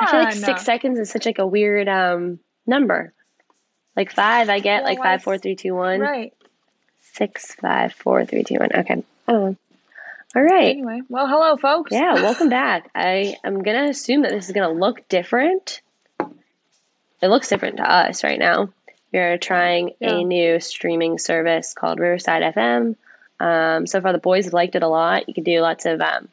I 0.00 0.06
feel 0.10 0.20
like 0.20 0.34
six 0.34 0.62
seconds 0.64 0.98
is 0.98 1.10
such 1.10 1.26
like 1.26 1.38
a 1.38 1.46
weird 1.46 1.88
um 1.88 2.38
number. 2.66 3.12
Like 3.96 4.12
five, 4.12 4.48
I 4.48 4.60
get 4.60 4.84
like 4.84 4.98
five, 4.98 5.22
four, 5.22 5.36
three, 5.38 5.56
two, 5.56 5.74
one. 5.74 6.00
Right. 6.00 6.32
Six, 7.12 7.54
five, 7.54 7.92
four, 7.92 8.24
three, 8.24 8.44
two, 8.44 8.56
one. 8.58 8.70
Okay. 8.74 9.02
Oh. 9.28 9.56
All 10.36 10.42
right. 10.42 10.70
Anyway, 10.76 11.00
well, 11.08 11.26
hello, 11.26 11.56
folks. 11.56 11.90
Yeah, 11.92 12.14
welcome 12.22 12.48
back. 12.48 12.88
I 12.94 13.34
am 13.44 13.62
gonna 13.62 13.88
assume 13.88 14.22
that 14.22 14.30
this 14.30 14.46
is 14.46 14.52
gonna 14.52 14.72
look 14.72 15.08
different. 15.08 15.82
It 17.22 17.28
looks 17.28 17.48
different 17.48 17.78
to 17.78 17.82
us 17.90 18.22
right 18.24 18.38
now. 18.38 18.70
We're 19.12 19.38
trying 19.38 19.90
Yeah. 19.98 20.14
a 20.18 20.24
new 20.24 20.60
streaming 20.60 21.18
service 21.18 21.74
called 21.74 21.98
Riverside 21.98 22.54
FM. 22.54 22.94
Um, 23.40 23.86
so 23.86 24.00
far, 24.00 24.12
the 24.12 24.18
boys 24.18 24.44
have 24.44 24.54
liked 24.54 24.76
it 24.76 24.82
a 24.82 24.88
lot. 24.88 25.26
You 25.28 25.34
can 25.34 25.44
do 25.44 25.60
lots 25.60 25.84
of 25.84 26.00
um, 26.00 26.28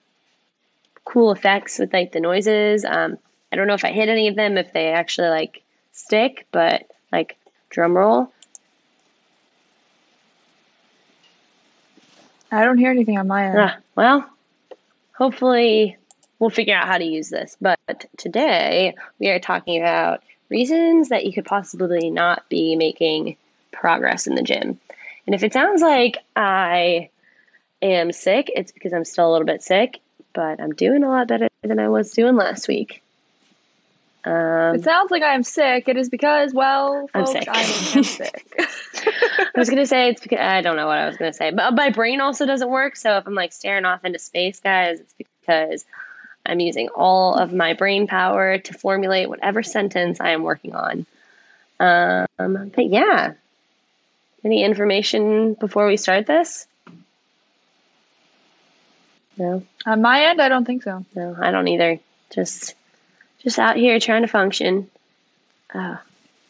cool 1.03 1.31
effects 1.31 1.79
with 1.79 1.91
like 1.91 2.11
the 2.11 2.19
noises. 2.19 2.85
Um, 2.85 3.17
I 3.51 3.55
don't 3.55 3.67
know 3.67 3.73
if 3.73 3.85
I 3.85 3.91
hit 3.91 4.09
any 4.09 4.27
of 4.27 4.35
them, 4.35 4.57
if 4.57 4.73
they 4.73 4.89
actually 4.91 5.29
like 5.29 5.63
stick, 5.91 6.47
but 6.51 6.89
like 7.11 7.37
drum 7.69 7.95
roll. 7.95 8.31
I 12.51 12.63
don't 12.63 12.77
hear 12.77 12.91
anything 12.91 13.17
on 13.17 13.27
my 13.27 13.45
end. 13.45 13.57
Ah, 13.57 13.77
well, 13.95 14.29
hopefully 15.13 15.97
we'll 16.39 16.49
figure 16.49 16.75
out 16.75 16.87
how 16.87 16.97
to 16.97 17.03
use 17.03 17.29
this. 17.29 17.57
But 17.59 18.05
today 18.17 18.95
we 19.19 19.29
are 19.29 19.39
talking 19.39 19.79
about 19.79 20.23
reasons 20.49 21.09
that 21.09 21.25
you 21.25 21.33
could 21.33 21.45
possibly 21.45 22.09
not 22.09 22.47
be 22.49 22.75
making 22.75 23.35
progress 23.71 24.27
in 24.27 24.35
the 24.35 24.43
gym. 24.43 24.79
And 25.25 25.35
if 25.35 25.43
it 25.43 25.53
sounds 25.53 25.81
like 25.81 26.17
I 26.35 27.09
am 27.81 28.11
sick, 28.11 28.49
it's 28.55 28.71
because 28.71 28.93
I'm 28.93 29.05
still 29.05 29.29
a 29.29 29.31
little 29.31 29.45
bit 29.45 29.61
sick, 29.61 29.99
but 30.33 30.61
I'm 30.61 30.73
doing 30.73 31.03
a 31.03 31.09
lot 31.09 31.27
better 31.27 31.49
than 31.63 31.79
I 31.79 31.89
was 31.89 32.11
doing 32.11 32.35
last 32.35 32.67
week. 32.67 33.03
Um, 34.27 34.75
It 34.75 34.83
sounds 34.83 35.09
like 35.09 35.23
I'm 35.23 35.43
sick. 35.43 35.87
It 35.87 35.95
is 35.95 36.09
because, 36.09 36.53
well, 36.53 37.07
I'm 37.13 37.25
folks, 37.25 37.31
sick. 37.31 37.47
I 37.47 37.61
am 37.61 38.03
sick. 38.03 38.59
I 39.55 39.59
was 39.59 39.69
gonna 39.69 39.85
say 39.85 40.09
it's 40.09 40.21
because 40.21 40.39
I 40.39 40.61
don't 40.61 40.75
know 40.75 40.87
what 40.87 40.97
I 40.97 41.07
was 41.07 41.15
gonna 41.15 41.31
say, 41.31 41.51
but 41.51 41.73
my 41.73 41.89
brain 41.89 42.19
also 42.19 42.45
doesn't 42.45 42.69
work. 42.69 42.97
So 42.97 43.17
if 43.17 43.25
I'm 43.25 43.35
like 43.35 43.53
staring 43.53 43.85
off 43.85 44.03
into 44.03 44.19
space, 44.19 44.59
guys, 44.59 44.99
it's 44.99 45.13
because 45.13 45.85
I'm 46.45 46.59
using 46.59 46.89
all 46.89 47.35
of 47.35 47.53
my 47.53 47.73
brain 47.73 48.05
power 48.05 48.57
to 48.57 48.73
formulate 48.73 49.29
whatever 49.29 49.63
sentence 49.63 50.19
I 50.19 50.31
am 50.31 50.43
working 50.43 50.75
on. 50.75 51.05
Um, 51.79 52.71
but 52.75 52.89
yeah, 52.89 53.33
any 54.43 54.63
information 54.63 55.53
before 55.53 55.87
we 55.87 55.95
start 55.95 56.25
this? 56.25 56.67
No, 59.37 59.63
on 59.85 60.01
my 60.01 60.25
end, 60.25 60.41
I 60.41 60.49
don't 60.49 60.65
think 60.65 60.83
so. 60.83 61.05
no, 61.15 61.37
I 61.39 61.51
don't 61.51 61.67
either. 61.67 61.99
Just, 62.33 62.75
just 63.39 63.59
out 63.59 63.75
here 63.77 63.99
trying 63.99 64.21
to 64.23 64.27
function. 64.27 64.89
Oh, 65.73 65.99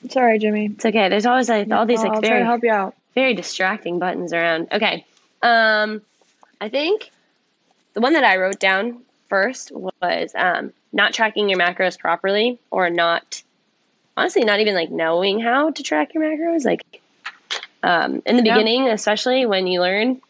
Sorry, 0.09 0.37
Jimmy. 0.39 0.67
it's 0.67 0.85
okay. 0.85 1.09
There's 1.09 1.25
always 1.25 1.49
like 1.49 1.69
all 1.71 1.85
these 1.85 2.03
like 2.03 2.13
I'll 2.13 2.21
try 2.21 2.29
very 2.29 2.39
to 2.41 2.45
help 2.45 2.63
you 2.63 2.71
out. 2.71 2.95
very 3.15 3.33
distracting 3.33 3.99
buttons 3.99 4.31
around. 4.31 4.67
Okay. 4.71 5.05
Um, 5.41 6.01
I 6.61 6.69
think 6.69 7.11
the 7.93 8.01
one 8.01 8.13
that 8.13 8.23
I 8.23 8.37
wrote 8.37 8.59
down 8.59 9.01
first 9.27 9.71
was 9.73 10.31
um, 10.35 10.71
not 10.93 11.13
tracking 11.13 11.49
your 11.49 11.59
macros 11.59 11.97
properly 11.99 12.59
or 12.71 12.89
not, 12.89 13.41
honestly, 14.15 14.43
not 14.45 14.59
even 14.59 14.75
like 14.75 14.91
knowing 14.91 15.39
how 15.39 15.71
to 15.71 15.83
track 15.83 16.13
your 16.13 16.23
macros. 16.23 16.63
Like 16.63 17.01
um, 17.83 18.21
in 18.25 18.37
the 18.37 18.43
Yeah. 18.43 18.53
beginning, 18.55 18.87
especially 18.87 19.45
when 19.45 19.67
you 19.67 19.81
learn, 19.81 20.21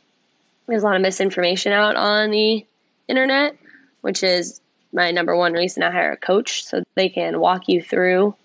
there's 0.67 0.83
a 0.83 0.85
lot 0.85 0.95
of 0.95 1.01
misinformation 1.01 1.71
out 1.73 1.95
on 1.97 2.31
the 2.31 2.65
internet, 3.07 3.55
which 4.01 4.23
is 4.23 4.59
my 4.93 5.11
number 5.11 5.35
one 5.35 5.53
reason 5.53 5.83
I 5.83 5.91
hire 5.91 6.11
a 6.11 6.17
coach 6.17 6.65
so 6.65 6.83
they 6.95 7.09
can 7.09 7.39
walk 7.39 7.67
you 7.67 7.81
through 7.81 8.35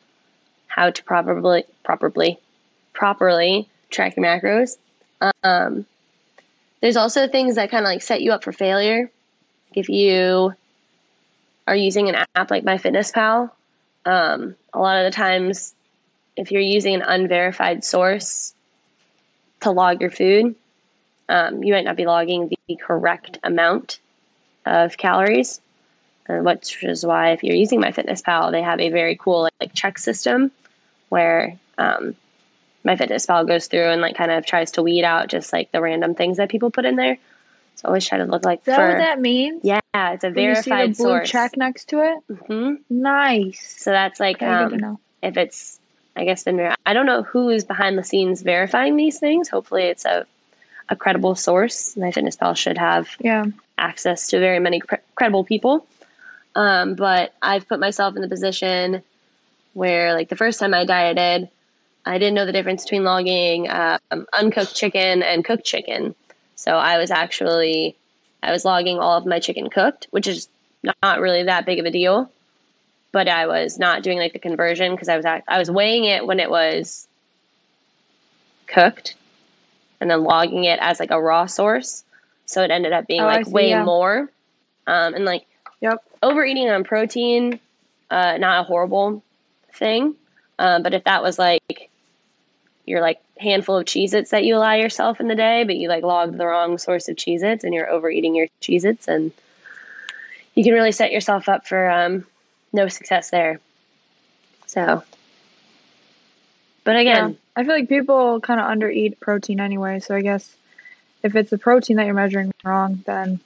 how 0.67 0.91
to 0.91 1.05
properly, 1.05 1.65
properly, 1.85 2.39
properly 2.93 3.69
track 3.91 4.17
your 4.17 4.25
macros. 4.25 4.77
Um, 5.45 5.87
there's 6.81 6.97
also 6.97 7.29
things 7.29 7.55
that 7.55 7.71
kind 7.71 7.85
of 7.85 7.89
like 7.89 8.03
set 8.03 8.23
you 8.23 8.33
up 8.33 8.43
for 8.43 8.53
failure. 8.53 9.11
If 9.75 9.89
you 9.89 10.55
are 11.67 11.77
using 11.77 12.09
an 12.09 12.25
app 12.35 12.51
like 12.51 12.65
MyFitnessPal, 12.65 13.51
um, 14.05 14.57
a 14.75 14.81
lot 14.81 14.99
of 14.99 15.11
the 15.11 15.15
times, 15.17 15.75
if 16.37 16.51
you're 16.51 16.61
using 16.61 16.95
an 16.95 17.03
unverified 17.03 17.85
source 17.85 18.55
to 19.61 19.71
log 19.71 20.01
your 20.01 20.11
food, 20.11 20.55
um, 21.29 21.63
you 21.63 21.73
might 21.73 21.85
not 21.85 21.97
be 21.97 22.07
logging 22.07 22.51
the 22.67 22.77
correct 22.77 23.39
amount 23.45 24.01
of 24.67 24.97
calories. 24.97 25.61
Which 26.41 26.83
is 26.85 27.05
why 27.05 27.33
if 27.33 27.43
you're 27.43 27.57
using 27.57 27.81
MyFitnessPal, 27.81 28.53
they 28.53 28.63
have 28.63 28.81
a 28.81 28.91
very 28.91 29.17
cool 29.17 29.49
like 29.61 29.75
check 29.75 29.99
system 29.99 30.51
where 31.09 31.59
um, 31.79 32.15
MyFitnessPal 32.85 33.47
goes 33.47 33.67
through 33.67 33.89
and 33.89 34.01
like 34.01 34.17
kind 34.17 34.31
of 34.31 34.47
tries 34.47 34.71
to 34.73 34.83
weed 34.83 35.05
out 35.05 35.29
just 35.29 35.53
like 35.53 35.71
the 35.73 35.81
random 35.81 36.15
things 36.15 36.37
that 36.39 36.49
people 36.49 36.71
put 36.71 36.85
in 36.85 36.97
there. 36.97 37.19
So 37.77 37.89
always 37.89 38.07
try 38.07 38.19
to 38.19 38.25
look 38.25 38.45
like 38.45 38.61
Is 38.61 38.67
that 38.67 38.77
for 38.77 38.89
what 38.89 38.99
that 38.99 39.21
means? 39.21 39.61
yeah, 39.65 39.81
it's 39.95 40.25
a 40.25 40.31
When 40.31 40.45
you 40.45 40.55
see 40.55 40.71
the 40.71 40.77
verified 40.77 40.97
blue 40.97 41.05
source. 41.05 41.31
check 41.31 41.57
next 41.57 41.89
to 41.91 42.01
it? 42.01 42.37
hmm 42.47 42.75
Nice. 42.89 43.77
So 43.83 43.91
that's 43.91 44.21
like 44.21 44.43
um, 44.43 44.99
if 45.23 45.37
it's 45.37 45.81
I 46.15 46.25
guess 46.25 46.45
been 46.45 46.57
ver- 46.59 46.75
I 46.85 46.93
don't 46.93 47.07
know 47.07 47.23
who 47.23 47.49
is 47.49 47.65
behind 47.65 47.97
the 47.97 48.05
scenes 48.05 48.43
verifying 48.43 48.97
these 48.97 49.19
things. 49.19 49.49
Hopefully, 49.49 49.85
it's 49.85 50.05
a 50.05 50.27
a 50.89 50.97
credible 50.97 51.35
source. 51.35 51.95
MyFitnessPal 51.95 52.57
should 52.57 52.77
have 52.77 53.09
Yeah. 53.21 53.45
access 53.79 54.27
to 54.29 54.39
very 54.41 54.59
many 54.59 54.81
cre- 54.81 54.97
credible 55.15 55.45
people. 55.45 55.87
Um, 56.55 56.95
but 56.95 57.35
I've 57.43 57.69
put 57.69 57.81
myself 57.81 58.17
in 58.17 58.23
the 58.23 58.29
position 58.29 59.03
where, 59.75 60.13
like, 60.15 60.29
the 60.29 60.37
first 60.37 60.61
time 60.61 60.75
I 60.75 60.85
dieted, 60.85 61.49
I 62.05 62.19
didn't 62.19 62.35
know 62.35 62.47
the 62.47 62.53
difference 62.53 62.85
between 62.85 63.05
logging 63.05 63.71
um, 63.71 64.27
uncooked 64.33 64.75
chicken 64.75 65.23
and 65.23 65.45
cooked 65.45 65.65
chicken. 65.65 66.15
So 66.57 66.73
I 66.77 66.99
was 66.99 67.11
actually, 67.11 67.97
I 68.43 68.51
was 68.53 68.65
logging 68.65 68.99
all 68.99 69.17
of 69.17 69.27
my 69.27 69.41
chicken 69.41 69.71
cooked, 69.71 70.09
which 70.11 70.27
is 70.27 70.49
not 71.03 71.21
really 71.21 71.45
that 71.45 71.67
big 71.67 71.79
of 71.79 71.87
a 71.87 71.91
deal. 71.91 72.31
But 73.13 73.29
I 73.29 73.47
was 73.47 73.79
not 73.79 74.03
doing 74.03 74.19
like 74.19 74.33
the 74.33 74.39
conversion 74.39 74.93
because 74.93 75.09
I 75.09 75.17
was 75.17 75.27
I 75.27 75.59
was 75.59 75.71
weighing 75.71 76.05
it 76.05 76.27
when 76.27 76.41
it 76.41 76.51
was 76.51 77.07
cooked, 78.67 79.17
and 80.01 80.11
then 80.11 80.25
logging 80.25 80.65
it 80.65 80.79
as 80.81 80.99
like 80.99 81.11
a 81.11 81.21
raw 81.21 81.47
source. 81.47 82.05
So 82.47 82.63
it 82.63 82.71
ended 82.71 82.93
up 82.93 83.07
being 83.07 83.21
Oh, 83.21 83.27
like 83.27 83.45
see, 83.45 83.53
way 83.53 83.69
yeah. 83.71 83.85
more. 83.85 84.31
Um, 84.87 85.15
and 85.15 85.25
like 85.25 85.47
Yep. 85.81 86.03
Overeating 86.23 86.69
on 86.71 86.85
protein, 86.85 87.59
uh, 88.11 88.39
not 88.39 88.61
a 88.61 88.65
horrible 88.65 89.23
thing. 89.75 90.15
Um, 90.59 90.83
but 90.83 90.95
if 90.95 91.05
that 91.05 91.23
was 91.23 91.39
like 91.39 91.91
your 92.87 93.01
like 93.01 93.21
handful 93.39 93.77
of 93.77 93.85
Cheez 93.87 94.15
Its 94.15 94.31
that 94.31 94.45
you 94.45 94.57
allow 94.57 94.75
yourself 94.75 95.21
in 95.21 95.29
the 95.29 95.35
day, 95.35 95.65
but 95.65 95.77
you 95.77 95.89
like 95.89 96.05
logged 96.05 96.39
the 96.39 96.47
wrong 96.47 96.79
source 96.79 97.09
of 97.09 97.17
Cheez 97.17 97.43
Its 97.43 97.65
and 97.65 97.75
you're 97.75 97.91
overeating 97.91 98.35
your 98.35 98.47
Cheez 98.61 98.85
Its, 98.85 99.09
and 99.09 99.33
you 100.55 100.63
can 100.65 100.73
really 100.73 100.93
set 100.93 101.13
yourself 101.13 101.49
up 101.49 101.67
for 101.67 101.91
um, 101.91 102.25
no 102.73 102.89
success 102.89 103.31
there. 103.31 103.61
So, 104.67 105.03
but 106.85 106.93
Yeah. 106.93 107.01
again, 107.01 107.39
I 107.57 107.65
feel 107.65 107.75
like 107.75 107.89
people 107.89 108.41
kind 108.41 108.61
of 108.61 108.67
undereat 108.67 109.21
protein 109.21 109.61
anyway, 109.61 110.01
so 110.01 110.15
I 110.15 110.23
guess 110.23 110.57
if 111.23 111.37
it's 111.37 111.51
the 111.51 111.59
protein 111.59 111.97
that 111.97 112.07
you're 112.07 112.15
measuring 112.15 112.53
wrong, 112.65 113.03
then 113.07 113.41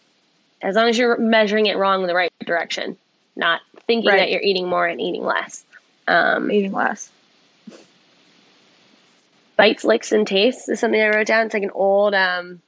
as 0.62 0.74
long 0.74 0.88
as 0.88 0.96
you're 0.98 1.18
measuring 1.18 1.66
it 1.66 1.76
wrong 1.76 2.02
in 2.02 2.06
the 2.08 2.14
right 2.14 2.32
direction, 2.44 2.96
not 3.36 3.60
thinking 3.86 4.08
Right. 4.10 4.18
that 4.18 4.30
you're 4.30 4.42
eating 4.42 4.68
more 4.68 4.86
and 4.86 5.00
eating 5.00 5.24
less. 5.24 5.64
Um, 6.08 6.50
eating 6.50 6.72
less. 6.72 7.10
bites, 9.56 9.84
licks, 9.84 10.12
and 10.12 10.26
tastes 10.26 10.68
is 10.68 10.80
something 10.80 11.00
I 11.00 11.08
wrote 11.08 11.26
down. 11.26 11.46
It's 11.46 11.54
like 11.54 11.62
an 11.62 11.70
old 11.70 12.14
um, 12.14 12.60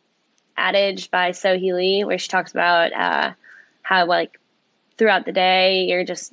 adage 0.56 1.10
by 1.10 1.30
Sohee 1.30 1.74
Lee 1.74 2.04
where 2.04 2.18
she 2.18 2.28
talks 2.28 2.50
about 2.50 2.92
uh, 2.92 3.32
how 3.82 4.06
like 4.06 4.40
throughout 4.96 5.24
the 5.26 5.32
day 5.32 5.84
you're 5.84 6.04
just 6.04 6.32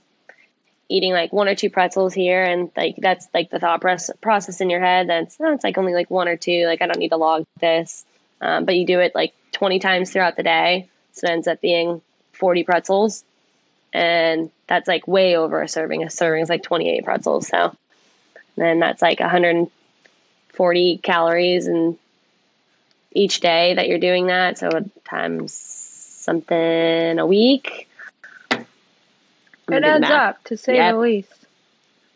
eating 0.88 1.12
like 1.14 1.34
one 1.34 1.48
or 1.48 1.56
two 1.56 1.70
pretzels 1.70 2.14
here, 2.14 2.44
and 2.44 2.72
like 2.78 2.96
that's 2.98 3.28
like 3.34 3.50
the 3.50 3.60
thought 3.60 3.82
process 4.22 4.62
in 4.62 4.70
your 4.70 4.80
head. 4.82 5.10
That's 5.10 5.38
oh, 5.40 5.52
it's 5.54 5.64
like 5.64 5.78
only 5.78 5.94
like 5.94 6.10
one 6.10 6.28
or 6.28 6.38
two. 6.38 6.66
Like 6.68 6.82
I 6.82 6.88
don't 6.88 7.00
need 7.00 7.10
to 7.10 7.18
log 7.18 7.46
this, 7.60 8.06
um, 8.42 8.66
but 8.66 8.76
you 8.76 8.86
do 8.86 9.00
it 9.00 9.14
like 9.16 9.34
20 9.54 9.80
times 9.80 10.12
throughout 10.12 10.38
the 10.38 10.44
day, 10.44 10.88
so 11.16 11.28
it 11.28 11.32
ends 11.32 11.48
up 11.48 11.62
being 11.62 12.02
40 12.34 12.64
pretzels, 12.64 13.24
and 13.94 14.52
that's 14.68 14.88
like 14.88 15.08
way 15.08 15.36
over 15.36 15.62
a 15.62 15.68
serving. 15.68 16.04
A 16.04 16.10
serving 16.10 16.44
is 16.44 16.50
like 16.50 16.64
28 16.64 17.04
pretzels, 17.04 17.48
so 17.48 17.76
then 18.58 18.80
that's 18.80 19.02
like 19.02 19.20
140 19.20 20.98
calories 20.98 21.68
and 21.68 21.98
each 23.14 23.40
day 23.40 23.74
that 23.74 23.88
you're 23.88 23.98
doing 23.98 24.28
that 24.28 24.58
so 24.58 24.70
times 25.06 25.54
something 25.54 27.18
a 27.18 27.26
week 27.26 27.88
It 29.70 29.84
adds 29.84 30.10
up, 30.10 30.44
to 30.46 30.58
say 30.58 30.76
Yep. 30.76 30.94
the 30.94 31.00
least. 31.00 31.32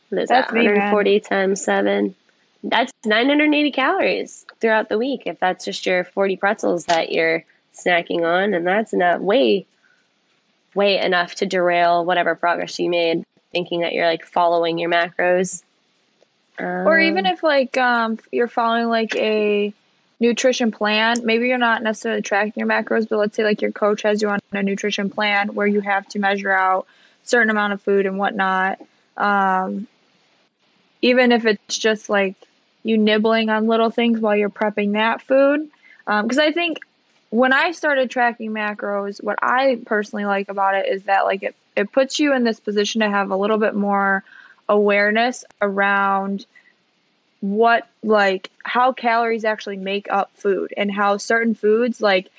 What 0.10 0.22
is 0.24 0.30
That's 0.30 0.52
that 0.52 0.54
me, 0.54 0.64
man. 0.64 0.76
140 0.76 1.20
times 1.22 1.64
7 1.64 2.16
that's 2.64 2.92
980 3.06 3.72
calories 3.72 4.46
throughout 4.60 4.90
the 4.90 4.98
week 4.98 5.24
if 5.26 5.40
that's 5.40 5.64
just 5.64 5.86
your 5.86 6.04
40 6.04 6.36
pretzels 6.36 6.86
that 6.86 7.10
you're 7.12 7.46
snacking 7.84 8.22
on 8.24 8.54
and 8.54 8.66
that's 8.66 8.94
enough 8.94 9.22
way 9.22 9.66
way 10.76 11.00
enough 11.00 11.36
to 11.36 11.46
derail 11.46 12.06
whatever 12.06 12.36
progress 12.36 12.80
you 12.80 12.90
made 12.90 13.24
thinking 13.52 13.82
that 13.82 13.94
you're 13.94 14.06
like 14.06 14.26
following 14.26 14.78
your 14.78 14.90
macros. 14.90 15.64
or 16.60 17.00
even 17.00 17.26
Um, 17.26 17.34
if 17.34 17.44
like 17.44 17.78
um 17.78 18.20
you're 18.32 18.48
following 18.48 18.88
like 18.88 19.16
a 19.16 19.74
nutrition 20.20 20.72
plan 20.72 21.18
maybe 21.24 21.48
you're 21.48 21.58
not 21.58 21.82
necessarily 21.82 22.22
tracking 22.22 22.54
your 22.58 22.68
macros 22.68 23.08
but 23.08 23.18
let's 23.18 23.36
say 23.36 23.44
like 23.44 23.62
your 23.62 23.72
coach 23.72 24.02
has 24.02 24.22
you 24.22 24.30
on 24.30 24.40
a 24.52 24.62
nutrition 24.62 25.10
plan 25.10 25.56
where 25.56 25.68
you 25.68 25.80
have 25.80 26.06
to 26.10 26.20
measure 26.20 26.52
out 26.52 26.86
certain 27.24 27.50
amount 27.50 27.72
of 27.74 27.82
food 27.82 28.06
and 28.06 28.18
whatnot 28.20 28.80
um 29.18 29.88
even 31.02 31.32
if 31.32 31.46
it's 31.46 31.78
just 31.78 32.10
like 32.10 32.36
you 32.84 32.98
nibbling 32.98 33.50
on 33.50 33.68
little 33.68 33.90
things 33.90 34.20
while 34.20 34.36
you're 34.36 34.50
prepping 34.50 34.94
that 34.94 35.22
food 35.22 35.70
because 36.06 36.38
i 36.38 36.52
think 36.52 36.80
when 37.30 37.54
i 37.54 37.72
started 37.72 38.10
tracking 38.10 38.52
macros 38.52 39.24
what 39.24 39.38
i 39.42 39.80
personally 39.86 40.26
like 40.26 40.50
about 40.50 40.76
it 40.76 40.88
is 40.88 41.04
that 41.04 41.26
like 41.26 41.44
it, 41.44 41.56
it 41.76 41.92
puts 41.92 42.20
you 42.20 42.34
in 42.34 42.44
this 42.44 42.60
position 42.60 43.02
to 43.02 43.10
have 43.10 43.32
a 43.32 43.36
little 43.38 43.58
bit 43.58 43.76
more 43.76 44.24
awareness 44.68 45.44
around 45.62 46.46
what 47.42 47.88
like 48.04 48.52
how 48.64 48.92
calories 48.92 49.46
actually 49.46 49.78
make 49.78 50.12
up 50.12 50.30
food 50.36 50.74
and 50.76 50.92
how 50.92 51.18
certain 51.18 51.56
foods 51.56 52.02
like 52.02 52.30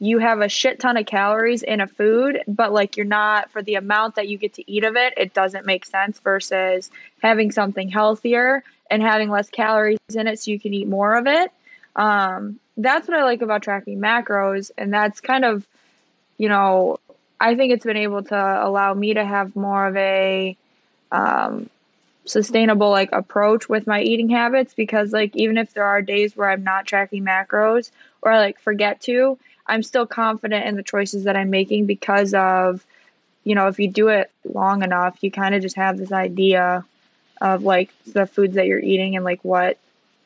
you 0.00 0.18
have 0.18 0.40
a 0.40 0.48
shit 0.48 0.78
ton 0.78 0.96
of 0.96 1.06
calories 1.06 1.62
in 1.62 1.80
a 1.80 1.86
food 1.86 2.40
but 2.46 2.72
like 2.72 2.96
you're 2.96 3.06
not 3.06 3.50
for 3.50 3.62
the 3.62 3.74
amount 3.74 4.14
that 4.14 4.28
you 4.28 4.38
get 4.38 4.54
to 4.54 4.70
eat 4.70 4.84
of 4.84 4.96
it 4.96 5.12
it 5.16 5.34
doesn't 5.34 5.66
make 5.66 5.84
sense 5.84 6.20
versus 6.20 6.90
having 7.20 7.50
something 7.50 7.88
healthier 7.88 8.62
and 8.90 9.02
having 9.02 9.30
less 9.30 9.48
calories 9.50 9.98
in 10.14 10.26
it 10.26 10.38
so 10.38 10.50
you 10.50 10.60
can 10.60 10.74
eat 10.74 10.88
more 10.88 11.16
of 11.16 11.26
it. 11.26 11.50
Um, 11.96 12.58
that's 12.76 13.08
what 13.08 13.16
i 13.16 13.24
like 13.24 13.42
about 13.42 13.62
tracking 13.62 14.00
macros 14.00 14.70
and 14.76 14.92
that's 14.92 15.20
kind 15.20 15.44
of 15.44 15.66
you 16.38 16.48
know 16.48 16.98
i 17.40 17.54
think 17.54 17.72
it's 17.72 17.84
been 17.84 17.96
able 17.96 18.22
to 18.22 18.36
allow 18.36 18.92
me 18.92 19.14
to 19.14 19.24
have 19.24 19.54
more 19.54 19.86
of 19.86 19.96
a 19.96 20.56
um, 21.12 21.70
sustainable 22.24 22.90
like 22.90 23.10
approach 23.12 23.68
with 23.68 23.86
my 23.86 24.00
eating 24.02 24.30
habits 24.30 24.74
because 24.74 25.12
like 25.12 25.36
even 25.36 25.58
if 25.58 25.72
there 25.74 25.84
are 25.84 26.02
days 26.02 26.36
where 26.36 26.50
I'm 26.50 26.64
not 26.64 26.86
tracking 26.86 27.24
macros 27.24 27.90
or 28.22 28.32
I 28.32 28.38
like 28.38 28.58
forget 28.58 29.00
to, 29.02 29.38
I'm 29.66 29.82
still 29.82 30.06
confident 30.06 30.66
in 30.66 30.76
the 30.76 30.82
choices 30.82 31.24
that 31.24 31.36
I'm 31.36 31.50
making 31.50 31.86
because 31.86 32.34
of 32.34 32.84
you 33.44 33.54
know, 33.54 33.68
if 33.68 33.78
you 33.78 33.88
do 33.88 34.08
it 34.08 34.30
long 34.50 34.82
enough, 34.82 35.18
you 35.20 35.30
kind 35.30 35.54
of 35.54 35.60
just 35.60 35.76
have 35.76 35.98
this 35.98 36.12
idea 36.12 36.82
of 37.42 37.62
like 37.62 37.90
the 38.06 38.26
foods 38.26 38.54
that 38.54 38.66
you're 38.66 38.78
eating 38.78 39.16
and 39.16 39.24
like 39.24 39.44
what 39.44 39.76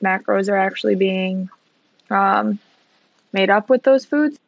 macros 0.00 0.48
are 0.48 0.56
actually 0.56 0.94
being 0.94 1.50
um, 2.10 2.58
made 3.32 3.50
up 3.50 3.68
with 3.70 3.82
those 3.82 4.04
foods. 4.04 4.38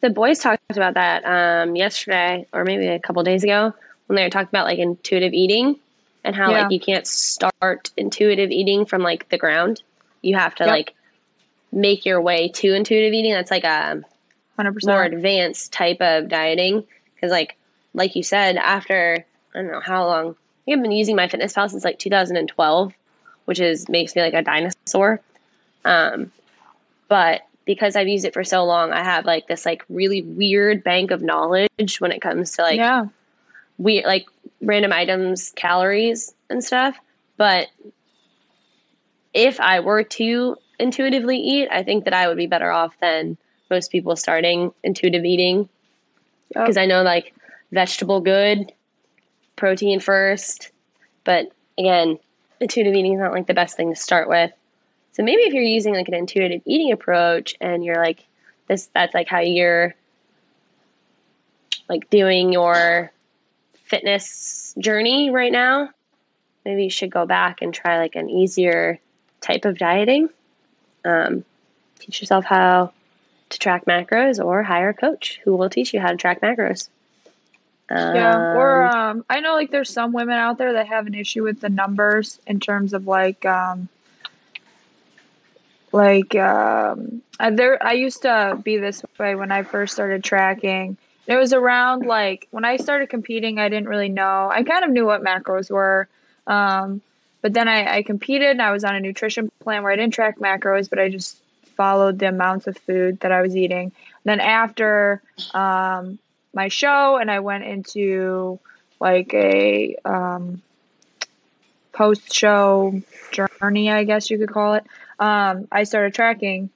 the 0.00 0.10
boys 0.10 0.38
talked 0.38 0.60
about 0.70 0.94
that 0.94 1.24
um, 1.24 1.74
yesterday 1.76 2.46
or 2.52 2.64
maybe 2.64 2.86
a 2.86 2.98
couple 2.98 3.22
days 3.22 3.42
ago 3.42 3.72
when 4.06 4.16
they 4.16 4.22
were 4.22 4.30
talking 4.30 4.48
about 4.48 4.66
like 4.66 4.78
intuitive 4.78 5.32
eating 5.32 5.76
and 6.24 6.36
how 6.36 6.50
Yeah. 6.52 6.62
like 6.62 6.70
you 6.72 6.80
can't 6.80 7.06
start 7.06 7.90
intuitive 7.96 8.50
eating 8.50 8.84
from 8.86 9.02
like 9.02 9.28
the 9.30 9.38
ground. 9.38 9.82
You 10.22 10.36
have 10.36 10.54
to 10.56 10.64
Yep. 10.64 10.72
like 10.72 10.94
make 11.72 12.04
your 12.04 12.20
way 12.20 12.48
to 12.48 12.72
intuitive 12.74 13.12
eating. 13.12 13.32
That's 13.32 13.50
like 13.50 13.64
a 13.64 14.02
100%. 14.58 14.86
more 14.86 15.02
advanced 15.04 15.72
type 15.72 16.00
of 16.00 16.28
dieting 16.28 16.84
because 17.14 17.30
like 17.30 17.56
like 17.94 18.14
you 18.16 18.22
said 18.22 18.56
after 18.56 19.24
I 19.54 19.58
don't 19.62 19.70
know 19.72 19.80
how 19.80 20.06
long 20.06 20.36
I've 20.68 20.82
been 20.82 20.92
using 20.92 21.16
MyFitnessPal 21.16 21.70
since 21.70 21.84
like 21.84 21.98
2012 21.98 22.92
which 23.46 23.60
is 23.60 23.88
makes 23.88 24.14
me 24.16 24.22
like 24.22 24.34
a 24.34 24.42
dinosaur 24.42 25.20
um 25.86 26.30
but 27.08 27.42
because 27.64 27.96
I've 27.96 28.08
used 28.08 28.24
it 28.24 28.34
for 28.34 28.44
so 28.44 28.64
long 28.64 28.92
I 28.92 29.02
have 29.02 29.24
like 29.24 29.46
this 29.48 29.64
like 29.64 29.84
really 29.88 30.22
weird 30.22 30.84
bank 30.84 31.10
of 31.10 31.22
knowledge 31.22 32.00
when 32.00 32.12
it 32.12 32.20
comes 32.20 32.52
to 32.52 32.62
like 32.62 32.76
yeah. 32.76 33.06
weird 33.78 34.04
like 34.04 34.26
random 34.60 34.92
items 34.92 35.52
calories 35.56 36.34
and 36.48 36.62
stuff 36.64 36.98
but 37.36 37.68
if 39.34 39.60
i 39.60 39.80
were 39.80 40.02
to 40.02 40.56
intuitively 40.78 41.36
eat 41.36 41.68
i 41.70 41.82
think 41.82 42.04
that 42.04 42.14
i 42.14 42.26
would 42.26 42.38
be 42.38 42.46
better 42.46 42.70
off 42.70 42.94
than 43.00 43.36
most 43.70 43.92
people 43.92 44.16
starting 44.16 44.72
intuitive 44.82 45.24
eating 45.24 45.68
Yep. 46.54 46.64
because 46.64 46.76
i 46.76 46.86
know 46.86 47.02
like 47.02 47.34
vegetable 47.72 48.20
good 48.20 48.72
protein 49.56 50.00
first 50.00 50.70
but 51.24 51.50
again 51.76 52.18
intuitive 52.60 52.94
eating 52.94 53.14
is 53.14 53.20
not 53.20 53.32
like 53.32 53.46
the 53.46 53.54
best 53.54 53.76
thing 53.76 53.90
to 53.92 54.00
start 54.00 54.28
with 54.28 54.52
so 55.16 55.22
maybe 55.22 55.40
if 55.44 55.54
you're 55.54 55.62
using 55.62 55.94
like 55.94 56.08
an 56.08 56.14
intuitive 56.14 56.60
eating 56.66 56.92
approach 56.92 57.54
and 57.58 57.82
you're 57.82 57.96
like 57.96 58.22
this 58.66 58.90
that's 58.92 59.14
like 59.14 59.28
how 59.28 59.38
you're 59.38 59.94
like 61.88 62.10
doing 62.10 62.52
your 62.52 63.10
fitness 63.84 64.74
journey 64.78 65.30
right 65.30 65.52
now, 65.52 65.88
maybe 66.66 66.84
you 66.84 66.90
should 66.90 67.10
go 67.10 67.24
back 67.24 67.62
and 67.62 67.72
try 67.72 67.96
like 67.96 68.14
an 68.14 68.28
easier 68.28 68.98
type 69.40 69.64
of 69.64 69.78
dieting. 69.78 70.28
Um, 71.02 71.46
teach 71.98 72.20
yourself 72.20 72.44
how 72.44 72.92
to 73.48 73.58
track 73.58 73.86
macros 73.86 74.44
or 74.44 74.62
hire 74.62 74.90
a 74.90 74.94
coach 74.94 75.40
who 75.44 75.56
will 75.56 75.70
teach 75.70 75.94
you 75.94 76.00
how 76.00 76.10
to 76.10 76.16
track 76.18 76.42
macros. 76.42 76.90
Yeah, 77.88 78.52
or 78.54 78.82
Um, 78.82 79.00
um, 79.18 79.24
I 79.30 79.40
know 79.40 79.54
like 79.54 79.70
there's 79.70 79.88
some 79.88 80.12
women 80.12 80.36
out 80.36 80.58
there 80.58 80.74
that 80.74 80.88
have 80.88 81.06
an 81.06 81.14
issue 81.14 81.42
with 81.42 81.62
the 81.62 81.70
numbers 81.70 82.38
in 82.46 82.60
terms 82.60 82.92
of 82.92 83.06
like 83.06 83.46
um, 83.46 83.88
like 85.96 86.34
um, 86.36 87.22
I, 87.40 87.50
there. 87.50 87.84
I 87.84 87.94
used 87.94 88.22
to 88.22 88.58
be 88.62 88.76
this 88.76 89.02
way 89.18 89.34
when 89.34 89.50
I 89.50 89.62
first 89.62 89.94
started 89.94 90.22
tracking. 90.22 90.96
It 91.26 91.36
was 91.36 91.52
around 91.52 92.06
like 92.06 92.46
when 92.50 92.64
I 92.64 92.76
started 92.76 93.08
competing. 93.08 93.58
I 93.58 93.68
didn't 93.68 93.88
really 93.88 94.10
know. 94.10 94.50
I 94.52 94.62
kind 94.62 94.84
of 94.84 94.90
knew 94.90 95.06
what 95.06 95.22
macros 95.22 95.70
were, 95.70 96.06
um, 96.46 97.00
but 97.40 97.54
then 97.54 97.66
I, 97.66 97.96
I 97.96 98.02
competed 98.02 98.50
and 98.50 98.62
I 98.62 98.70
was 98.72 98.84
on 98.84 98.94
a 98.94 99.00
nutrition 99.00 99.50
plan 99.60 99.82
where 99.82 99.92
I 99.92 99.96
didn't 99.96 100.14
track 100.14 100.38
macros, 100.38 100.88
but 100.88 100.98
I 100.98 101.08
just 101.08 101.38
followed 101.76 102.18
the 102.18 102.28
amounts 102.28 102.66
of 102.66 102.76
food 102.78 103.20
that 103.20 103.32
I 103.32 103.42
was 103.42 103.56
eating. 103.56 103.92
then 104.24 104.40
after 104.40 105.22
um, 105.52 106.18
my 106.54 106.68
show 106.68 107.16
and 107.16 107.30
I 107.30 107.40
went 107.40 107.64
into 107.64 108.58
like 109.00 109.32
a 109.34 109.96
um, 110.04 110.62
post 111.92 112.32
show 112.32 113.00
journey, 113.32 113.90
I 113.90 114.04
guess 114.04 114.30
you 114.30 114.38
could 114.38 114.52
call 114.52 114.74
it. 114.74 114.84
Um, 115.18 115.68
I 115.72 115.84
started 115.84 116.14
tracking 116.14 116.70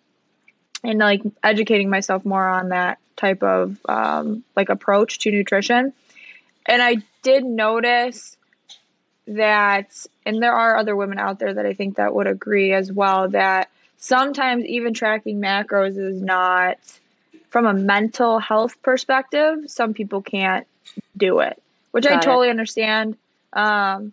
and 0.82 0.98
like 0.98 1.22
educating 1.42 1.90
myself 1.90 2.24
more 2.24 2.46
on 2.46 2.70
that 2.70 2.98
type 3.16 3.42
of 3.42 3.78
um, 3.88 4.44
like 4.56 4.68
approach 4.68 5.18
to 5.20 5.30
nutrition. 5.30 5.92
And 6.66 6.82
I 6.82 6.96
did 7.22 7.44
notice 7.44 8.36
that, 9.26 10.06
and 10.24 10.42
there 10.42 10.54
are 10.54 10.76
other 10.76 10.96
women 10.96 11.18
out 11.18 11.38
there 11.38 11.54
that 11.54 11.66
I 11.66 11.74
think 11.74 11.96
that 11.96 12.14
would 12.14 12.26
agree 12.26 12.72
as 12.72 12.90
well, 12.90 13.28
that 13.30 13.70
sometimes 13.98 14.64
even 14.64 14.94
tracking 14.94 15.40
macros 15.40 15.98
is 15.98 16.20
not 16.20 16.78
from 17.50 17.66
a 17.66 17.74
mental 17.74 18.38
health 18.38 18.80
perspective, 18.82 19.64
some 19.66 19.92
people 19.92 20.22
can't 20.22 20.66
do 21.16 21.40
it, 21.40 21.60
which 21.90 22.06
I 22.06 22.10
Got 22.10 22.22
it. 22.22 22.24
totally 22.24 22.50
understand. 22.50 23.16
Um, 23.52 24.12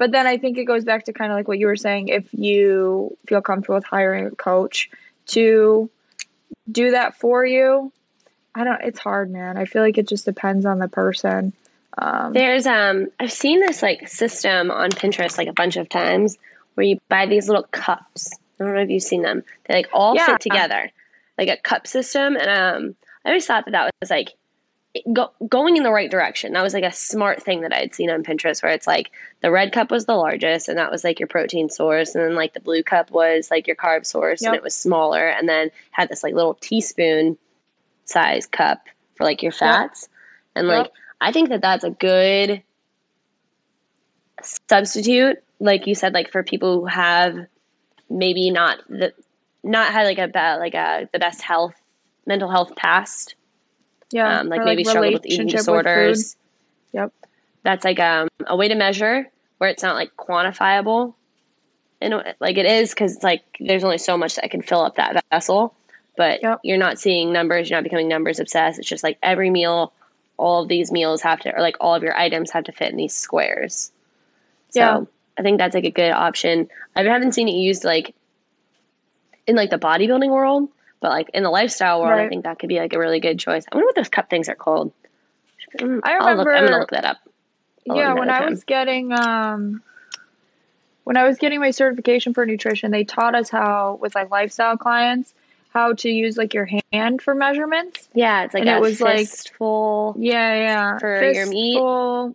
but 0.00 0.12
then 0.12 0.26
I 0.26 0.38
think 0.38 0.56
it 0.56 0.64
goes 0.64 0.82
back 0.82 1.04
to 1.04 1.12
kind 1.12 1.30
of 1.30 1.36
like 1.36 1.46
what 1.46 1.58
you 1.58 1.66
were 1.66 1.76
saying. 1.76 2.08
If 2.08 2.32
you 2.32 3.18
feel 3.26 3.42
comfortable 3.42 3.74
with 3.74 3.84
hiring 3.84 4.24
a 4.28 4.30
coach 4.30 4.88
to 5.26 5.90
do 6.72 6.92
that 6.92 7.16
for 7.16 7.44
you, 7.44 7.92
I 8.54 8.64
don't. 8.64 8.80
It's 8.80 8.98
hard, 8.98 9.30
man. 9.30 9.58
I 9.58 9.66
feel 9.66 9.82
like 9.82 9.98
it 9.98 10.08
just 10.08 10.24
depends 10.24 10.64
on 10.64 10.78
the 10.78 10.88
person. 10.88 11.52
Um, 11.98 12.32
There's 12.32 12.66
um 12.66 13.08
I've 13.20 13.30
seen 13.30 13.60
this 13.60 13.82
like 13.82 14.08
system 14.08 14.70
on 14.70 14.88
Pinterest 14.88 15.36
like 15.36 15.48
a 15.48 15.52
bunch 15.52 15.76
of 15.76 15.86
times 15.90 16.38
where 16.74 16.86
you 16.86 16.98
buy 17.10 17.26
these 17.26 17.46
little 17.46 17.64
cups. 17.64 18.32
I 18.58 18.64
don't 18.64 18.74
know 18.74 18.80
if 18.80 18.88
you've 18.88 19.02
seen 19.02 19.20
them. 19.20 19.44
They 19.66 19.74
like 19.74 19.90
all 19.92 20.14
Yeah. 20.14 20.24
fit 20.28 20.40
together, 20.40 20.90
like 21.36 21.48
a 21.50 21.58
cup 21.58 21.86
system. 21.86 22.36
And 22.36 22.48
um, 22.48 22.96
I 23.26 23.28
always 23.28 23.44
thought 23.44 23.66
that 23.66 23.72
that 23.72 23.90
was 24.00 24.08
like 24.08 24.32
go, 25.12 25.30
going 25.48 25.76
in 25.76 25.82
the 25.82 25.92
right 25.92 26.10
direction. 26.10 26.52
That 26.52 26.62
was 26.62 26.74
like 26.74 26.84
a 26.84 26.92
smart 26.92 27.42
thing 27.42 27.60
that 27.62 27.72
I 27.72 27.80
had 27.80 27.94
seen 27.94 28.10
on 28.10 28.22
Pinterest, 28.22 28.62
where 28.62 28.72
it's 28.72 28.86
like 28.86 29.10
the 29.40 29.50
red 29.50 29.72
cup 29.72 29.90
was 29.90 30.06
the 30.06 30.14
largest, 30.14 30.68
and 30.68 30.78
that 30.78 30.90
was 30.90 31.04
like 31.04 31.20
your 31.20 31.28
protein 31.28 31.68
source, 31.68 32.14
and 32.14 32.24
then 32.24 32.34
like 32.34 32.54
the 32.54 32.60
blue 32.60 32.82
cup 32.82 33.10
was 33.10 33.50
like 33.50 33.66
your 33.66 33.76
carb 33.76 34.04
source, 34.04 34.42
and 34.42 34.54
it 34.54 34.62
was 34.62 34.74
smaller, 34.74 35.28
and 35.28 35.48
then 35.48 35.70
had 35.90 36.08
this 36.08 36.22
like 36.22 36.34
little 36.34 36.54
teaspoon 36.54 37.38
size 38.04 38.46
cup 38.46 38.84
for 39.14 39.24
like 39.24 39.42
your 39.42 39.52
fats, 39.52 40.08
and 40.54 40.66
like 40.66 40.86
Yep. 40.86 40.92
I 41.20 41.32
think 41.32 41.50
that 41.50 41.60
that's 41.60 41.84
a 41.84 41.90
good 41.90 42.62
substitute, 44.42 45.42
like 45.58 45.86
you 45.86 45.94
said, 45.94 46.14
like 46.14 46.32
for 46.32 46.42
people 46.42 46.80
who 46.80 46.86
have 46.86 47.36
maybe 48.08 48.50
not 48.50 48.78
the 48.88 49.12
not 49.62 49.92
had 49.92 50.04
like 50.04 50.18
a 50.18 50.26
be- 50.26 50.60
like 50.60 50.74
a 50.74 51.08
the 51.12 51.18
best 51.18 51.42
health 51.42 51.74
mental 52.26 52.50
health 52.50 52.74
past 52.74 53.34
yeah, 54.10 54.40
um, 54.40 54.48
like 54.48 54.64
maybe 54.64 54.84
struggle 54.84 55.12
with 55.12 55.24
eating 55.26 55.46
relationship 55.46 55.58
with 55.72 55.84
disorders. 55.84 56.36
Yep. 56.92 57.12
That's 57.62 57.84
like 57.84 58.00
um, 58.00 58.28
a 58.46 58.56
way 58.56 58.68
to 58.68 58.74
measure 58.74 59.28
where 59.58 59.70
it's 59.70 59.82
not 59.82 59.94
like 59.94 60.16
quantifiable. 60.16 61.14
And 62.00 62.14
like 62.40 62.56
it 62.56 62.66
is 62.66 62.90
because 62.90 63.16
it's 63.16 63.22
like 63.24 63.42
there's 63.60 63.84
only 63.84 63.98
so 63.98 64.16
much 64.16 64.36
that 64.36 64.50
can 64.50 64.62
fill 64.62 64.80
up 64.80 64.96
that 64.96 65.22
vessel, 65.30 65.74
but 66.16 66.42
Yep. 66.42 66.60
you're 66.64 66.78
not 66.78 66.98
seeing 66.98 67.32
numbers. 67.32 67.68
You're 67.68 67.76
not 67.78 67.84
becoming 67.84 68.08
numbers 68.08 68.40
obsessed. 68.40 68.78
It's 68.78 68.88
just 68.88 69.04
like 69.04 69.18
every 69.22 69.50
meal, 69.50 69.92
all 70.38 70.62
of 70.62 70.68
these 70.68 70.90
meals 70.90 71.20
have 71.22 71.40
to, 71.40 71.54
or 71.54 71.60
like 71.60 71.76
all 71.78 71.94
of 71.94 72.02
your 72.02 72.16
items 72.16 72.50
have 72.52 72.64
to 72.64 72.72
fit 72.72 72.90
in 72.90 72.96
these 72.96 73.14
squares. 73.14 73.92
So 74.70 74.80
Yeah. 74.80 75.00
I 75.38 75.42
think 75.42 75.58
that's 75.58 75.74
like 75.74 75.84
a 75.84 75.90
good 75.90 76.10
option. 76.12 76.68
I 76.96 77.02
haven't 77.02 77.32
seen 77.32 77.48
it 77.48 77.52
used 77.52 77.84
like 77.84 78.14
in 79.46 79.54
like 79.56 79.70
the 79.70 79.78
bodybuilding 79.78 80.30
world, 80.30 80.68
but 81.00 81.10
like 81.10 81.30
in 81.34 81.42
the 81.42 81.50
lifestyle 81.50 82.00
world, 82.00 82.20
I 82.20 82.28
think 82.28 82.44
that 82.44 82.58
could 82.58 82.68
be 82.68 82.78
like 82.78 82.92
a 82.92 82.98
really 82.98 83.20
good 83.20 83.38
choice. 83.38 83.64
I 83.70 83.74
wonder 83.74 83.86
what 83.86 83.96
those 83.96 84.08
cup 84.08 84.30
things 84.30 84.48
are 84.48 84.54
called. 84.54 84.92
Mm, 85.78 86.00
I 86.02 86.14
I'll 86.16 86.36
look, 86.36 86.48
I'm 86.48 86.66
gonna 86.66 86.78
look 86.78 86.90
that 86.90 87.04
up. 87.04 87.18
I'll 87.88 87.96
yeah, 87.96 88.14
when 88.14 88.30
I 88.30 88.40
time. 88.40 88.50
was 88.50 88.64
getting 88.64 89.12
um 89.12 89.82
when 91.04 91.16
I 91.16 91.24
was 91.24 91.38
getting 91.38 91.60
my 91.60 91.70
certification 91.70 92.34
for 92.34 92.44
nutrition, 92.46 92.90
they 92.90 93.04
taught 93.04 93.34
us 93.34 93.50
how 93.50 93.98
with 94.00 94.14
like 94.14 94.30
lifestyle 94.30 94.76
clients 94.76 95.34
how 95.72 95.92
to 95.92 96.10
use 96.10 96.36
like 96.36 96.52
your 96.52 96.68
hand 96.92 97.22
for 97.22 97.34
measurements. 97.34 98.08
Yeah, 98.12 98.44
it's 98.44 98.54
like 98.54 98.62
and 98.62 98.70
it 98.70 98.80
was, 98.80 99.00
like- 99.00 99.28
fistful 99.28 100.14
Yeah, 100.18 100.54
yeah. 100.54 100.98
For 100.98 101.32
your 101.32 101.46
meat? 101.46 101.78
Or 101.78 102.34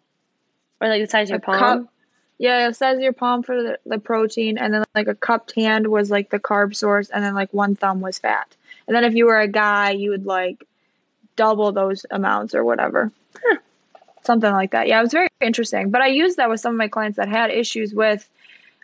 like 0.81 1.01
the 1.01 1.07
size 1.07 1.29
of 1.29 1.33
your 1.33 1.39
palm. 1.39 1.59
cup. 1.59 1.93
Yeah, 2.37 2.67
it 2.67 2.75
says 2.75 2.99
your 2.99 3.13
palm 3.13 3.43
for 3.43 3.61
the, 3.61 3.79
the 3.85 3.97
protein, 3.97 4.57
and 4.57 4.73
then 4.73 4.83
like 4.93 5.07
a 5.07 5.15
cupped 5.15 5.55
hand 5.55 5.87
was 5.87 6.11
like 6.11 6.29
the 6.29 6.39
carb 6.39 6.75
source, 6.75 7.09
and 7.09 7.23
then 7.23 7.33
like 7.33 7.53
one 7.53 7.75
thumb 7.75 8.01
was 8.01 8.19
fat. 8.19 8.55
And 8.87 8.95
then 8.95 9.03
if 9.03 9.13
you 9.13 9.25
were 9.25 9.39
a 9.39 9.47
guy, 9.47 9.91
you 9.91 10.09
would 10.11 10.25
like 10.25 10.65
double 11.35 11.71
those 11.71 12.05
amounts 12.11 12.53
or 12.53 12.63
whatever. 12.63 13.11
Huh. 13.43 13.57
Something 14.23 14.51
like 14.51 14.71
that. 14.71 14.87
Yeah, 14.87 14.99
it 14.99 15.03
was 15.03 15.11
very 15.11 15.29
interesting. 15.41 15.91
But 15.91 16.01
I 16.01 16.07
used 16.07 16.37
that 16.37 16.49
with 16.49 16.59
some 16.59 16.73
of 16.73 16.77
my 16.77 16.87
clients 16.87 17.17
that 17.17 17.29
had 17.29 17.51
issues 17.51 17.93
with 17.93 18.27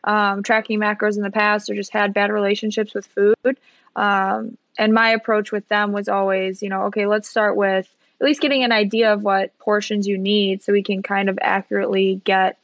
um, 0.04 0.44
tracking 0.44 0.80
macros 0.80 1.18
in 1.18 1.24
the 1.24 1.32
past 1.32 1.70
or 1.70 1.76
just 1.76 1.92
had 1.92 2.14
bad 2.14 2.32
relationships 2.32 2.94
with 2.94 3.06
food. 3.08 3.58
Um, 3.96 4.58
and 4.78 4.94
my 4.94 5.10
approach 5.10 5.52
with 5.52 5.68
them 5.68 5.92
was 5.92 6.08
always, 6.08 6.64
you 6.64 6.70
know, 6.70 6.84
okay, 6.84 7.06
let's 7.06 7.30
start 7.30 7.56
with 7.56 7.90
at 8.20 8.26
least 8.26 8.42
getting 8.42 8.64
an 8.64 8.72
idea 8.72 9.14
of 9.14 9.24
what 9.24 9.58
portions 9.60 10.08
you 10.08 10.18
need 10.18 10.62
so 10.62 10.72
we 10.72 10.84
can 10.84 11.02
kind 11.02 11.30
of 11.30 11.38
accurately 11.42 12.22
get 12.24 12.58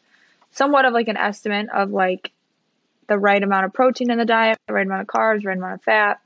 somewhat 0.51 0.85
of 0.85 0.93
like 0.93 1.07
an 1.07 1.17
estimate 1.17 1.67
of 1.73 1.91
like 1.91 2.31
the 3.07 3.17
right 3.17 3.41
amount 3.41 3.65
of 3.65 3.73
protein 3.73 4.11
in 4.11 4.17
the 4.17 4.25
diet, 4.25 4.57
the 4.67 4.73
right 4.73 4.85
amount 4.85 5.01
of 5.01 5.07
carbs, 5.07 5.45
right 5.45 5.57
amount 5.57 5.75
of 5.75 5.81
fat. 5.83 6.19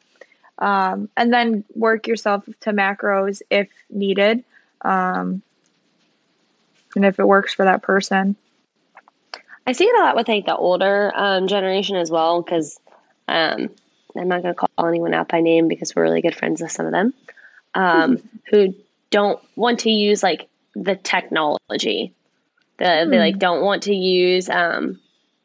Um, 0.57 1.09
and 1.17 1.33
then 1.33 1.63
work 1.75 2.07
yourself 2.07 2.45
to 2.61 2.71
macros 2.71 3.41
if 3.49 3.69
needed. 3.89 4.43
Um, 4.81 5.41
and 6.95 7.05
if 7.05 7.19
it 7.19 7.27
works 7.27 7.53
for 7.53 7.65
that 7.65 7.81
person. 7.81 8.35
I 9.65 9.73
see 9.73 9.85
it 9.85 9.95
a 9.95 10.03
lot 10.03 10.15
with 10.15 10.27
like 10.27 10.45
the 10.45 10.55
older 10.55 11.11
um, 11.15 11.47
generation 11.47 11.95
as 11.95 12.09
well 12.09 12.41
because 12.41 12.79
um, 13.27 13.69
I'm 14.15 14.27
not 14.27 14.41
going 14.41 14.53
to 14.53 14.59
call 14.59 14.87
anyone 14.87 15.13
out 15.13 15.29
by 15.29 15.41
name 15.41 15.67
because 15.67 15.95
we're 15.95 16.03
really 16.03 16.21
good 16.21 16.35
friends 16.35 16.61
with 16.61 16.71
some 16.71 16.85
of 16.85 16.91
them 16.91 17.13
um, 17.73 18.17
who 18.49 18.73
don't 19.09 19.41
want 19.55 19.81
to 19.81 19.91
use 19.91 20.23
like 20.23 20.47
the 20.75 20.95
technology. 20.95 22.13
The, 22.77 23.07
They 23.09 23.17
Hmm. 23.17 23.21
like 23.21 23.39
don't 23.39 23.63
want 23.63 23.83
to 23.83 23.95
use 23.95 24.49
um, 24.49 24.99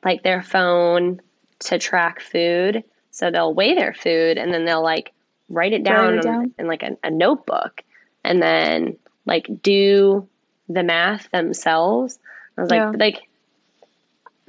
like 0.05 0.23
their 0.23 0.43
phone 0.43 1.21
to 1.61 1.79
track 1.79 2.21
food, 2.21 2.85
so 3.11 3.31
they'll 3.31 3.55
weigh 3.55 3.75
their 3.75 3.95
food 3.95 4.39
and 4.39 4.53
then 4.53 4.65
they'll 4.65 4.83
like 4.83 5.13
write 5.49 5.73
it 5.73 5.85
down, 5.85 6.17
Write 6.17 6.19
it 6.19 6.23
down? 6.23 6.55
in 6.59 6.67
like 6.67 6.83
a, 6.83 6.97
a 7.05 7.11
notebook 7.11 7.83
and 8.25 8.43
then 8.43 8.97
like 9.27 9.47
do 9.63 10.29
the 10.69 10.83
math 10.83 11.31
themselves. 11.31 12.19
I 12.57 12.61
was 12.61 12.71
like, 12.71 12.81
Yeah. 12.81 12.93
like 12.99 13.21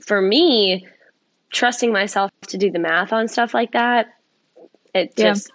for 0.02 0.22
me, 0.22 0.88
trusting 1.52 1.92
myself 1.92 2.32
to 2.48 2.58
do 2.58 2.72
the 2.72 2.80
math 2.80 3.14
on 3.14 3.28
stuff 3.28 3.54
like 3.54 3.72
that, 3.72 4.08
it 4.94 5.14
Yeah. 5.18 5.34
just 5.34 5.52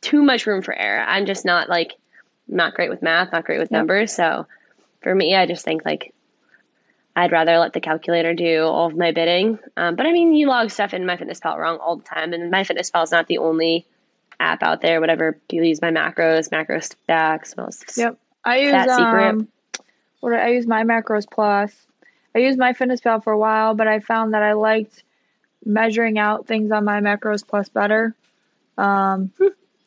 too 0.00 0.22
much 0.22 0.46
room 0.46 0.62
for 0.62 0.74
error. 0.74 1.04
I'm 1.06 1.26
just 1.26 1.44
not 1.44 1.68
like 1.68 1.92
not 2.48 2.74
great 2.74 2.90
with 2.90 3.02
math, 3.02 3.32
not 3.32 3.44
great 3.44 3.58
with 3.58 3.70
Yep. 3.70 3.78
numbers. 3.78 4.12
So 4.12 4.46
for 5.02 5.14
me, 5.14 5.34
I 5.34 5.46
just 5.46 5.64
think 5.64 5.84
like 5.84 6.12
I'd 7.16 7.32
rather 7.32 7.58
let 7.58 7.72
the 7.72 7.80
calculator 7.80 8.34
do 8.34 8.64
all 8.64 8.88
of 8.88 8.96
my 8.96 9.10
bidding. 9.10 9.58
Um, 9.78 9.96
but 9.96 10.04
I 10.04 10.12
mean, 10.12 10.34
you 10.34 10.48
log 10.48 10.70
stuff 10.70 10.92
in 10.92 11.04
MyFitnessPal 11.04 11.56
wrong 11.56 11.78
all 11.78 11.96
the 11.96 12.04
time, 12.04 12.34
and 12.34 12.52
MyFitnessPal 12.52 13.04
is 13.04 13.10
not 13.10 13.26
the 13.26 13.38
only 13.38 13.86
app 14.38 14.62
out 14.62 14.82
there. 14.82 15.00
Whatever 15.00 15.38
you 15.50 15.62
use 15.62 15.80
my 15.80 15.90
macros, 15.90 16.50
Macrostax, 16.50 17.56
most 17.56 17.96
Yep. 17.96 18.18
I 18.44 18.58
use 18.58 18.88
um, 18.88 19.48
what 20.20 20.34
I 20.34 20.50
use 20.50 20.66
MyMacros+. 20.66 21.26
I 22.34 22.38
used 22.38 22.58
MyFitnessPal 22.58 23.24
for 23.24 23.32
a 23.32 23.38
while, 23.38 23.74
but 23.74 23.88
I 23.88 24.00
found 24.00 24.34
that 24.34 24.42
I 24.42 24.52
liked 24.52 25.02
measuring 25.64 26.18
out 26.18 26.46
things 26.46 26.70
on 26.70 26.84
MyMacros+ 26.84 27.72
better. 27.72 28.14
Um, 28.76 29.32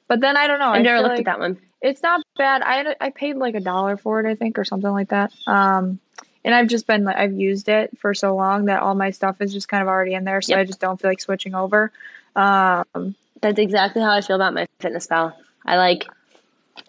but 0.08 0.20
then 0.20 0.36
I 0.36 0.48
don't 0.48 0.60
know. 0.60 0.70
I've 0.70 0.80
I 0.80 0.82
never 0.82 1.02
looked 1.02 1.12
like 1.12 1.20
at 1.20 1.26
that 1.26 1.40
one. 1.40 1.60
It's 1.82 2.02
not 2.02 2.22
bad. 2.38 2.64
I 2.64 2.96
I 3.00 3.12
paid 3.12 3.38
like 3.38 3.54
a 3.54 3.60
dollar 3.60 3.98
for 3.98 4.20
it, 4.20 4.30
I 4.30 4.34
think, 4.34 4.58
or 4.58 4.66
something 4.66 4.92
like 4.92 5.10
that. 5.10 5.32
Um, 5.46 6.00
and 6.44 6.56
I've 6.56 6.68
just 6.68 6.88
been 6.88 7.04
like 7.04 7.18
I've 7.18 7.34
used 7.34 7.70
it 7.70 7.98
for 8.00 8.14
so 8.14 8.36
long 8.36 8.66
that 8.66 8.82
all 8.82 8.96
my 8.96 9.10
stuff 9.12 9.42
is 9.42 9.52
just 9.54 9.68
kind 9.70 9.82
of 9.82 9.88
already 9.88 10.14
in 10.14 10.24
there, 10.24 10.42
so 10.42 10.52
Yep. 10.52 10.60
I 10.60 10.64
just 10.66 10.80
don't 10.80 11.00
feel 11.00 11.12
like 11.12 11.22
switching 11.22 11.56
over. 11.56 11.92
Um, 12.36 13.16
That's 13.42 13.60
exactly 13.60 14.02
how 14.02 14.12
I 14.12 14.22
feel 14.22 14.36
about 14.36 14.54
my 14.54 14.68
fitness 14.80 15.08
pal. 15.08 15.36
I 15.66 15.78
like 15.78 16.06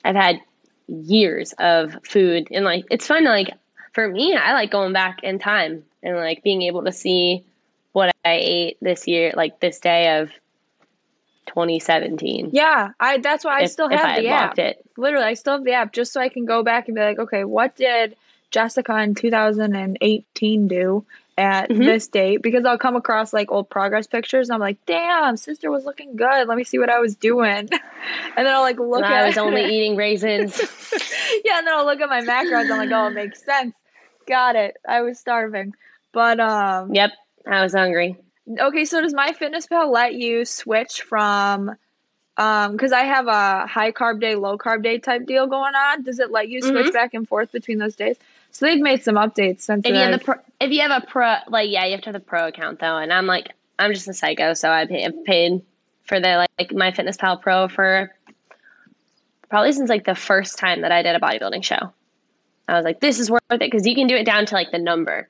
I've 0.05 0.17
had 0.17 0.41
years 0.87 1.53
of 1.59 1.97
food 2.05 2.49
and 2.51 2.65
like 2.65 2.85
it's 2.91 3.07
fun 3.07 3.25
to 3.25 3.31
like 3.31 3.51
for 3.93 4.09
me 4.09 4.35
I 4.37 4.53
like 4.53 4.71
going 4.71 4.93
back 4.93 5.23
in 5.23 5.39
time 5.39 5.85
and 6.03 6.17
like 6.17 6.43
being 6.43 6.63
able 6.63 6.85
to 6.85 6.93
see 6.93 7.45
what 7.93 8.15
I 8.25 8.33
ate 8.33 8.77
this 8.81 9.07
year 9.09 9.33
like 9.37 9.61
this 9.61 9.79
day 9.81 10.19
of 10.19 10.31
2017. 11.47 12.51
yeah, 12.53 12.91
I 13.01 13.19
that's 13.19 13.45
why 13.45 13.61
I 13.61 13.63
if, 13.65 13.71
still 13.73 13.89
have 13.89 14.17
the 14.21 14.29
app. 14.29 14.59
it. 14.59 14.85
literally 14.97 15.27
i 15.27 15.35
still 15.35 15.55
have 15.55 15.65
the 15.65 15.73
app 15.73 15.93
just 15.93 16.13
so 16.13 16.21
i 16.21 16.29
can 16.29 16.45
go 16.45 16.63
back 16.63 16.87
and 16.87 16.95
be 16.95 17.01
like 17.01 17.19
okay 17.19 17.43
what 17.43 17.75
did 17.75 18.15
jessica 18.51 18.97
in 19.03 19.15
2018 19.15 20.69
do 20.69 21.05
at 21.39 21.69
Mhm. 21.71 21.87
this 21.87 22.09
date 22.09 22.43
because 22.43 22.65
i'll 22.65 22.79
come 22.79 22.97
across 22.97 23.33
like 23.33 23.51
old 23.51 23.69
progress 23.71 24.07
pictures 24.07 24.49
and 24.49 24.55
i'm 24.55 24.61
like 24.61 24.77
damn 24.87 25.37
sister 25.37 25.71
was 25.71 25.85
looking 25.85 26.17
good 26.17 26.49
let 26.49 26.57
me 26.57 26.65
see 26.65 26.79
what 26.79 26.91
i 26.91 26.99
was 26.99 27.15
doing 27.17 27.47
and 27.71 27.71
then 28.37 28.47
i'll 28.49 28.63
like 28.63 28.79
look 28.79 29.03
When 29.03 29.05
at 29.05 29.23
I 29.25 29.27
was 29.27 29.39
only 29.39 29.63
eating 29.77 29.97
raisins. 29.97 30.61
yeah 31.45 31.59
and 31.59 31.67
then 31.67 31.75
i'll 31.75 31.87
look 31.87 32.01
at 32.01 32.09
my 32.09 32.21
macros 32.21 32.71
i'm 32.71 32.79
like 32.79 32.91
oh 32.93 33.07
it 33.07 33.13
makes 33.15 33.43
sense 33.45 33.75
got 34.27 34.57
it 34.57 34.77
i 34.87 35.01
was 35.03 35.19
starving 35.19 35.75
but 36.13 36.41
um 36.41 36.93
yep, 36.95 37.13
I 37.47 37.63
was 37.63 37.73
hungry. 37.73 38.17
Okay, 38.59 38.85
so 38.85 39.01
does 39.01 39.15
MyFitnessPal 39.15 39.91
let 39.93 40.15
you 40.15 40.45
switch 40.45 41.03
from 41.03 41.77
um 42.37 42.73
because 42.73 42.91
I 42.93 43.05
have 43.05 43.29
a 43.29 43.67
high 43.67 43.93
carb 43.93 44.21
day, 44.21 44.35
low 44.35 44.59
carb 44.59 44.83
day 44.83 44.99
type 44.99 45.25
deal 45.27 45.47
going 45.47 45.75
on. 45.75 46.03
Does 46.03 46.19
it 46.19 46.31
let 46.33 46.49
you 46.49 46.61
switch 46.61 46.87
Mhm. 46.87 46.93
back 46.93 47.15
and 47.15 47.29
forth 47.29 47.53
between 47.53 47.79
those 47.79 47.95
days? 47.95 48.17
So 48.53 48.67
they've 48.67 48.81
made 48.81 49.03
some 49.03 49.15
updates 49.15 49.63
since 49.63 49.87
If 49.87 49.93
you 49.93 50.01
have 50.01 50.19
the 50.19 50.25
pro, 50.25 50.35
if 50.61 50.71
you 50.71 50.81
have 50.81 51.03
a 51.03 51.07
pro 51.07 51.37
like 51.49 51.71
yeah, 51.71 51.85
you 51.85 51.93
have 51.93 52.03
to 52.03 52.09
have 52.09 52.15
the 52.15 52.21
pro 52.21 52.49
account 52.49 52.81
though, 52.81 52.99
and 52.99 53.13
I'm 53.13 53.27
like 53.27 53.53
I'm 53.79 53.95
just 53.95 54.09
a 54.09 54.15
psycho, 54.15 54.55
so 54.55 54.71
I 54.71 54.87
pay, 54.87 55.05
I've 55.05 55.25
paid 55.25 55.63
for 56.05 56.21
the 56.21 56.47
like 56.59 56.71
MyFitnessPal 56.71 57.41
Pro 57.41 57.69
for 57.69 58.15
probably 59.49 59.73
since 59.73 59.89
like 59.89 60.05
the 60.05 60.15
first 60.15 60.59
time 60.59 60.83
that 60.83 60.93
I 60.93 61.03
did 61.03 61.17
a 61.17 61.21
bodybuilding 61.21 61.65
show. 61.65 61.93
I 62.69 62.77
was 62.77 62.85
like, 62.85 63.01
this 63.01 63.19
is 63.19 63.31
worth 63.31 63.43
it 63.51 63.59
because 63.59 63.87
you 63.87 63.95
can 63.95 64.07
do 64.07 64.15
it 64.15 64.25
down 64.25 64.47
to 64.47 64.55
like 64.55 64.71
the 64.71 64.79
number. 64.79 65.29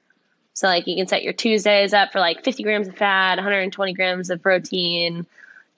So 0.53 0.67
like 0.67 0.87
you 0.87 0.97
can 0.97 1.07
set 1.07 1.23
your 1.23 1.33
Tuesdays 1.33 1.95
up 1.95 2.13
for 2.13 2.19
like 2.19 2.45
50 2.45 2.63
grams 2.63 2.89
of 2.89 2.97
fat, 2.97 3.37
120 3.37 3.95
grams 3.95 4.31
of 4.31 4.43
protein, 4.43 5.25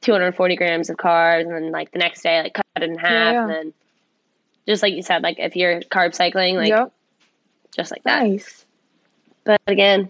240 0.01 0.57
grams 0.57 0.91
of 0.91 0.97
carbs, 0.97 1.43
and 1.43 1.53
then 1.53 1.71
like 1.71 1.93
the 1.93 1.99
next 1.99 2.23
day 2.23 2.43
like 2.43 2.55
cut 2.55 2.67
it 2.77 2.83
in 2.83 2.99
half, 2.99 3.35
yeah. 3.35 3.43
and 3.43 3.51
then 3.51 3.73
just 4.67 4.83
like 4.83 4.95
you 4.95 5.03
said, 5.03 5.23
like 5.23 5.39
if 5.39 5.57
you're 5.57 5.81
carb 5.83 6.15
cycling, 6.15 6.57
like 6.57 6.71
yep, 6.71 6.93
just 7.75 7.91
like 7.91 8.03
that. 8.05 8.23
nice. 8.23 8.65
But 9.45 9.61
again, 9.67 10.09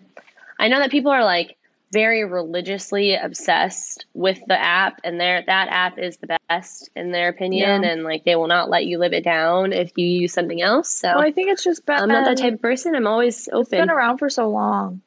I 0.59 0.69
know 0.69 0.79
that 0.79 0.91
people 0.91 1.11
are 1.11 1.25
like 1.25 1.57
very 1.93 2.25
religiously 2.25 3.15
obsessed 3.15 4.07
with 4.15 4.41
the 4.49 4.59
app 4.59 4.99
and 5.05 5.21
their 5.21 5.43
that 5.47 5.69
app 5.69 5.99
is 5.99 6.17
the 6.17 6.39
best 6.49 6.89
in 6.97 7.13
their 7.13 7.29
opinion 7.29 7.83
Yeah. 7.83 7.91
and 7.91 8.03
like 8.03 8.25
they 8.25 8.35
will 8.35 8.47
not 8.47 8.71
let 8.71 8.87
you 8.87 8.99
live 8.99 9.13
it 9.13 9.25
down 9.25 9.75
if 9.75 9.93
you 9.97 10.07
use 10.07 10.33
something 10.33 10.63
else. 10.63 10.89
So 10.89 11.09
Well, 11.09 11.21
I 11.27 11.33
think 11.33 11.51
it's 11.51 11.63
just 11.63 11.85
been 11.85 12.01
I'm 12.01 12.09
not 12.09 12.25
that 12.25 12.39
type 12.39 12.55
of 12.55 12.63
person. 12.63 12.95
I'm 12.95 13.07
always 13.07 13.47
open. 13.49 13.61
It's 13.61 13.71
been 13.71 13.91
around 13.91 14.19
for 14.19 14.31
so 14.31 14.49
long. 14.49 15.03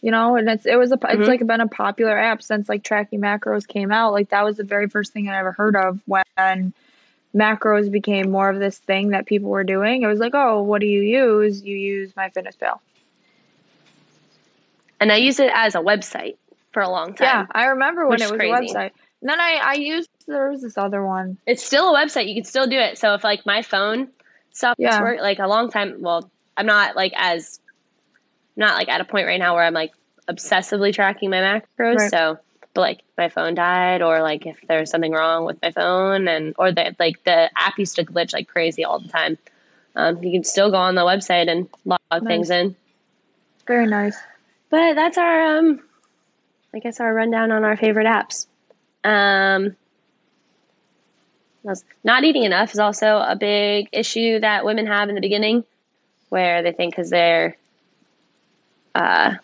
You 0.00 0.10
know, 0.10 0.36
and 0.36 0.48
it's 0.48 0.66
it 0.66 0.76
was 0.76 0.90
a 0.90 0.94
it's 0.94 1.04
mm-hmm. 1.04 1.22
like 1.22 1.46
been 1.46 1.60
a 1.60 1.68
popular 1.68 2.16
app 2.18 2.42
since 2.42 2.68
like 2.68 2.82
tracking 2.82 3.20
macros 3.20 3.66
came 3.66 3.92
out. 3.92 4.12
Like 4.12 4.30
that 4.30 4.44
was 4.44 4.56
the 4.56 4.64
very 4.64 4.88
first 4.88 5.12
thing 5.12 5.28
I 5.28 5.38
ever 5.38 5.52
heard 5.52 5.76
of 5.76 6.00
when 6.06 6.72
macros 7.34 7.90
became 7.90 8.30
more 8.30 8.48
of 8.50 8.58
this 8.58 8.78
thing 8.78 9.10
that 9.10 9.26
people 9.26 9.50
were 9.50 9.64
doing. 9.64 10.02
It 10.02 10.06
was 10.06 10.18
like, 10.18 10.34
oh, 10.34 10.62
what 10.62 10.80
do 10.80 10.86
you 10.86 11.02
use? 11.02 11.62
You 11.62 11.76
use 11.76 12.12
MyFitnessPal. 12.12 12.78
and 15.00 15.12
I 15.12 15.16
use 15.16 15.38
it 15.38 15.50
as 15.54 15.74
a 15.74 15.78
website 15.78 16.36
for 16.72 16.82
a 16.82 16.88
long 16.88 17.14
time. 17.14 17.26
Yeah, 17.26 17.46
I 17.52 17.66
remember 17.66 18.06
when 18.06 18.20
it 18.20 18.30
was 18.30 18.38
crazy. 18.38 18.52
a 18.52 18.54
website. 18.54 18.90
And 19.20 19.30
then 19.30 19.40
I 19.40 19.60
I 19.62 19.74
used 19.74 20.08
there 20.26 20.50
was 20.50 20.62
this 20.62 20.76
other 20.76 21.04
one. 21.04 21.38
It's 21.46 21.64
still 21.64 21.94
a 21.94 21.98
website. 21.98 22.28
You 22.28 22.34
can 22.34 22.44
still 22.44 22.66
do 22.66 22.78
it. 22.78 22.98
So 22.98 23.14
if 23.14 23.24
like 23.24 23.46
my 23.46 23.62
phone 23.62 24.08
stops 24.52 24.78
Yeah. 24.78 25.00
work 25.00 25.20
like 25.20 25.38
a 25.38 25.46
long 25.46 25.70
time 25.70 25.96
well, 26.00 26.30
I'm 26.56 26.66
not 26.66 26.96
like 26.96 27.12
as 27.16 27.60
not 28.56 28.74
like 28.74 28.88
at 28.88 29.00
a 29.00 29.04
point 29.04 29.26
right 29.26 29.38
now 29.38 29.54
where 29.54 29.64
I'm 29.64 29.74
like 29.74 29.92
obsessively 30.28 30.92
tracking 30.92 31.30
my 31.30 31.38
macros. 31.78 31.96
Right. 31.96 32.10
So 32.10 32.38
but 32.74 32.80
like 32.80 33.00
my 33.16 33.28
phone 33.28 33.54
died 33.54 34.02
or 34.02 34.22
like 34.22 34.46
if 34.46 34.56
there's 34.68 34.90
something 34.90 35.12
wrong 35.12 35.44
with 35.44 35.60
my 35.62 35.70
phone 35.70 36.28
and 36.28 36.54
or 36.58 36.72
the 36.72 36.94
like 36.98 37.22
the 37.24 37.50
app 37.56 37.78
used 37.78 37.96
to 37.96 38.04
glitch 38.04 38.32
like 38.32 38.48
crazy 38.48 38.84
all 38.84 38.98
the 38.98 39.08
time. 39.08 39.38
Um, 39.96 40.22
you 40.22 40.30
can 40.30 40.44
still 40.44 40.70
go 40.70 40.76
on 40.76 40.94
the 40.94 41.02
website 41.02 41.50
and 41.50 41.68
log 41.84 41.98
Nice. 42.10 42.22
things 42.24 42.50
in. 42.50 42.76
Very 43.66 43.86
nice. 43.86 44.16
But 44.70 44.94
that's 44.94 45.18
our 45.18 45.58
um 45.58 45.82
I 46.74 46.78
guess 46.78 47.00
our 47.00 47.12
rundown 47.12 47.50
on 47.50 47.64
our 47.64 47.76
favorite 47.76 48.06
apps. 48.06 48.46
Um 49.04 49.76
not 52.02 52.24
eating 52.24 52.44
enough 52.44 52.72
is 52.72 52.78
also 52.78 53.18
a 53.18 53.36
big 53.36 53.88
issue 53.92 54.40
that 54.40 54.64
women 54.64 54.86
have 54.86 55.08
in 55.08 55.14
the 55.14 55.20
beginning 55.20 55.64
where 56.30 56.62
they 56.62 56.72
think 56.72 56.94
cuz 56.94 57.10
they're 57.10 57.56
uh 58.94 59.34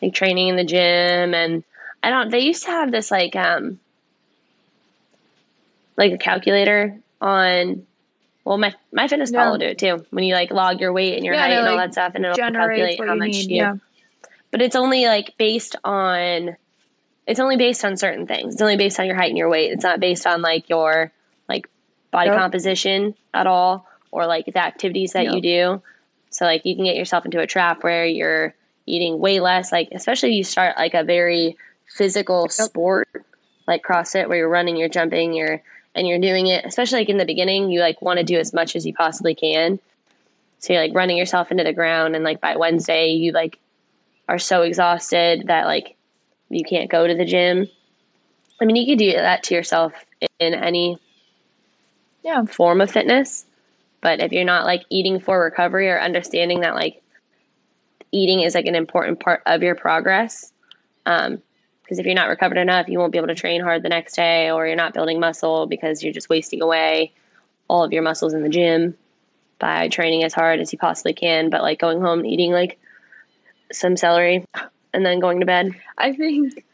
like 0.00 0.14
training 0.14 0.48
in 0.48 0.56
the 0.56 0.64
gym 0.64 1.34
and 1.34 1.64
I 2.06 2.10
don't 2.10 2.30
they 2.30 2.38
used 2.38 2.62
to 2.66 2.70
have 2.70 2.92
this 2.92 3.10
like 3.10 3.34
um 3.34 3.80
like 5.96 6.12
a 6.12 6.18
calculator 6.18 6.96
on 7.20 7.84
well 8.44 8.58
my 8.58 8.72
my 8.92 9.08
fitness 9.08 9.32
Yeah. 9.32 9.42
pal 9.42 9.58
do 9.58 9.66
it 9.66 9.78
too 9.78 10.06
when 10.10 10.22
you 10.22 10.32
like 10.34 10.52
log 10.52 10.80
your 10.80 10.92
weight 10.92 11.16
and 11.16 11.24
your 11.24 11.34
Yeah, 11.34 11.40
height 11.42 11.58
and 11.58 11.66
all 11.68 11.76
that 11.78 11.92
stuff 11.94 12.12
and 12.14 12.24
it'll 12.24 12.36
calculate 12.36 13.00
how 13.00 13.14
you 13.14 13.18
much 13.18 13.28
need. 13.28 13.50
you 13.50 13.56
Yeah. 13.56 13.74
but 14.52 14.62
it's 14.62 14.76
only 14.76 15.06
like 15.06 15.34
based 15.36 15.74
on 15.82 16.56
it's 17.26 17.40
only 17.40 17.56
based 17.56 17.84
on 17.84 17.96
certain 17.96 18.24
things 18.28 18.52
it's 18.54 18.62
only 18.62 18.76
based 18.76 19.00
on 19.00 19.06
your 19.06 19.16
height 19.16 19.30
and 19.30 19.38
your 19.38 19.48
weight 19.48 19.72
it's 19.72 19.82
not 19.82 19.98
based 19.98 20.28
on 20.28 20.42
like 20.42 20.68
your 20.68 21.10
like 21.48 21.68
body 22.12 22.28
Yep. 22.30 22.38
composition 22.38 23.16
at 23.34 23.48
all 23.48 23.84
or 24.12 24.26
like 24.28 24.46
the 24.46 24.58
activities 24.62 25.14
that 25.14 25.24
you 25.32 25.40
do 25.40 25.82
so 26.30 26.44
like 26.44 26.64
you 26.64 26.76
can 26.76 26.84
get 26.84 26.94
yourself 26.94 27.24
into 27.24 27.40
a 27.40 27.48
trap 27.48 27.82
where 27.82 28.06
you're 28.06 28.54
eating 28.86 29.18
way 29.18 29.40
less 29.40 29.72
like 29.72 29.88
especially 29.90 30.28
if 30.28 30.36
you 30.36 30.44
start 30.44 30.76
like 30.76 30.94
a 30.94 31.02
very 31.02 31.56
physical 31.96 32.48
sport 32.48 33.08
like 33.66 33.82
CrossFit 33.82 34.28
where 34.28 34.38
you're 34.38 34.48
running, 34.48 34.76
you're 34.76 34.88
jumping, 34.88 35.32
you're 35.32 35.62
and 35.94 36.06
you're 36.06 36.20
doing 36.20 36.46
it, 36.46 36.64
especially 36.66 37.00
like 37.00 37.08
in 37.08 37.16
the 37.16 37.24
beginning, 37.24 37.70
you 37.70 37.80
like 37.80 38.02
want 38.02 38.18
to 38.18 38.24
do 38.24 38.38
as 38.38 38.52
much 38.52 38.76
as 38.76 38.84
you 38.84 38.92
possibly 38.92 39.34
can. 39.34 39.78
So 40.58 40.72
you're 40.72 40.82
like 40.82 40.94
running 40.94 41.16
yourself 41.16 41.50
into 41.50 41.64
the 41.64 41.72
ground 41.72 42.14
and 42.14 42.24
like 42.24 42.40
by 42.40 42.56
Wednesday 42.56 43.08
you 43.10 43.32
like 43.32 43.58
are 44.28 44.38
so 44.38 44.62
exhausted 44.62 45.44
that 45.46 45.66
like 45.66 45.96
you 46.50 46.64
can't 46.64 46.90
go 46.90 47.06
to 47.06 47.14
the 47.14 47.24
gym. 47.24 47.66
I 48.60 48.64
mean, 48.64 48.76
you 48.76 48.86
could 48.86 48.98
do 48.98 49.12
that 49.12 49.42
to 49.44 49.54
yourself 49.54 49.92
in 50.38 50.54
any 50.54 50.98
Yeah. 52.22 52.44
form 52.44 52.80
of 52.80 52.90
fitness, 52.90 53.46
but 54.00 54.20
if 54.20 54.32
you're 54.32 54.44
not 54.44 54.66
like 54.66 54.82
eating 54.90 55.20
for 55.20 55.40
recovery 55.40 55.88
or 55.88 55.98
understanding 56.00 56.60
that 56.60 56.74
like 56.74 57.02
eating 58.12 58.40
is 58.40 58.54
like 58.54 58.66
an 58.66 58.74
important 58.74 59.20
part 59.20 59.42
of 59.46 59.62
your 59.62 59.74
progress, 59.74 60.52
um, 61.06 61.42
because 61.86 62.00
if 62.00 62.04
you're 62.04 62.16
not 62.16 62.28
recovered 62.28 62.58
enough, 62.58 62.88
you 62.88 62.98
won't 62.98 63.12
be 63.12 63.18
able 63.18 63.28
to 63.28 63.34
train 63.36 63.60
hard 63.60 63.84
the 63.84 63.88
next 63.88 64.16
day, 64.16 64.50
or 64.50 64.66
you're 64.66 64.74
not 64.74 64.92
building 64.92 65.20
muscle 65.20 65.68
because 65.68 66.02
you're 66.02 66.12
just 66.12 66.28
wasting 66.28 66.60
away 66.60 67.12
all 67.68 67.84
of 67.84 67.92
your 67.92 68.02
muscles 68.02 68.34
in 68.34 68.42
the 68.42 68.48
gym 68.48 68.96
by 69.60 69.86
training 69.88 70.24
as 70.24 70.34
hard 70.34 70.58
as 70.58 70.72
you 70.72 70.78
possibly 70.80 71.14
can, 71.14 71.48
but 71.48 71.62
like 71.62 71.78
going 71.78 72.00
home 72.00 72.18
and 72.20 72.28
eating 72.28 72.50
like 72.50 72.80
some 73.70 73.96
celery 73.96 74.44
and 74.92 75.06
then 75.06 75.20
going 75.20 75.38
to 75.38 75.46
bed, 75.46 75.70
I 75.96 76.12
think 76.12 76.64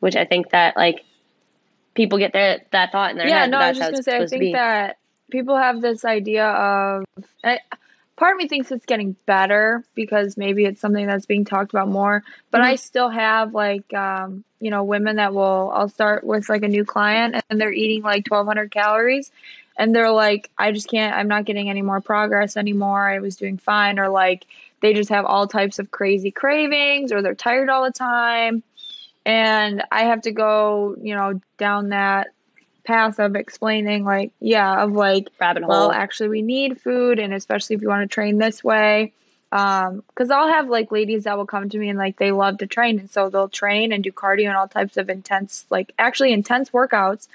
which 0.00 0.16
I 0.16 0.24
think 0.24 0.50
that 0.50 0.76
like 0.76 1.04
people 1.94 2.18
get 2.18 2.32
their 2.32 2.60
that 2.72 2.90
thought 2.90 3.10
in 3.10 3.18
their 3.18 3.28
yeah, 3.28 3.40
head. 3.40 3.50
no, 3.50 3.58
but 3.58 3.64
I 3.64 3.68
was 3.68 3.78
just 3.78 3.90
gonna 3.90 4.02
say, 4.02 4.18
I 4.22 4.26
think 4.26 4.54
that 4.54 4.98
people 5.30 5.56
have 5.56 5.82
this 5.82 6.04
idea 6.04 6.46
of, 6.46 7.04
I, 7.44 7.58
part 8.18 8.32
of 8.34 8.38
me 8.38 8.48
thinks 8.48 8.72
it's 8.72 8.84
getting 8.84 9.14
better 9.26 9.84
because 9.94 10.36
maybe 10.36 10.64
it's 10.64 10.80
something 10.80 11.06
that's 11.06 11.24
being 11.24 11.44
talked 11.44 11.72
about 11.72 11.88
more. 11.88 12.24
But 12.50 12.62
I 12.62 12.74
still 12.74 13.08
have 13.08 13.54
like, 13.54 13.94
um, 13.94 14.42
you 14.58 14.72
know, 14.72 14.82
women 14.82 15.16
that 15.16 15.32
will, 15.32 15.70
I'll 15.72 15.88
start 15.88 16.24
with 16.24 16.48
like 16.48 16.64
a 16.64 16.68
new 16.68 16.84
client 16.84 17.36
and 17.48 17.60
they're 17.60 17.72
eating 17.72 18.02
like 18.02 18.28
1200 18.28 18.72
calories 18.72 19.30
and 19.78 19.94
they're 19.94 20.10
like, 20.10 20.50
I 20.58 20.72
just 20.72 20.90
can't, 20.90 21.14
I'm 21.14 21.28
not 21.28 21.44
getting 21.44 21.70
any 21.70 21.80
more 21.80 22.00
progress 22.00 22.56
anymore. 22.56 23.08
I 23.08 23.20
was 23.20 23.36
doing 23.36 23.56
fine. 23.56 24.00
Or 24.00 24.08
like, 24.08 24.46
they 24.80 24.94
just 24.94 25.10
have 25.10 25.24
all 25.24 25.46
types 25.46 25.78
of 25.78 25.92
crazy 25.92 26.32
cravings 26.32 27.12
or 27.12 27.22
they're 27.22 27.36
tired 27.36 27.68
all 27.68 27.84
the 27.84 27.92
time. 27.92 28.64
And 29.24 29.84
I 29.92 30.04
have 30.04 30.22
to 30.22 30.32
go, 30.32 30.96
you 31.00 31.14
know, 31.14 31.40
down 31.56 31.90
that 31.90 32.28
path 32.88 33.20
of 33.20 33.36
explaining 33.36 34.02
like 34.02 34.32
yeah 34.40 34.82
of 34.82 34.92
like 34.92 35.28
rabbit 35.38 35.62
hole. 35.62 35.68
well 35.68 35.92
actually 35.92 36.30
we 36.30 36.40
need 36.40 36.80
food 36.80 37.18
and 37.18 37.34
especially 37.34 37.76
if 37.76 37.82
you 37.82 37.88
want 37.88 38.00
to 38.00 38.12
train 38.12 38.38
this 38.38 38.64
way 38.64 39.12
um 39.52 40.02
because 40.08 40.30
i'll 40.30 40.48
have 40.48 40.70
like 40.70 40.90
ladies 40.90 41.24
that 41.24 41.36
will 41.36 41.44
come 41.44 41.68
to 41.68 41.76
me 41.76 41.90
and 41.90 41.98
like 41.98 42.16
they 42.16 42.32
love 42.32 42.56
to 42.56 42.66
train 42.66 42.98
and 42.98 43.10
so 43.10 43.28
they'll 43.28 43.46
train 43.46 43.92
and 43.92 44.04
do 44.04 44.10
cardio 44.10 44.48
and 44.48 44.56
all 44.56 44.66
types 44.66 44.96
of 44.96 45.10
intense 45.10 45.66
like 45.68 45.92
actually 45.98 46.32
intense 46.32 46.70
workouts 46.70 47.28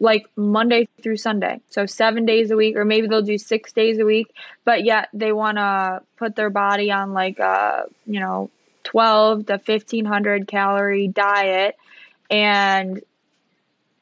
like 0.00 0.26
monday 0.34 0.88
through 1.00 1.16
sunday 1.16 1.60
so 1.70 1.86
seven 1.86 2.26
days 2.26 2.50
a 2.50 2.56
week 2.56 2.74
or 2.74 2.84
maybe 2.84 3.06
they'll 3.06 3.22
do 3.22 3.38
six 3.38 3.70
days 3.70 4.00
a 4.00 4.04
week 4.04 4.26
but 4.64 4.82
yet 4.82 5.08
they 5.12 5.30
want 5.30 5.58
to 5.58 6.02
put 6.16 6.34
their 6.34 6.50
body 6.50 6.90
on 6.90 7.12
like 7.12 7.38
a 7.38 7.84
you 8.04 8.18
know 8.18 8.50
12 8.82 9.46
to 9.46 9.52
1500 9.64 10.48
calorie 10.48 11.06
diet 11.06 11.76
and 12.30 13.00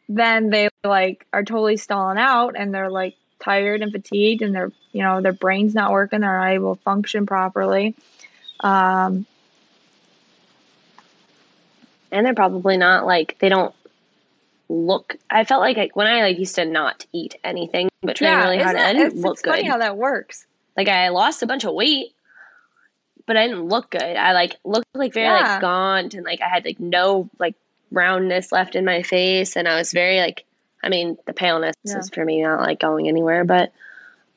then 0.08 0.50
they 0.50 0.68
like 0.84 1.26
are 1.32 1.42
totally 1.44 1.76
stalling 1.76 2.18
out 2.18 2.54
and 2.56 2.72
they're 2.72 2.90
like 2.90 3.16
tired 3.40 3.82
and 3.82 3.92
fatigued 3.92 4.42
and 4.42 4.54
their 4.54 4.70
you 4.92 5.02
know 5.02 5.20
their 5.20 5.32
brain's 5.32 5.74
not 5.74 5.92
working 5.92 6.20
they're 6.20 6.38
not 6.38 6.48
able 6.50 6.76
to 6.76 6.82
function 6.82 7.26
properly. 7.26 7.94
Um 8.60 9.26
and 12.12 12.24
they're 12.24 12.34
probably 12.34 12.76
not 12.76 13.04
like 13.04 13.36
they 13.40 13.48
don't 13.48 13.74
look 14.68 15.16
i 15.30 15.44
felt 15.44 15.60
like, 15.60 15.76
like 15.76 15.94
when 15.94 16.06
i 16.06 16.22
like 16.22 16.38
used 16.38 16.54
to 16.56 16.64
not 16.64 17.04
eat 17.12 17.36
anything 17.44 17.88
but 18.02 18.16
train 18.16 18.36
really 18.38 18.58
hard 18.58 18.76
i 18.76 18.92
didn't 18.92 19.12
it's, 19.12 19.20
look 19.20 19.34
it's 19.34 19.42
funny 19.42 19.62
good. 19.62 19.70
how 19.70 19.78
that 19.78 19.96
works. 19.96 20.46
Like 20.76 20.88
i 20.88 21.08
lost 21.10 21.42
a 21.42 21.46
bunch 21.46 21.64
of 21.64 21.74
weight 21.74 22.12
but 23.26 23.36
i 23.36 23.46
didn't 23.46 23.64
look 23.68 23.90
good. 23.90 24.02
I 24.02 24.32
like 24.32 24.56
looked 24.64 24.86
like 24.94 25.12
very 25.12 25.26
Yeah. 25.26 25.52
like 25.52 25.60
gaunt 25.60 26.14
and 26.14 26.24
like 26.24 26.40
i 26.40 26.48
had 26.48 26.64
like 26.64 26.80
no 26.80 27.28
like 27.38 27.54
roundness 27.90 28.52
left 28.52 28.74
in 28.74 28.84
my 28.84 29.02
face. 29.02 29.56
And 29.56 29.66
i 29.68 29.76
was 29.76 29.92
very 29.92 30.18
like 30.18 30.44
i 30.82 30.88
mean 30.88 31.16
the 31.26 31.32
paleness 31.32 31.74
Yeah. 31.84 31.98
is 31.98 32.10
for 32.10 32.24
me 32.24 32.42
not 32.42 32.60
like 32.60 32.80
going 32.80 33.08
anywhere 33.08 33.44
but 33.44 33.72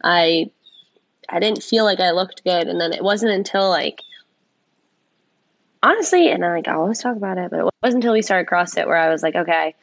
i 0.03 0.49
i 1.29 1.39
didn't 1.39 1.63
feel 1.63 1.83
like 1.85 1.99
i 1.99 2.11
looked 2.11 2.43
good. 2.43 2.67
And 2.67 2.79
then 2.79 2.93
it 2.93 3.03
wasn't 3.03 3.31
until 3.31 3.69
like 3.69 4.01
honestly 5.81 6.29
and 6.29 6.43
I, 6.43 6.55
like 6.55 6.67
i 6.67 6.73
always 6.73 6.99
talk 6.99 7.15
about 7.15 7.37
it 7.37 7.51
but 7.51 7.59
it 7.59 7.69
wasn't 7.83 8.03
until 8.03 8.13
we 8.13 8.21
started 8.21 8.49
crossfit 8.49 8.85
where 8.85 8.97
i 8.97 9.09
was 9.09 9.23
like 9.23 9.35
okay 9.35 9.75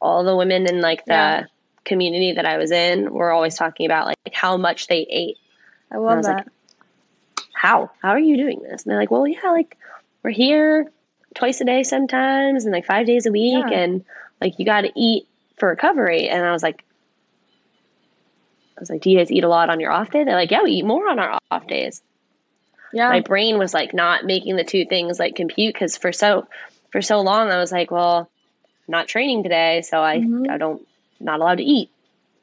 all 0.00 0.24
the 0.24 0.34
women 0.36 0.66
in 0.66 0.80
like 0.80 1.04
the 1.04 1.12
Yeah. 1.12 1.44
community 1.84 2.32
that 2.32 2.46
i 2.46 2.56
was 2.58 2.70
in 2.70 3.12
were 3.12 3.30
always 3.30 3.56
talking 3.56 3.86
about 3.86 4.06
like 4.06 4.34
how 4.34 4.56
much 4.56 4.86
they 4.88 5.06
ate. 5.08 5.36
I 5.92 5.96
love 5.96 6.18
was 6.18 6.26
that. 6.26 6.36
Like, 6.36 6.46
how? 7.52 7.90
How 8.00 8.10
are 8.10 8.18
you 8.18 8.36
doing 8.36 8.60
this? 8.62 8.82
And 8.84 8.90
they're 8.90 8.98
like 8.98 9.10
well 9.10 9.26
yeah 9.26 9.50
like 9.50 9.76
we're 10.22 10.30
here 10.30 10.90
twice 11.34 11.60
a 11.60 11.64
day 11.64 11.82
sometimes 11.82 12.64
and 12.64 12.72
like 12.72 12.84
five 12.86 13.06
days 13.06 13.26
a 13.26 13.32
week 13.32 13.64
Yeah. 13.70 13.78
and 13.78 14.04
like 14.40 14.58
you 14.58 14.64
got 14.64 14.82
to 14.82 14.92
eat 14.96 15.26
for 15.58 15.68
recovery. 15.68 16.28
And 16.28 16.44
i 16.44 16.52
was 16.52 16.62
like 16.62 16.82
i 18.76 18.80
was 18.80 18.90
like 18.90 19.02
do 19.02 19.10
you 19.10 19.18
guys 19.18 19.30
eat 19.30 19.44
a 19.44 19.48
lot 19.48 19.70
on 19.70 19.80
your 19.80 19.92
off 19.92 20.10
day? 20.10 20.24
They're 20.24 20.34
like 20.34 20.50
yeah 20.50 20.62
we 20.62 20.72
eat 20.72 20.84
more 20.84 21.08
on 21.08 21.18
our 21.18 21.38
off 21.50 21.66
days. 21.66 22.02
Yeah. 22.92 23.08
My 23.08 23.20
brain 23.20 23.58
was 23.58 23.72
like 23.72 23.94
not 23.94 24.24
making 24.24 24.56
the 24.56 24.64
two 24.64 24.84
things 24.84 25.18
like 25.18 25.36
compute 25.36 25.74
because 25.74 25.96
for 25.96 26.12
so 26.12 26.48
for 26.90 27.00
so 27.02 27.20
long 27.20 27.50
i 27.50 27.58
was 27.58 27.70
like 27.70 27.90
well 27.92 28.18
i'm 28.88 28.92
not 28.92 29.06
training 29.06 29.42
today 29.44 29.82
so 29.82 30.00
i 30.02 30.18
Mhm. 30.18 30.50
i 30.50 30.58
don't 30.58 30.82
not 31.20 31.38
allowed 31.40 31.58
to 31.58 31.62
eat. 31.64 31.90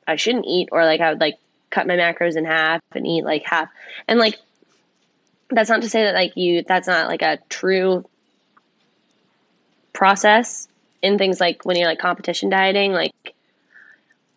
I 0.07 0.15
shouldn't 0.17 0.45
eat. 0.45 0.69
Or 0.71 0.85
like 0.85 1.01
i 1.01 1.09
would 1.09 1.19
like 1.19 1.35
cut 1.69 1.87
my 1.87 1.95
macros 1.95 2.37
in 2.37 2.45
half 2.45 2.81
and 2.93 3.05
eat 3.05 3.25
like 3.25 3.43
half. 3.43 3.67
And 4.07 4.19
like 4.19 4.37
that's 5.49 5.69
not 5.69 5.81
to 5.81 5.89
say 5.89 6.03
that 6.03 6.13
like 6.15 6.37
you 6.37 6.63
that's 6.65 6.87
not 6.87 7.07
like 7.07 7.21
a 7.23 7.39
true 7.49 8.05
process 9.97 10.67
in 11.01 11.17
things 11.17 11.39
like 11.39 11.65
when 11.65 11.75
you're 11.75 11.87
like 11.87 11.97
competition 11.99 12.49
dieting 12.49 12.91
like 12.93 13.13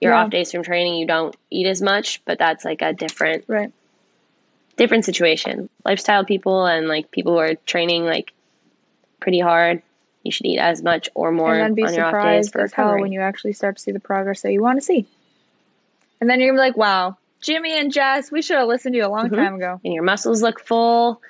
your 0.01 0.13
Yeah. 0.13 0.25
off 0.25 0.31
days 0.31 0.51
from 0.51 0.63
training 0.63 0.95
you 0.95 1.07
don't 1.07 1.37
eat 1.51 1.67
as 1.67 1.83
much 1.83 2.25
but 2.25 2.39
that's 2.39 2.65
like 2.65 2.81
a 2.81 2.93
different 2.95 3.45
right 3.47 3.71
different 4.77 5.05
situation. 5.05 5.69
Lifestyle 5.85 6.25
people 6.25 6.65
and 6.65 6.89
like 6.89 7.11
people 7.11 7.33
who 7.35 7.39
are 7.39 7.55
training 7.67 8.07
like 8.07 8.33
pretty 9.21 9.39
hard, 9.39 9.83
you 10.23 10.33
should 10.33 10.47
eat 10.47 10.59
as 10.59 10.83
much 10.83 11.11
or 11.15 11.31
more 11.31 11.53
and 11.53 11.61
then 11.63 11.75
be 11.75 11.85
on 11.85 11.93
your 11.93 12.07
off 12.07 12.13
days 12.13 12.47
surprised 12.47 12.53
for 12.53 12.63
recovery. 12.63 13.03
when 13.03 13.13
you 13.13 13.21
actually 13.21 13.53
start 13.53 13.77
to 13.77 13.83
see 13.83 13.93
the 13.93 14.01
progress 14.01 14.41
that 14.41 14.53
you 14.53 14.63
want 14.63 14.79
to 14.79 14.83
see 14.85 15.07
and 16.21 16.31
then 16.31 16.41
you're 16.41 16.49
gonna 16.51 16.63
be 16.63 16.67
like 16.69 16.77
wow 16.79 17.15
jimmy 17.43 17.79
and 17.79 17.93
jess 17.93 18.31
we 18.33 18.41
should 18.41 18.57
have 18.57 18.69
listened 18.69 18.95
to 18.95 18.99
you 18.99 19.07
a 19.07 19.09
long 19.09 19.29
Mhm. 19.29 19.37
time 19.37 19.55
ago 19.57 19.79
and 19.85 19.93
your 19.93 20.03
muscles 20.03 20.41
look 20.43 20.59
full. 20.61 21.21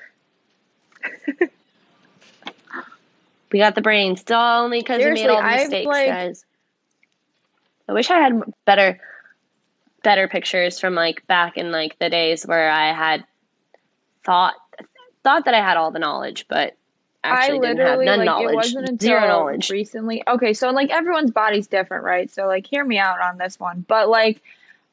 we 3.53 3.59
got 3.59 3.75
the 3.75 3.83
brain 3.83 4.17
still 4.17 4.39
only 4.39 4.81
because 4.81 5.05
we 5.05 5.11
made 5.13 5.29
all 5.29 5.39
the 5.39 5.45
I've, 5.47 5.61
mistakes, 5.63 5.87
like- 5.87 6.07
guys. 6.09 6.45
I 7.89 7.93
wish 7.93 8.11
I 8.11 8.19
had 8.19 8.41
better 8.65 9.01
better 10.03 10.29
pictures 10.29 10.79
from 10.81 10.95
like 10.95 11.27
back 11.27 11.57
in 11.59 11.73
like 11.73 11.99
the 11.99 12.09
days 12.09 12.45
where 12.47 12.71
I 12.71 12.93
had 12.93 13.25
thought 14.25 14.55
thought 15.25 15.45
that 15.45 15.55
I 15.55 15.59
had 15.61 15.77
all 15.77 15.91
the 15.91 15.99
knowledge, 15.99 16.47
but 16.49 16.77
actually 17.25 17.59
I 17.69 17.75
didn't 17.75 17.87
have 17.87 18.01
none 18.01 18.19
like 18.21 18.27
knowledge, 18.27 18.53
it 18.53 18.55
wasn't 18.55 18.89
until 18.89 19.07
zero 19.09 19.27
knowledge. 19.27 19.71
recently. 19.71 20.23
Okay, 20.27 20.55
so 20.55 20.71
like 20.71 20.91
everyone's 20.91 21.33
body's 21.33 21.67
different, 21.67 22.05
right? 22.05 22.31
So 22.31 22.47
like 22.47 22.67
hear 22.67 22.85
me 22.85 22.97
out 22.99 23.21
on 23.21 23.37
this 23.39 23.59
one. 23.61 23.85
But 23.87 24.09
like 24.09 24.41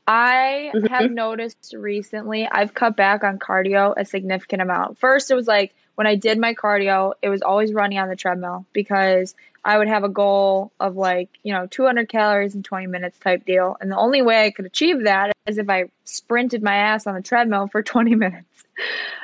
I 0.08 0.72
Mhm. 0.74 0.90
have 0.90 1.12
noticed 1.12 1.74
recently 1.78 2.48
I've 2.48 2.74
cut 2.74 2.96
back 2.96 3.24
on 3.24 3.38
cardio 3.40 3.94
a 3.96 4.06
significant 4.06 4.62
amount. 4.62 4.98
First, 4.98 5.30
it 5.32 5.36
was 5.36 5.48
like 5.48 5.74
when 5.98 6.06
I 6.06 6.14
did 6.14 6.38
my 6.38 6.54
cardio, 6.54 7.14
it 7.24 7.30
was 7.30 7.42
always 7.42 7.74
running 7.74 7.98
on 7.98 8.08
the 8.08 8.16
treadmill 8.16 8.68
because 8.72 9.34
I 9.66 9.80
would 9.80 9.88
have 9.88 10.04
a 10.04 10.10
goal 10.10 10.72
of 10.80 10.96
like, 10.96 11.28
you 11.42 11.52
know, 11.52 11.66
200 11.66 12.08
calories 12.08 12.54
in 12.54 12.62
20 12.62 12.86
minutes 12.86 13.18
type 13.18 13.48
deal. 13.48 13.76
And 13.82 13.92
the 13.92 13.98
only 13.98 14.22
way 14.22 14.46
I 14.46 14.52
could 14.52 14.68
achieve 14.68 15.06
that 15.06 15.32
is 15.48 15.58
if 15.58 15.68
I 15.72 15.86
sprinted 16.06 16.62
my 16.62 16.76
ass 16.76 17.08
on 17.08 17.16
the 17.16 17.22
treadmill 17.24 17.68
for 17.68 17.82
20 17.84 18.14
minutes. 18.14 18.46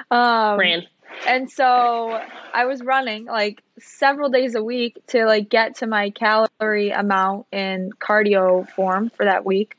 Um, 0.09 0.57
Ran. 0.57 0.87
and 1.27 1.47
so 1.47 2.19
I 2.55 2.65
was 2.65 2.81
running 2.81 3.25
like 3.25 3.61
several 3.77 4.29
days 4.29 4.55
a 4.55 4.63
week 4.63 4.97
to 5.09 5.25
like 5.27 5.49
get 5.49 5.75
to 5.75 5.85
my 5.85 6.09
calorie 6.09 6.89
amount 6.89 7.45
in 7.51 7.91
cardio 7.99 8.67
form 8.67 9.11
for 9.11 9.25
that 9.25 9.45
week. 9.45 9.77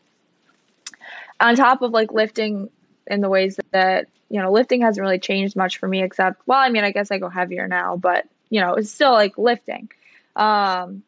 On 1.40 1.56
top 1.56 1.82
of 1.82 1.90
like 1.90 2.12
lifting 2.12 2.70
in 3.06 3.20
the 3.20 3.28
ways 3.28 3.58
that, 3.72 4.08
you 4.28 4.40
know, 4.40 4.50
lifting 4.52 4.80
hasn't 4.82 5.02
really 5.02 5.18
changed 5.18 5.56
much 5.56 5.78
for 5.78 5.88
me 5.88 6.02
except 6.02 6.42
well, 6.46 6.58
I 6.58 6.68
mean, 6.70 6.84
I 6.84 6.90
guess 6.90 7.10
I 7.10 7.18
go 7.18 7.28
heavier 7.28 7.68
now, 7.68 7.96
but 7.96 8.26
you 8.50 8.60
know, 8.60 8.74
it's 8.74 8.90
still 8.90 9.12
like 9.12 9.36
lifting. 9.38 9.88
Um 10.36 11.02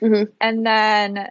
Mhm. 0.00 0.32
and 0.40 0.66
then 0.66 1.28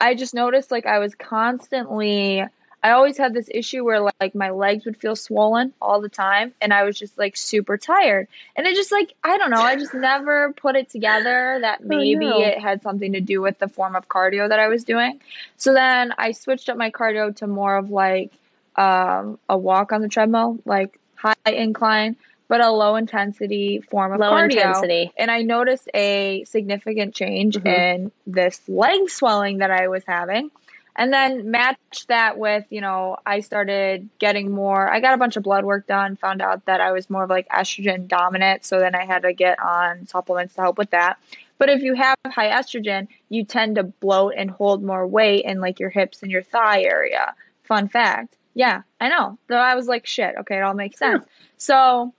I 0.00 0.14
just 0.14 0.34
noticed 0.34 0.70
like 0.70 0.86
I 0.86 0.98
was 0.98 1.14
constantly 1.14 2.44
I 2.82 2.90
always 2.92 3.18
had 3.18 3.34
this 3.34 3.48
issue 3.52 3.84
where 3.84 4.00
like 4.20 4.34
my 4.34 4.50
legs 4.50 4.84
would 4.84 4.96
feel 4.96 5.16
swollen 5.16 5.72
all 5.82 6.00
the 6.00 6.08
time 6.08 6.54
and 6.60 6.72
I 6.72 6.84
was 6.84 6.96
just 6.96 7.18
like 7.18 7.36
super 7.36 7.76
tired. 7.76 8.28
And 8.54 8.66
it 8.66 8.76
just 8.76 8.92
like 8.92 9.14
I 9.24 9.36
don't 9.36 9.50
know, 9.50 9.60
I 9.60 9.74
just 9.76 9.94
never 9.94 10.52
put 10.52 10.76
it 10.76 10.88
together 10.88 11.58
that 11.60 11.84
maybe 11.84 12.26
no. 12.26 12.40
it 12.40 12.58
had 12.58 12.82
something 12.82 13.12
to 13.12 13.20
do 13.20 13.40
with 13.40 13.58
the 13.58 13.68
form 13.68 13.96
of 13.96 14.08
cardio 14.08 14.48
that 14.48 14.60
I 14.60 14.68
was 14.68 14.84
doing. 14.84 15.20
So 15.56 15.74
then 15.74 16.14
I 16.18 16.32
switched 16.32 16.68
up 16.68 16.76
my 16.76 16.90
cardio 16.90 17.34
to 17.36 17.46
more 17.48 17.76
of 17.76 17.90
like 17.90 18.32
um, 18.78 19.38
a 19.48 19.58
walk 19.58 19.92
on 19.92 20.00
the 20.00 20.08
treadmill, 20.08 20.58
like 20.64 20.98
high 21.16 21.34
incline, 21.46 22.16
but 22.48 22.60
a 22.60 22.70
low 22.70 22.94
intensity 22.96 23.80
form 23.80 24.12
of 24.12 24.20
Low 24.20 24.30
cardio. 24.32 24.44
intensity. 24.52 25.12
And 25.18 25.30
I 25.30 25.42
noticed 25.42 25.88
a 25.94 26.44
significant 26.44 27.14
change 27.14 27.56
Mhm. 27.56 27.66
in 27.66 28.12
this 28.26 28.60
leg 28.68 29.10
swelling 29.10 29.58
that 29.58 29.70
I 29.70 29.88
was 29.88 30.04
having. 30.06 30.50
And 30.96 31.12
then 31.12 31.50
match 31.50 31.76
that 32.08 32.38
with, 32.38 32.64
you 32.70 32.80
know, 32.80 33.18
I 33.24 33.40
started 33.40 34.08
getting 34.18 34.50
more. 34.50 34.90
I 34.90 34.98
got 34.98 35.14
a 35.14 35.16
bunch 35.16 35.36
of 35.36 35.44
blood 35.44 35.64
work 35.64 35.86
done, 35.86 36.16
found 36.16 36.42
out 36.42 36.64
that 36.64 36.80
I 36.80 36.90
was 36.90 37.08
more 37.08 37.22
of 37.24 37.30
like 37.30 37.48
estrogen 37.50 38.08
dominant. 38.08 38.64
So 38.64 38.80
then 38.80 38.96
I 38.96 39.04
had 39.04 39.22
to 39.22 39.32
get 39.32 39.60
on 39.62 40.06
supplements 40.08 40.54
to 40.54 40.60
help 40.62 40.76
with 40.78 40.90
that. 40.90 41.18
But 41.58 41.68
if 41.68 41.82
you 41.82 41.94
have 41.94 42.16
high 42.26 42.48
estrogen, 42.50 43.06
you 43.28 43.44
tend 43.44 43.76
to 43.76 43.84
bloat 43.84 44.34
and 44.36 44.50
hold 44.50 44.82
more 44.82 45.06
weight 45.06 45.44
in 45.44 45.60
like 45.60 45.78
your 45.78 45.90
hips 45.90 46.22
and 46.22 46.32
your 46.32 46.42
thigh 46.42 46.82
area. 46.82 47.34
Fun 47.62 47.86
fact. 47.88 48.34
Yeah, 48.54 48.82
I 49.00 49.08
know. 49.08 49.38
So 49.48 49.56
I 49.56 49.74
was 49.74 49.86
like, 49.86 50.06
shit, 50.06 50.34
okay, 50.40 50.56
it 50.56 50.62
all 50.62 50.74
makes 50.74 50.98
sense. 50.98 51.24
So 51.58 52.12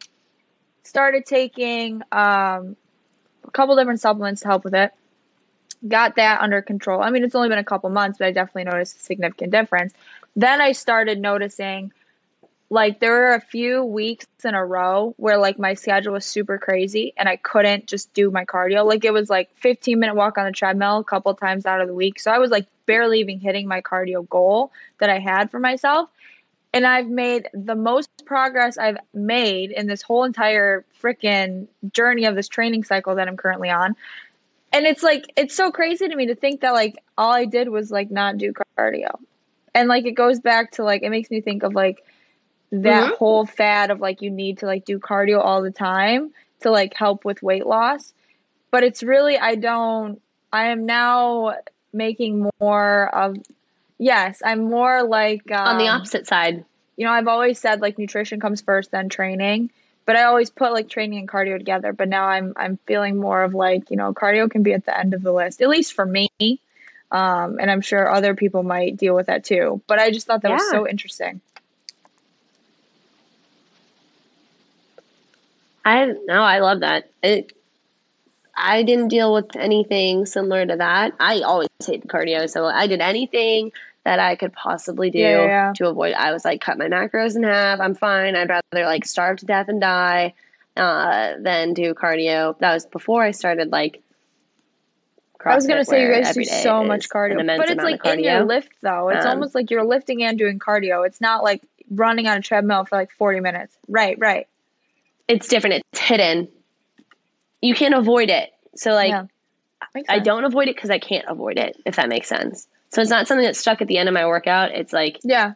started 0.84 1.26
taking 1.26 2.02
um, 2.12 2.76
a 3.44 3.52
couple 3.52 3.76
different 3.76 4.00
supplements 4.00 4.42
to 4.42 4.48
help 4.48 4.63
with 4.63 4.74
it. 4.74 4.92
Got 5.88 6.15
that 6.15 6.42
under 6.42 6.62
control. 6.62 7.02
I 7.02 7.10
mean, 7.10 7.24
it's 7.24 7.36
only 7.36 7.50
been 7.50 7.60
a 7.60 7.63
couple 7.63 7.89
months, 7.89 8.18
but 8.18 8.28
I 8.28 8.32
definitely 8.32 8.65
noticed 8.65 8.98
a 8.98 9.00
significant 9.00 9.52
difference. 9.52 9.94
Then 10.36 10.62
I 10.62 10.74
started 10.74 11.20
noticing 11.20 11.92
like 12.70 13.00
there 13.00 13.12
were 13.12 13.34
a 13.34 13.42
few 13.42 13.84
weeks 13.84 14.28
in 14.44 14.54
a 14.54 14.63
row 14.63 15.15
where 15.18 15.38
like 15.38 15.58
my 15.58 15.74
schedule 15.74 16.13
was 16.13 16.26
super 16.26 16.58
crazy 16.58 17.13
and 17.18 17.28
I 17.28 17.36
couldn't 17.36 17.88
just 17.88 18.13
do 18.13 18.30
my 18.30 18.46
cardio. 18.46 18.86
Like 18.86 19.04
it 19.06 19.13
was 19.13 19.30
like 19.30 19.50
15 19.56 20.00
minute 20.00 20.15
walk 20.15 20.38
on 20.38 20.46
the 20.46 20.52
treadmill 20.52 21.00
a 21.00 21.04
couple 21.04 21.34
times 21.34 21.65
out 21.65 21.82
of 21.82 21.88
the 21.88 21.96
week. 21.96 22.20
So 22.20 22.32
I 22.32 22.38
was 22.38 22.52
like 22.52 22.68
barely 22.86 23.20
even 23.20 23.39
hitting 23.39 23.68
my 23.68 23.82
cardio 23.82 24.28
goal 24.30 24.72
that 25.00 25.10
I 25.10 25.20
had 25.20 25.50
for 25.50 25.60
myself. 25.60 26.10
And 26.73 26.86
I've 26.86 27.08
made 27.10 27.49
the 27.53 27.75
most 27.75 28.10
progress 28.25 28.77
I've 28.77 28.97
made 29.13 29.71
in 29.71 29.88
this 29.88 30.01
whole 30.01 30.23
entire 30.23 30.86
freaking 31.01 31.67
journey 31.93 32.25
of 32.25 32.36
this 32.36 32.47
training 32.47 32.84
cycle 32.84 33.15
that 33.15 33.27
I'm 33.27 33.38
currently 33.38 33.69
on. 33.69 33.95
And 34.71 34.86
it's 34.86 35.01
like 35.01 35.25
it's 35.36 35.55
so 35.55 35.71
crazy 35.71 36.08
to 36.08 36.15
me 36.15 36.27
to 36.27 36.36
think 36.36 36.62
that 36.62 36.73
like 36.73 36.95
all 37.17 37.32
I 37.34 37.45
did 37.45 37.69
was 37.69 37.89
like 37.91 38.12
not 38.12 38.38
do 38.38 38.53
cardio. 38.77 39.19
And 39.73 39.88
like 39.88 40.05
it 40.05 40.12
goes 40.12 40.39
back 40.39 40.71
to 40.73 40.84
like 40.84 41.01
it 41.03 41.10
makes 41.10 41.32
me 41.32 41.41
think 41.41 41.63
of 41.63 41.73
like 41.73 42.03
that 42.71 43.10
Mhm. 43.10 43.17
whole 43.17 43.45
fad 43.45 43.89
of 43.91 43.99
like 43.99 44.21
you 44.21 44.29
need 44.29 44.60
to 44.60 44.65
like 44.67 44.86
do 44.86 44.99
cardio 44.99 45.39
all 45.43 45.62
the 45.63 45.71
time 45.71 46.32
to 46.62 46.69
like 46.71 46.93
help 46.93 47.25
with 47.25 47.41
weight 47.41 47.65
loss. 47.65 48.13
But 48.71 48.84
it's 48.84 49.01
really 49.01 49.38
I 49.38 49.55
don't 49.55 50.21
I 50.53 50.67
am 50.67 50.86
now 50.86 51.55
making 51.93 52.49
more 52.60 53.15
of 53.15 53.38
yes, 54.00 54.42
I'm 54.44 54.62
more 54.70 55.04
like 55.04 55.52
um, 55.52 55.68
On 55.68 55.78
the 55.78 55.88
opposite 55.88 56.26
side. 56.26 56.66
you 56.98 57.06
know, 57.06 57.12
I've 57.12 57.28
always 57.28 57.60
said 57.60 57.82
like 57.82 58.00
nutrition 58.00 58.40
comes 58.40 58.62
first, 58.62 58.90
then 58.92 59.10
training. 59.10 59.70
But 60.06 60.16
I 60.16 60.24
always 60.24 60.50
put 60.50 60.74
like 60.74 60.90
training 60.90 61.20
and 61.20 61.28
cardio 61.30 61.58
together. 61.60 61.94
But 61.94 62.10
now 62.10 62.26
I'm 62.26 62.54
I'm 62.58 62.80
feeling 62.88 63.18
more 63.18 63.44
of 63.44 63.54
like 63.54 63.92
you 63.92 63.98
know 63.98 64.12
cardio 64.12 64.50
can 64.50 64.64
be 64.64 64.74
at 64.74 64.86
the 64.86 64.98
end 64.98 65.14
of 65.14 65.22
the 65.22 65.32
list, 65.32 65.62
at 65.62 65.70
least 65.70 65.94
for 65.94 66.06
me. 66.06 66.30
Um, 67.12 67.60
and 67.60 67.70
I'm 67.70 67.82
sure 67.82 68.10
other 68.10 68.34
people 68.34 68.64
might 68.64 68.98
deal 68.98 69.14
with 69.16 69.28
that 69.28 69.44
too. 69.44 69.82
But 69.86 70.00
I 70.00 70.10
just 70.10 70.26
thought 70.26 70.42
that 70.42 70.52
was 70.52 70.70
so 70.72 70.88
interesting. 70.88 71.42
I 75.86 76.14
no, 76.26 76.42
I 76.42 76.60
love 76.60 76.80
that. 76.82 77.10
It 77.24 77.54
I 78.60 78.84
didn't 78.84 79.08
deal 79.08 79.34
with 79.34 79.56
anything 79.56 80.26
similar 80.26 80.65
to 80.65 80.76
that. 80.76 81.13
I 81.19 81.41
always 81.41 81.69
hate 81.86 82.06
cardio, 82.08 82.50
so 82.50 82.65
I 82.65 82.88
did 82.88 83.00
anything 83.00 83.72
that 84.04 84.19
I 84.19 84.36
could 84.36 84.54
possibly 84.54 85.10
do 85.10 85.19
Yeah, 85.19 85.45
yeah, 85.45 85.74
to 85.76 85.88
avoid. 85.88 86.13
I 86.13 86.32
was 86.32 86.45
like, 86.45 86.62
cut 86.62 86.78
my 86.78 86.88
macros 86.88 87.36
in 87.36 87.43
half. 87.43 87.80
I'm 87.80 87.95
fine. 87.95 88.36
I'd 88.36 88.50
rather 88.50 88.86
like 88.86 89.06
starve 89.06 89.38
to 89.39 89.45
death 89.45 89.67
and 89.69 89.82
die 89.82 90.34
uh, 90.76 91.34
than 91.39 91.74
do 91.74 91.93
cardio. 91.93 92.58
That 92.60 92.74
was 92.74 92.86
before 92.86 93.24
I 93.24 93.32
started 93.32 93.72
like. 93.72 94.02
I 95.45 95.56
was 95.56 95.65
gonna 95.65 95.86
say 95.86 96.02
you 96.02 96.12
guys 96.12 96.34
do 96.34 96.43
so 96.43 96.84
much 96.84 97.08
cardio, 97.08 97.38
but 97.58 97.69
it's 97.69 97.82
like 97.82 98.06
in 98.06 98.19
your 98.19 98.43
lift 98.43 98.74
though. 98.82 99.08
It's 99.08 99.26
Um, 99.26 99.32
almost 99.34 99.56
like 99.56 99.72
you're 99.72 99.86
lifting 99.86 100.22
and 100.22 100.38
doing 100.38 100.60
cardio. 100.60 101.08
It's 101.08 101.22
not 101.22 101.43
like 101.43 101.62
running 101.89 102.28
on 102.28 102.38
a 102.38 102.41
treadmill 102.41 102.84
for 102.84 102.98
like 102.98 103.12
40 103.12 103.39
minutes. 103.39 103.78
Right, 103.88 104.17
right. 104.19 104.48
It's 105.30 105.48
different. 105.48 105.84
It's 105.93 106.00
hidden. 106.02 106.50
You 107.62 107.74
can't 107.76 107.93
avoid 107.95 108.30
it. 108.30 108.50
So 108.76 108.91
like. 108.93 109.10
Yeah. 109.10 109.26
I 110.08 110.19
don't 110.19 110.43
avoid 110.43 110.67
it 110.67 110.76
because 110.76 110.91
I 110.91 111.00
can't 111.00 111.26
avoid 111.28 111.58
it, 111.58 111.76
if 111.86 111.95
that 111.95 112.10
makes 112.10 112.28
sense. 112.28 112.67
So 112.89 113.02
it's 113.02 113.10
not 113.10 113.28
something 113.28 113.43
that's 113.45 113.58
stuck 113.60 113.82
at 113.82 113.88
the 113.88 113.98
end 113.98 114.08
of 114.08 114.13
my 114.13 114.28
workout. 114.28 114.72
It's 114.72 114.93
like 114.93 115.19
Yeah, 115.24 115.54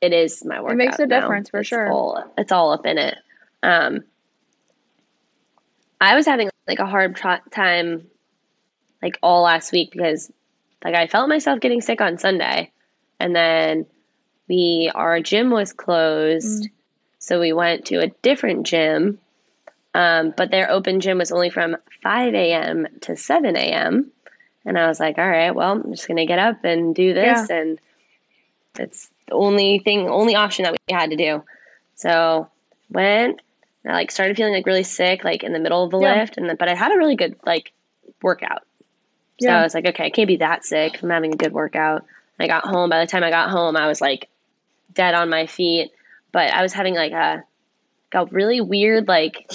it 0.00 0.12
is 0.12 0.44
my 0.44 0.60
workout. 0.60 0.72
It 0.72 0.76
makes 0.78 0.98
a 0.98 1.06
now. 1.06 1.20
difference, 1.20 1.50
for 1.50 1.60
It's 1.60 1.68
sure. 1.68 1.88
All, 1.92 2.24
it's 2.36 2.50
all 2.50 2.72
up 2.72 2.86
in 2.86 2.98
it. 2.98 3.16
Um, 3.62 4.00
I 6.00 6.16
was 6.16 6.26
having 6.26 6.50
like 6.66 6.78
a 6.78 6.86
hard 6.86 7.14
tr- 7.16 7.48
time, 7.50 8.06
like 9.02 9.18
all 9.22 9.42
last 9.42 9.70
week 9.70 9.92
because, 9.92 10.30
like, 10.84 10.94
I 10.94 11.06
felt 11.06 11.28
myself 11.28 11.60
getting 11.60 11.80
sick 11.80 12.00
on 12.00 12.18
Sunday, 12.18 12.72
and 13.20 13.34
then 13.36 13.86
we 14.48 14.90
our 14.94 15.20
gym 15.20 15.50
was 15.50 15.72
closed, 15.72 16.64
Mm. 16.64 16.70
so 17.18 17.38
we 17.40 17.52
went 17.52 17.84
to 17.86 18.00
a 18.00 18.08
different 18.22 18.66
gym. 18.66 19.18
Um, 19.96 20.34
but 20.36 20.50
their 20.50 20.70
open 20.70 21.00
gym 21.00 21.16
was 21.16 21.32
only 21.32 21.48
from 21.48 21.74
5 22.02 22.34
a.m. 22.34 22.86
to 23.00 23.16
7 23.16 23.56
a.m. 23.56 24.12
And 24.66 24.78
I 24.78 24.88
was 24.88 25.00
like, 25.00 25.16
all 25.16 25.26
right, 25.26 25.54
well, 25.54 25.72
I'm 25.72 25.90
just 25.90 26.06
going 26.06 26.18
to 26.18 26.26
get 26.26 26.38
up 26.38 26.64
and 26.64 26.94
do 26.94 27.14
this. 27.14 27.48
And 27.48 27.78
it's 28.78 29.08
the 29.26 29.34
only 29.34 29.78
thing, 29.78 30.06
only 30.06 30.34
option 30.34 30.64
that 30.64 30.72
we 30.72 30.94
had 30.94 31.10
to 31.10 31.16
do. 31.16 31.42
So 31.94 32.46
went, 32.90 33.40
and 33.84 33.92
I 33.92 33.96
like 33.96 34.10
started 34.10 34.36
feeling 34.36 34.52
like 34.52 34.66
really 34.66 34.82
sick, 34.82 35.24
like 35.24 35.42
in 35.42 35.54
the 35.54 35.58
middle 35.58 35.82
of 35.82 35.90
the 35.90 35.98
Yeah. 35.98 36.20
lift. 36.20 36.36
And 36.36 36.46
then, 36.46 36.56
but 36.56 36.68
I 36.68 36.74
had 36.74 36.92
a 36.92 36.98
really 36.98 37.16
good 37.16 37.36
like 37.46 37.72
workout. 38.22 38.64
So 39.40 39.46
Yeah. 39.46 39.60
I 39.60 39.62
was 39.62 39.72
like, 39.72 39.86
okay, 39.86 40.04
I 40.04 40.10
can't 40.10 40.28
be 40.28 40.36
that 40.36 40.66
sick. 40.66 41.02
I'm 41.02 41.08
having 41.08 41.32
a 41.32 41.38
good 41.38 41.54
workout. 41.54 42.04
I 42.38 42.48
got 42.48 42.64
home. 42.66 42.90
By 42.90 43.00
the 43.00 43.10
time 43.10 43.24
I 43.24 43.30
got 43.30 43.48
home, 43.48 43.78
I 43.78 43.86
was 43.86 44.02
like 44.02 44.28
dead 44.92 45.14
on 45.14 45.30
my 45.30 45.46
feet. 45.46 45.90
But 46.32 46.52
I 46.52 46.60
was 46.60 46.74
having 46.74 46.94
like 46.94 47.12
a, 47.12 47.44
a 48.12 48.24
really 48.26 48.60
weird, 48.60 49.08
like, 49.08 49.50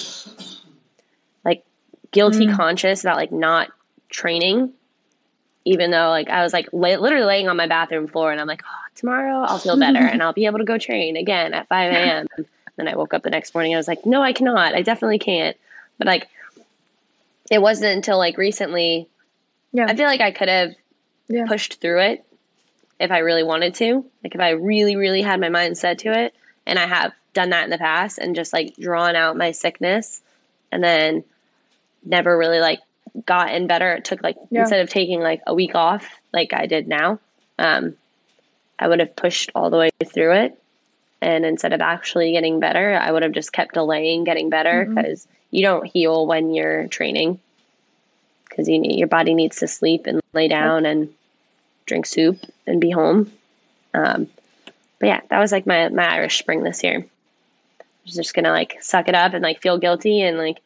like 1.44 1.64
guilty 2.12 2.48
Mm. 2.48 2.56
conscious 2.56 3.04
about 3.04 3.18
like 3.18 3.32
not 3.32 3.70
training. 4.10 4.74
Even 5.64 5.92
though 5.92 6.10
like 6.10 6.30
I 6.30 6.42
was 6.44 6.54
like 6.54 6.70
la- 6.74 6.98
literally 6.98 7.26
laying 7.26 7.48
on 7.48 7.56
my 7.56 7.68
bathroom 7.68 8.08
floor 8.08 8.32
and 8.32 8.42
I'm 8.42 8.48
like, 8.48 8.64
oh, 8.66 8.80
tomorrow 8.96 9.44
I'll 9.44 9.60
feel 9.60 9.78
better 9.80 10.00
and 10.00 10.22
I'll 10.24 10.34
be 10.34 10.46
able 10.48 10.58
to 10.60 10.66
go 10.66 10.78
train 10.78 11.18
again 11.18 11.54
at 11.54 11.68
5 11.68 11.92
a.m. 11.92 12.28
then 12.78 12.88
I 12.88 12.96
woke 12.96 13.14
up 13.14 13.22
the 13.24 13.30
next 13.30 13.54
morning. 13.54 13.74
I 13.74 13.78
was 13.78 13.88
like, 13.88 14.06
no, 14.06 14.22
I 14.22 14.34
cannot. 14.34 14.74
I 14.74 14.82
definitely 14.82 15.20
can't. 15.20 15.56
But 15.98 16.08
like, 16.08 16.28
it 17.52 17.62
wasn't 17.62 17.96
until 17.96 18.18
like 18.18 18.38
recently 18.38 19.08
yeah, 19.74 19.86
I 19.88 19.96
feel 19.96 20.06
like 20.08 20.22
I 20.22 20.32
could 20.32 20.50
have 20.50 20.74
Yeah. 21.30 21.46
pushed 21.46 21.80
through 21.80 22.02
it 22.02 22.26
if 23.00 23.12
I 23.12 23.20
really 23.20 23.44
wanted 23.44 23.76
to. 23.76 24.04
Like 24.24 24.36
if 24.36 24.42
I 24.42 24.50
really, 24.50 24.96
really 24.96 25.22
had 25.22 25.40
my 25.40 25.50
mind 25.50 25.78
set 25.78 26.00
to 26.00 26.12
it, 26.12 26.34
and 26.66 26.80
I 26.80 26.88
have 26.88 27.14
done 27.34 27.52
that 27.52 27.64
in 27.64 27.70
the 27.70 27.78
past, 27.78 28.18
and 28.18 28.36
just 28.36 28.54
like 28.54 28.76
drawn 28.78 29.16
out 29.16 29.38
my 29.38 29.52
sickness, 29.52 30.22
and 30.72 30.84
then 30.84 31.24
never 32.04 32.38
really 32.38 32.60
like 32.60 32.80
gotten 33.26 33.68
better. 33.68 33.94
It 33.94 34.06
took 34.06 34.24
like 34.24 34.38
Yeah. 34.50 34.62
instead 34.62 34.82
of 34.82 34.90
taking 34.90 35.22
like 35.22 35.42
a 35.48 35.54
week 35.54 35.76
off, 35.76 36.08
like 36.34 36.54
I 36.54 36.66
did 36.66 36.88
now. 36.88 37.20
Um, 37.60 37.96
I 38.80 38.88
would 38.88 39.00
have 39.00 39.16
pushed 39.16 39.52
all 39.54 39.70
the 39.70 39.78
way 39.78 39.90
through 40.04 40.34
it. 40.34 40.58
And 41.22 41.46
instead 41.46 41.72
of 41.72 41.82
actually 41.82 42.32
getting 42.32 42.60
better, 42.60 42.98
I 43.00 43.12
would 43.12 43.22
have 43.22 43.32
just 43.32 43.54
kept 43.54 43.76
delaying 43.76 44.24
getting 44.24 44.50
better 44.50 44.86
because 44.86 45.26
mm-hmm. 45.26 45.56
you 45.56 45.62
don't 45.62 45.86
heal 45.86 46.26
when 46.26 46.54
you're 46.54 46.88
training 46.88 47.40
because 48.50 48.68
you 48.68 48.80
need, 48.80 48.98
your 48.98 49.08
body 49.08 49.36
needs 49.36 49.58
to 49.58 49.68
sleep 49.68 50.08
and 50.08 50.20
lay 50.34 50.48
down 50.48 50.86
and 50.86 51.14
drink 51.86 52.08
soup 52.08 52.40
and 52.66 52.82
be 52.82 52.90
home. 52.90 53.32
Um, 53.94 54.28
but 55.02 55.08
yeah, 55.08 55.20
that 55.30 55.40
was 55.40 55.52
like 55.52 55.68
my 55.68 55.90
my 55.90 56.08
Irish 56.14 56.40
Spring 56.40 56.64
this 56.64 56.82
year. 56.84 57.06
I 57.82 57.84
was 58.06 58.16
just 58.16 58.34
gonna 58.34 58.52
like 58.52 58.78
suck 58.82 59.10
it 59.10 59.16
up 59.16 59.34
and 59.34 59.44
like 59.44 59.62
feel 59.62 59.78
guilty 59.78 60.22
and 60.22 60.38
like 60.38 60.60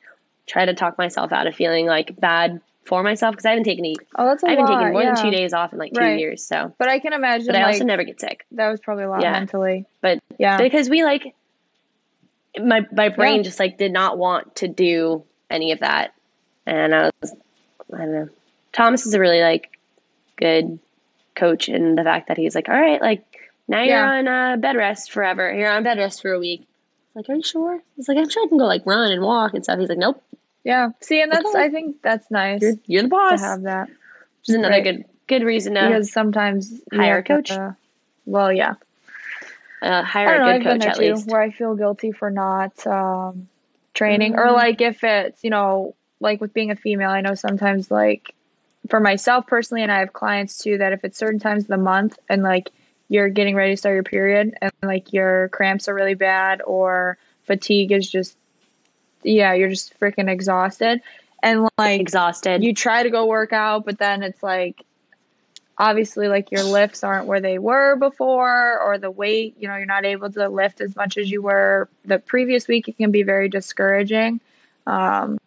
try 0.45 0.65
to 0.65 0.73
talk 0.75 0.97
myself 0.99 1.31
out 1.31 1.47
of 1.47 1.55
feeling 1.55 1.87
like 1.87 2.19
bad 2.19 2.61
for 2.85 3.01
myself 3.01 3.31
because 3.33 3.45
I 3.45 3.49
haven't 3.49 3.63
taken 3.63 3.83
any. 3.85 3.95
Oh, 4.15 4.25
that's 4.27 4.43
a 4.43 4.47
I 4.47 4.49
haven't 4.51 4.65
lot, 4.65 4.77
taken 4.79 4.93
more 4.93 5.01
yeah. 5.01 5.13
than 5.15 5.23
two 5.23 5.31
days 5.31 5.53
off 5.53 5.73
in 5.73 5.79
like 5.79 5.93
two 5.93 5.99
Right. 6.01 6.19
years. 6.19 6.45
So, 6.45 6.75
But 6.77 6.87
I 6.89 6.99
can 6.99 7.13
imagine. 7.13 7.47
but 7.47 7.55
I 7.55 7.63
like, 7.63 7.73
also 7.73 7.85
never 7.85 8.03
get 8.03 8.19
sick. 8.21 8.45
that 8.51 8.69
was 8.69 8.79
probably 8.79 9.05
a 9.05 9.09
lot 9.09 9.21
Yeah. 9.21 9.31
mentally. 9.31 9.85
But 10.01 10.19
Yeah. 10.37 10.57
because 10.61 10.87
we 10.89 11.03
like 11.03 11.33
my 12.59 12.85
my 12.91 13.09
brain 13.09 13.37
Yeah. 13.37 13.41
just 13.43 13.59
like 13.59 13.77
did 13.77 13.91
not 13.91 14.17
want 14.19 14.57
to 14.57 14.67
do 14.67 15.23
any 15.49 15.71
of 15.71 15.79
that, 15.79 16.13
and 16.67 16.93
I 16.93 17.09
was 17.21 17.35
I 17.93 17.97
don't 17.97 18.11
know. 18.13 18.29
Thomas 18.71 19.05
is 19.05 19.13
a 19.13 19.19
really 19.19 19.41
like 19.41 19.71
good 20.37 20.79
coach 21.35 21.69
in 21.69 21.95
the 21.95 22.03
fact 22.03 22.27
that 22.27 22.37
he's 22.37 22.53
like, 22.55 22.69
all 22.69 22.79
right, 22.79 23.01
like 23.01 23.23
now 23.67 23.79
you're 23.79 23.87
Yeah. 23.97 24.11
on 24.19 24.27
uh, 24.27 24.57
bed 24.57 24.75
rest 24.75 25.11
forever. 25.11 25.53
You're 25.53 25.71
on 25.71 25.83
bed 25.83 25.97
rest 25.97 26.21
for 26.21 26.31
a 26.33 26.39
week. 26.39 26.67
Like, 27.15 27.29
are 27.29 27.35
you 27.35 27.43
sure? 27.43 27.81
He's 27.95 28.07
like, 28.09 28.17
I'm 28.17 28.29
sure 28.29 28.43
I 28.43 28.47
can 28.47 28.57
go 28.57 28.65
like 28.65 28.85
run 28.85 29.11
and 29.11 29.21
walk 29.21 29.53
and 29.53 29.63
stuff. 29.63 29.79
He's 29.79 29.89
like, 29.89 29.97
nope, 29.97 30.21
Yeah. 30.63 30.89
See, 31.01 31.21
and 31.21 31.31
that's 31.31 31.45
Okay. 31.45 31.63
I 31.63 31.69
think 31.69 32.01
that's 32.01 32.29
nice 32.29 32.61
you're 32.61 32.73
you're 32.87 33.03
the 33.03 33.07
to 33.09 33.15
boss. 33.15 33.41
have 33.41 33.61
that 33.63 33.87
Which 33.87 34.49
is 34.49 34.55
another 34.55 34.73
Right. 34.73 34.83
good 34.83 35.05
good 35.27 35.43
reason 35.43 35.73
to 35.75 35.87
because 35.87 36.11
sometimes 36.11 36.81
hire 36.93 37.19
a 37.19 37.23
to- 37.23 37.27
coach. 37.35 37.51
well, 38.25 38.51
yeah. 38.53 38.75
uh, 39.81 40.03
hire 40.03 40.39
know. 40.39 40.45
a 40.45 40.47
I've 40.55 40.61
good 40.63 40.69
been 40.69 40.79
coach 40.81 40.87
at 40.89 40.95
too, 40.97 41.13
least. 41.13 41.27
where 41.29 41.41
I 41.41 41.51
feel 41.51 41.75
guilty 41.75 42.11
for 42.11 42.29
not 42.29 42.85
um, 42.85 43.47
training, 43.93 44.35
or 44.35 44.47
Mhm. 44.47 44.53
like 44.53 44.81
if 44.81 45.03
it's 45.03 45.43
you 45.43 45.49
know, 45.49 45.95
like 46.19 46.41
with 46.41 46.53
being 46.53 46.69
a 46.71 46.75
female, 46.75 47.09
I 47.09 47.21
know 47.21 47.33
sometimes 47.35 47.89
like 47.91 48.33
for 48.89 48.99
myself 48.99 49.47
personally, 49.47 49.81
and 49.83 49.91
I 49.91 49.99
have 49.99 50.13
clients 50.13 50.57
too 50.57 50.77
that 50.79 50.93
if 50.93 51.03
it's 51.03 51.17
certain 51.17 51.39
times 51.39 51.63
of 51.63 51.69
the 51.69 51.77
month 51.77 52.19
and 52.29 52.43
like 52.43 52.71
you're 53.09 53.29
getting 53.29 53.55
ready 53.55 53.73
to 53.73 53.77
start 53.77 53.93
your 53.93 54.03
period 54.03 54.57
and 54.61 54.71
like 54.83 55.13
your 55.13 55.49
cramps 55.49 55.87
are 55.87 55.93
really 55.93 56.15
bad 56.15 56.61
or 56.65 57.17
fatigue 57.43 57.91
is 57.91 58.09
just 58.09 58.37
yeah, 59.23 59.53
you're 59.53 59.69
just 59.69 59.99
freaking 59.99 60.29
exhausted, 60.29 61.01
and 61.41 61.67
like 61.77 61.99
Exhausted. 61.99 62.63
you 62.63 62.73
try 62.73 63.03
to 63.03 63.09
go 63.09 63.25
work 63.25 63.53
out, 63.53 63.85
but 63.85 63.97
then 63.97 64.23
it's 64.23 64.41
like 64.43 64.83
obviously 65.77 66.27
like 66.27 66.51
your 66.51 66.63
lifts 66.63 67.03
aren't 67.03 67.27
where 67.27 67.41
they 67.41 67.59
were 67.59 67.95
before 67.97 68.79
or 68.81 68.97
the 68.97 69.11
weight, 69.11 69.55
you 69.59 69.67
know, 69.67 69.75
you're 69.75 69.85
not 69.85 70.05
able 70.05 70.31
to 70.31 70.47
lift 70.47 70.79
as 70.79 70.95
much 70.95 71.17
as 71.17 71.29
you 71.29 71.41
were 71.41 71.89
the 72.05 72.19
previous 72.19 72.67
week. 72.67 72.87
It 72.87 72.97
can 72.97 73.11
be 73.11 73.23
very 73.23 73.49
discouraging. 73.49 74.39
Um, 74.87 75.37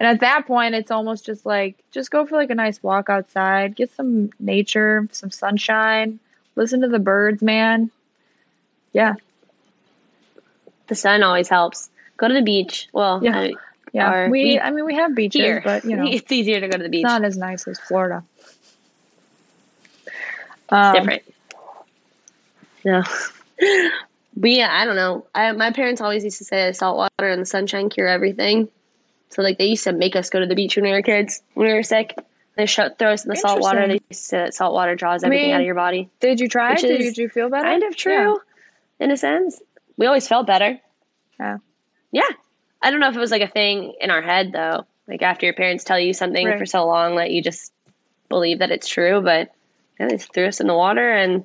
and 0.00 0.08
at 0.08 0.20
that 0.20 0.46
point, 0.46 0.74
it's 0.74 0.90
almost 0.90 1.26
just 1.26 1.44
like 1.44 1.76
just 1.92 2.10
go 2.10 2.26
for 2.26 2.36
like 2.36 2.50
a 2.50 2.54
nice 2.54 2.82
walk 2.82 3.10
outside, 3.10 3.76
get 3.76 3.92
some 3.92 4.30
nature, 4.40 5.06
some 5.12 5.30
sunshine, 5.30 6.18
listen 6.56 6.80
to 6.82 6.88
the 6.88 6.98
birds, 6.98 7.42
man. 7.42 7.90
Yeah, 8.92 9.14
the 10.88 10.94
sun 10.94 11.22
always 11.22 11.48
helps. 11.48 11.90
Go 12.16 12.28
to 12.28 12.34
the 12.34 12.42
beach. 12.42 12.88
Well, 12.92 13.20
Yeah. 13.22 13.38
I- 13.38 13.54
yeah. 13.92 14.28
We, 14.28 14.44
we- 14.44 14.60
I 14.60 14.70
mean, 14.70 14.84
we 14.84 14.94
have 14.94 15.14
beaches, 15.16 15.40
here, 15.40 15.62
but 15.64 15.84
you 15.84 15.96
know, 15.96 16.06
it's 16.06 16.30
easier 16.30 16.60
to 16.60 16.68
go 16.68 16.76
to 16.76 16.82
the 16.82 16.88
beach. 16.88 17.02
not 17.02 17.24
as 17.24 17.36
nice 17.36 17.66
as 17.66 17.78
Florida. 17.80 18.22
Um, 20.68 20.94
different. 20.94 21.22
No. 22.84 23.02
but 24.36 24.50
yeah, 24.50 24.68
I 24.70 24.84
don't 24.84 24.96
know. 24.96 25.26
I, 25.34 25.50
my 25.52 25.70
parents 25.72 26.00
always 26.00 26.22
used 26.24 26.38
to 26.38 26.44
say 26.44 26.72
salt 26.72 26.96
water 26.96 27.28
and 27.30 27.42
the 27.42 27.46
sunshine 27.46 27.88
cure 27.90 28.06
everything. 28.06 28.68
So 29.30 29.42
like 29.42 29.58
they 29.58 29.66
used 29.66 29.84
to 29.84 29.92
make 29.92 30.14
us 30.16 30.30
go 30.30 30.40
to 30.40 30.46
the 30.46 30.54
beach 30.54 30.76
when 30.76 30.84
we 30.84 30.92
were 30.92 31.02
kids, 31.02 31.42
when 31.54 31.66
we 31.68 31.74
were 31.74 31.82
sick. 31.82 32.16
They 32.60 32.66
shut 32.66 32.98
throw 32.98 33.12
us 33.12 33.24
in 33.24 33.30
the 33.30 33.36
salt 33.36 33.62
water. 33.62 33.88
They 33.88 34.00
to 34.10 34.52
salt 34.52 34.74
water 34.74 34.94
draws 34.94 35.24
everything 35.24 35.46
mean, 35.46 35.54
out 35.54 35.60
of 35.62 35.66
your 35.66 35.74
body. 35.74 36.10
Did 36.20 36.40
you 36.40 36.46
try 36.46 36.74
it? 36.74 36.80
Did, 36.80 37.00
is 37.00 37.06
did 37.06 37.16
you 37.18 37.30
feel 37.30 37.48
better? 37.48 37.64
Kind 37.64 37.82
of 37.84 37.96
true, 37.96 38.38
in 38.98 39.10
a 39.10 39.16
sense. 39.16 39.62
We 39.96 40.04
always 40.04 40.28
felt 40.28 40.46
better. 40.46 40.78
Yeah. 41.38 41.56
Yeah. 42.12 42.28
I 42.82 42.90
don't 42.90 43.00
know 43.00 43.08
if 43.08 43.16
it 43.16 43.18
was 43.18 43.30
like 43.30 43.40
a 43.40 43.48
thing 43.48 43.94
in 43.98 44.10
our 44.10 44.20
head 44.20 44.52
though. 44.52 44.84
Like 45.08 45.22
after 45.22 45.46
your 45.46 45.54
parents 45.54 45.84
tell 45.84 45.98
you 45.98 46.12
something 46.12 46.46
Right. 46.46 46.58
for 46.58 46.66
so 46.66 46.86
long 46.86 47.16
that 47.16 47.30
you 47.30 47.42
just 47.42 47.72
believe 48.28 48.58
that 48.58 48.70
it's 48.70 48.86
true, 48.88 49.22
but 49.22 49.50
yeah, 49.98 50.08
they 50.08 50.18
threw 50.18 50.46
us 50.46 50.60
in 50.60 50.66
the 50.66 50.74
water 50.74 51.10
and 51.10 51.44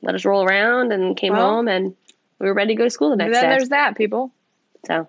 let 0.00 0.14
us 0.14 0.24
roll 0.24 0.44
around 0.44 0.92
and 0.92 1.14
came 1.14 1.34
Well, 1.34 1.46
home 1.56 1.68
and 1.68 1.94
we 2.38 2.46
were 2.46 2.54
ready 2.54 2.74
to 2.74 2.78
go 2.78 2.84
to 2.84 2.90
school 2.90 3.10
the 3.10 3.16
next 3.16 3.32
Then 3.34 3.44
day. 3.50 3.50
there's 3.50 3.68
that, 3.68 3.96
people. 3.98 4.32
So 4.86 5.08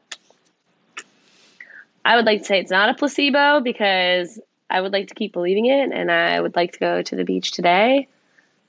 I 2.03 2.17
would 2.17 2.25
like 2.25 2.39
to 2.39 2.45
say 2.45 2.59
it's 2.59 2.71
not 2.71 2.89
a 2.89 2.93
placebo 2.93 3.61
because 3.61 4.37
I 4.69 4.81
would 4.81 4.93
like 4.93 5.07
to 5.07 5.15
keep 5.15 5.33
believing 5.33 5.65
it 5.65 5.91
and 5.91 6.11
I 6.11 6.39
would 6.39 6.55
like 6.55 6.73
to 6.73 6.79
go 6.79 7.01
to 7.01 7.15
the 7.15 7.23
beach 7.23 7.51
today 7.51 8.07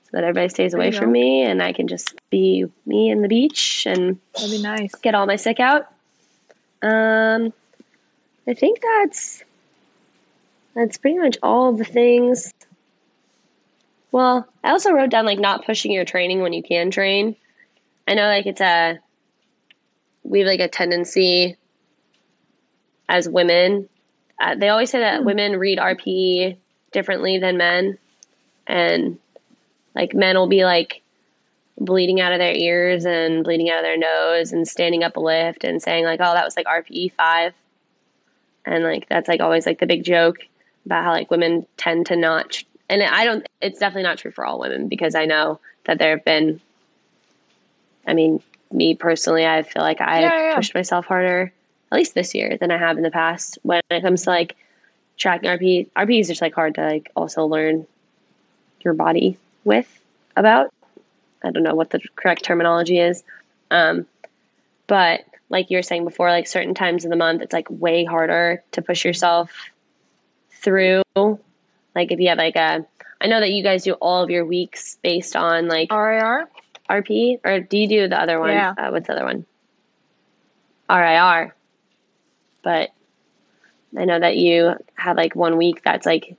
so 0.05 0.09
that 0.13 0.23
everybody 0.23 0.49
stays 0.49 0.73
away 0.73 0.91
from 0.91 1.11
me 1.11 1.43
and 1.43 1.61
I 1.61 1.73
can 1.73 1.87
just 1.87 2.15
be 2.29 2.65
me 2.85 3.09
in 3.09 3.21
the 3.21 3.27
beach 3.27 3.85
and 3.85 4.17
That'd 4.33 4.51
be 4.51 4.61
nice. 4.61 4.95
get 4.95 5.13
all 5.13 5.25
my 5.25 5.35
sick 5.35 5.59
out. 5.59 5.91
Um, 6.81 7.53
I 8.47 8.53
think 8.53 8.79
that's 8.81 9.43
that's 10.73 10.97
pretty 10.97 11.17
much 11.17 11.37
all 11.43 11.73
the 11.73 11.83
things. 11.83 12.53
Well, 14.11 14.47
I 14.63 14.71
also 14.71 14.91
wrote 14.91 15.09
down 15.09 15.25
like 15.25 15.39
not 15.39 15.65
pushing 15.65 15.91
your 15.91 16.05
training 16.05 16.41
when 16.41 16.53
you 16.53 16.63
can 16.63 16.89
train. 16.89 17.35
I 18.07 18.15
know 18.15 18.27
like 18.27 18.45
it's 18.45 18.61
a 18.61 18.99
we 20.23 20.39
have 20.39 20.47
like 20.47 20.59
a 20.59 20.67
tendency 20.67 21.57
as 23.07 23.27
women. 23.27 23.89
Uh, 24.39 24.55
they 24.55 24.69
always 24.69 24.89
say 24.89 24.99
that 24.99 25.19
Hmm. 25.19 25.25
women 25.25 25.57
read 25.59 25.79
RPE 25.79 26.57
differently 26.91 27.37
than 27.39 27.57
men, 27.57 27.97
and 28.67 29.17
like 29.95 30.13
men 30.13 30.37
will 30.37 30.47
be 30.47 30.63
like 30.65 31.01
bleeding 31.79 32.19
out 32.19 32.33
of 32.33 32.39
their 32.39 32.53
ears 32.53 33.05
and 33.05 33.43
bleeding 33.43 33.69
out 33.69 33.79
of 33.79 33.83
their 33.83 33.97
nose 33.97 34.51
and 34.51 34.67
standing 34.67 35.03
up 35.03 35.15
a 35.15 35.19
lift 35.19 35.63
and 35.63 35.81
saying 35.81 36.03
like 36.03 36.19
oh 36.19 36.33
that 36.33 36.43
was 36.43 36.57
like 36.57 36.65
rpe 36.65 37.11
5 37.13 37.53
and 38.65 38.83
like 38.83 39.07
that's 39.07 39.29
like 39.29 39.39
always 39.39 39.65
like 39.65 39.79
the 39.79 39.85
big 39.85 40.03
joke 40.03 40.39
about 40.85 41.05
how 41.05 41.11
like 41.11 41.31
women 41.31 41.65
tend 41.77 42.05
to 42.07 42.17
not 42.17 42.49
tr- 42.49 42.65
and 42.89 43.01
i 43.01 43.23
don't 43.23 43.47
it's 43.61 43.79
definitely 43.79 44.03
not 44.03 44.17
true 44.17 44.31
for 44.31 44.45
all 44.45 44.59
women 44.59 44.89
because 44.89 45.15
i 45.15 45.25
know 45.25 45.57
that 45.85 45.99
there 45.99 46.17
have 46.17 46.25
been 46.25 46.59
i 48.05 48.13
mean 48.13 48.43
me 48.71 48.93
personally 48.93 49.45
i 49.47 49.63
feel 49.63 49.81
like 49.81 50.01
i 50.01 50.19
Yeah, 50.21 50.37
yeah. 50.49 50.55
pushed 50.55 50.75
myself 50.75 51.05
harder 51.05 51.53
at 51.91 51.97
least 51.97 52.15
this 52.15 52.33
year 52.33 52.57
than 52.59 52.71
i 52.71 52.77
have 52.77 52.97
in 52.97 53.03
the 53.03 53.11
past 53.11 53.57
when 53.63 53.81
it 53.89 54.01
comes 54.01 54.23
to 54.23 54.29
like 54.29 54.55
tracking 55.17 55.49
rp 55.49 55.89
rp 55.97 56.19
is 56.19 56.27
just 56.27 56.41
like 56.41 56.53
hard 56.53 56.75
to 56.75 56.81
like 56.81 57.11
also 57.15 57.45
learn 57.45 57.85
your 58.81 58.93
body 58.93 59.37
with 59.65 60.01
about 60.35 60.71
I 61.43 61.51
don't 61.51 61.63
know 61.63 61.75
what 61.75 61.91
the 61.91 61.99
correct 62.15 62.43
terminology 62.43 62.99
is. 62.99 63.23
Um, 63.71 64.05
but 64.87 65.21
like 65.49 65.69
you 65.69 65.77
were 65.77 65.83
saying 65.83 66.03
before, 66.03 66.29
like 66.29 66.47
certain 66.47 66.73
times 66.73 67.05
of 67.05 67.09
the 67.09 67.15
month, 67.15 67.41
it's 67.41 67.53
like 67.53 67.67
way 67.69 68.03
harder 68.03 68.63
to 68.71 68.81
push 68.81 69.05
yourself 69.05 69.51
through. 70.51 71.03
Like 71.15 72.11
if 72.11 72.19
you 72.19 72.29
have 72.29 72.37
like 72.37 72.55
a, 72.55 72.85
I 73.21 73.27
know 73.27 73.39
that 73.39 73.51
you 73.51 73.63
guys 73.63 73.83
do 73.83 73.93
all 73.93 74.23
of 74.23 74.29
your 74.29 74.45
weeks 74.45 74.97
based 75.01 75.35
on 75.35 75.67
like 75.67 75.91
RIR? 75.91 76.49
RP, 76.89 77.39
or 77.43 77.59
do 77.59 77.77
you 77.77 77.87
do 77.87 78.07
the 78.07 78.19
other 78.19 78.39
one? 78.39 78.49
Yeah. 78.49 78.73
Uh, 78.75 78.89
what's 78.89 79.07
the 79.07 79.13
other 79.13 79.25
one? 79.25 79.45
RIR. 80.89 81.53
But 82.63 82.89
I 83.97 84.05
know 84.05 84.19
that 84.19 84.37
you 84.37 84.75
have 84.95 85.17
like 85.17 85.35
one 85.35 85.57
week 85.57 85.81
that's 85.83 86.05
like 86.05 86.35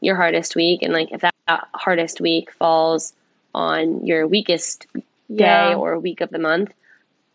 your 0.00 0.16
hardest 0.16 0.54
week, 0.56 0.82
and 0.82 0.92
like 0.92 1.12
if 1.12 1.20
that 1.22 1.34
hardest 1.74 2.20
week 2.20 2.52
falls 2.52 3.12
on 3.54 4.04
your 4.06 4.26
weakest 4.26 4.86
day 4.94 5.02
Yeah. 5.28 5.74
or 5.76 5.98
week 5.98 6.20
of 6.20 6.30
the 6.30 6.38
month, 6.38 6.72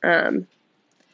um, 0.04 0.48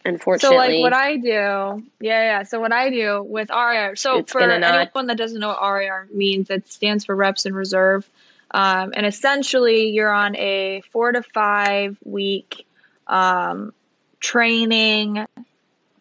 unfortunately. 0.04 0.56
So 0.56 0.58
like 0.58 0.82
what 0.82 0.94
I 0.94 1.18
do, 1.18 1.30
yeah, 1.30 1.84
yeah. 2.00 2.44
So 2.44 2.60
what 2.60 2.72
I 2.72 2.90
do 2.90 3.24
with 3.24 3.50
RIR. 3.50 3.96
So 3.96 4.24
for 4.24 4.40
not- 4.46 4.64
anyone 4.64 5.08
that 5.08 5.18
doesn't 5.18 5.40
know 5.40 5.50
what 5.50 5.62
RIR 5.62 6.08
means, 6.14 6.50
it 6.50 6.68
stands 6.68 7.06
for 7.06 7.16
reps 7.16 7.46
in 7.46 7.54
reserve, 7.54 8.10
um, 8.52 8.94
and 8.96 9.06
essentially 9.06 9.90
you're 9.90 10.12
on 10.12 10.36
a 10.36 10.82
four 10.92 11.12
to 11.12 11.22
five 11.22 11.98
week 12.04 12.66
um, 13.08 13.74
training 14.20 15.26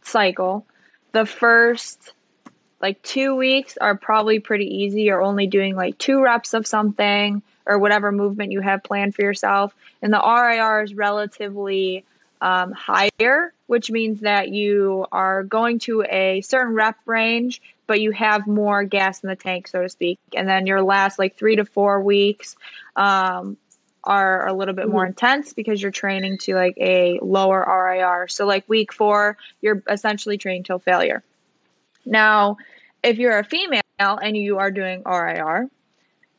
cycle. 0.03 0.67
The 1.14 1.24
first 1.24 2.12
like 2.83 3.00
two 3.03 3.37
weeks 3.37 3.79
are 3.79 3.96
probably 3.96 4.40
pretty 4.40 4.66
easy. 4.66 5.03
You're 5.03 5.22
only 5.22 5.46
doing 5.46 5.77
like 5.77 5.96
two 5.96 6.20
reps 6.20 6.55
of 6.55 6.66
something 6.66 7.40
or 7.66 7.79
whatever 7.79 8.12
movement 8.12 8.50
you 8.50 8.61
have 8.61 8.83
planned 8.83 9.14
for 9.14 9.22
yourself, 9.22 9.74
and 10.03 10.12
the 10.12 10.18
RIR 10.18 10.83
is 10.83 10.92
relatively 10.92 12.05
um, 12.40 12.72
higher, 12.72 13.55
which 13.68 13.92
means 13.92 14.20
that 14.20 14.50
you 14.50 15.07
are 15.12 15.44
going 15.44 15.79
to 15.79 16.03
a 16.03 16.40
certain 16.40 16.74
rep 16.74 16.96
range, 17.07 17.62
but 17.87 18.00
you 18.00 18.11
have 18.11 18.46
more 18.46 18.83
gas 18.85 19.22
in 19.22 19.29
the 19.29 19.37
tank, 19.37 19.68
so 19.68 19.83
to 19.83 19.88
speak. 19.88 20.18
And 20.37 20.48
then 20.48 20.66
your 20.66 20.83
last 20.83 21.18
like 21.18 21.37
three 21.37 21.57
to 21.57 21.64
four 21.64 22.03
weeks 22.03 22.57
um, 22.96 23.57
are 24.05 24.47
a 24.47 24.53
little 24.53 24.75
bit 24.75 24.88
more 24.88 25.03
mm-hmm. 25.03 25.11
intense 25.11 25.53
because 25.53 25.83
you're 25.83 25.90
training 25.90 26.38
to 26.38 26.55
like 26.55 26.77
a 26.79 27.19
lower 27.21 27.61
RIR. 27.61 28.29
So 28.29 28.47
like 28.47 28.69
week 28.69 28.93
4, 28.93 29.37
you're 29.61 29.83
essentially 29.88 30.38
training 30.38 30.64
till 30.64 30.79
failure. 30.79 31.23
Now, 32.07 32.59
if 33.03 33.19
you're 33.19 33.38
a 33.38 33.45
female 33.45 33.83
and 33.99 34.37
you 34.37 34.59
are 34.59 34.71
doing 34.71 35.03
RIR, 35.05 35.69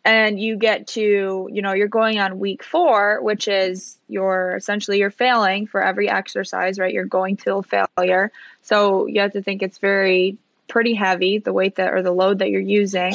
and 0.05 0.39
you 0.39 0.55
get 0.55 0.87
to 0.87 1.49
you 1.51 1.61
know 1.61 1.73
you're 1.73 1.87
going 1.87 2.19
on 2.19 2.39
week 2.39 2.63
four 2.63 3.21
which 3.21 3.47
is 3.47 3.97
you're 4.07 4.55
essentially 4.55 4.99
you're 4.99 5.09
failing 5.09 5.65
for 5.65 5.81
every 5.83 6.07
exercise 6.07 6.77
right 6.77 6.93
you're 6.93 7.05
going 7.05 7.35
till 7.35 7.63
failure 7.63 8.31
so 8.61 9.07
you 9.07 9.19
have 9.19 9.33
to 9.33 9.41
think 9.41 9.63
it's 9.63 9.79
very 9.79 10.37
pretty 10.67 10.93
heavy 10.93 11.39
the 11.39 11.51
weight 11.51 11.75
that 11.75 11.91
or 11.91 12.03
the 12.03 12.11
load 12.11 12.39
that 12.39 12.51
you're 12.51 12.61
using 12.61 13.13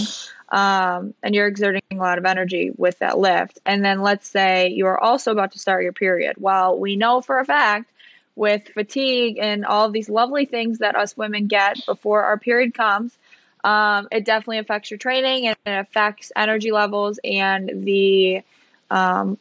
um, 0.51 1.15
and 1.23 1.35
you're 1.35 1.47
exerting 1.47 1.83
a 1.93 1.97
lot 1.97 2.19
of 2.19 2.25
energy 2.25 2.71
with 2.77 2.99
that 2.99 3.19
lift 3.19 3.59
and 3.67 3.85
then 3.85 4.03
let's 4.03 4.29
say 4.29 4.69
you 4.69 4.87
are 4.87 5.03
also 5.03 5.33
about 5.33 5.53
to 5.53 5.59
start 5.59 5.83
your 5.83 5.93
period 5.93 6.37
well 6.39 6.79
we 6.79 6.97
know 6.97 7.21
for 7.21 7.39
a 7.39 7.45
fact 7.45 7.91
with 8.37 8.69
fatigue 8.69 9.39
and 9.41 9.65
all 9.65 9.91
these 9.91 10.09
lovely 10.09 10.45
things 10.47 10.79
that 10.79 10.97
us 10.97 11.17
women 11.17 11.47
get 11.47 11.77
before 11.87 12.25
our 12.25 12.39
period 12.39 12.75
comes 12.75 13.17
um, 13.65 14.09
it 14.11 14.25
definitely 14.25 14.59
affects 14.59 14.91
your 14.91 14.99
training 14.99 15.47
and 15.47 15.57
it 15.67 15.71
affects 15.71 16.33
energy 16.35 16.73
levels 16.73 17.21
and 17.25 17.85
the 17.85 18.43
um, 18.91 19.39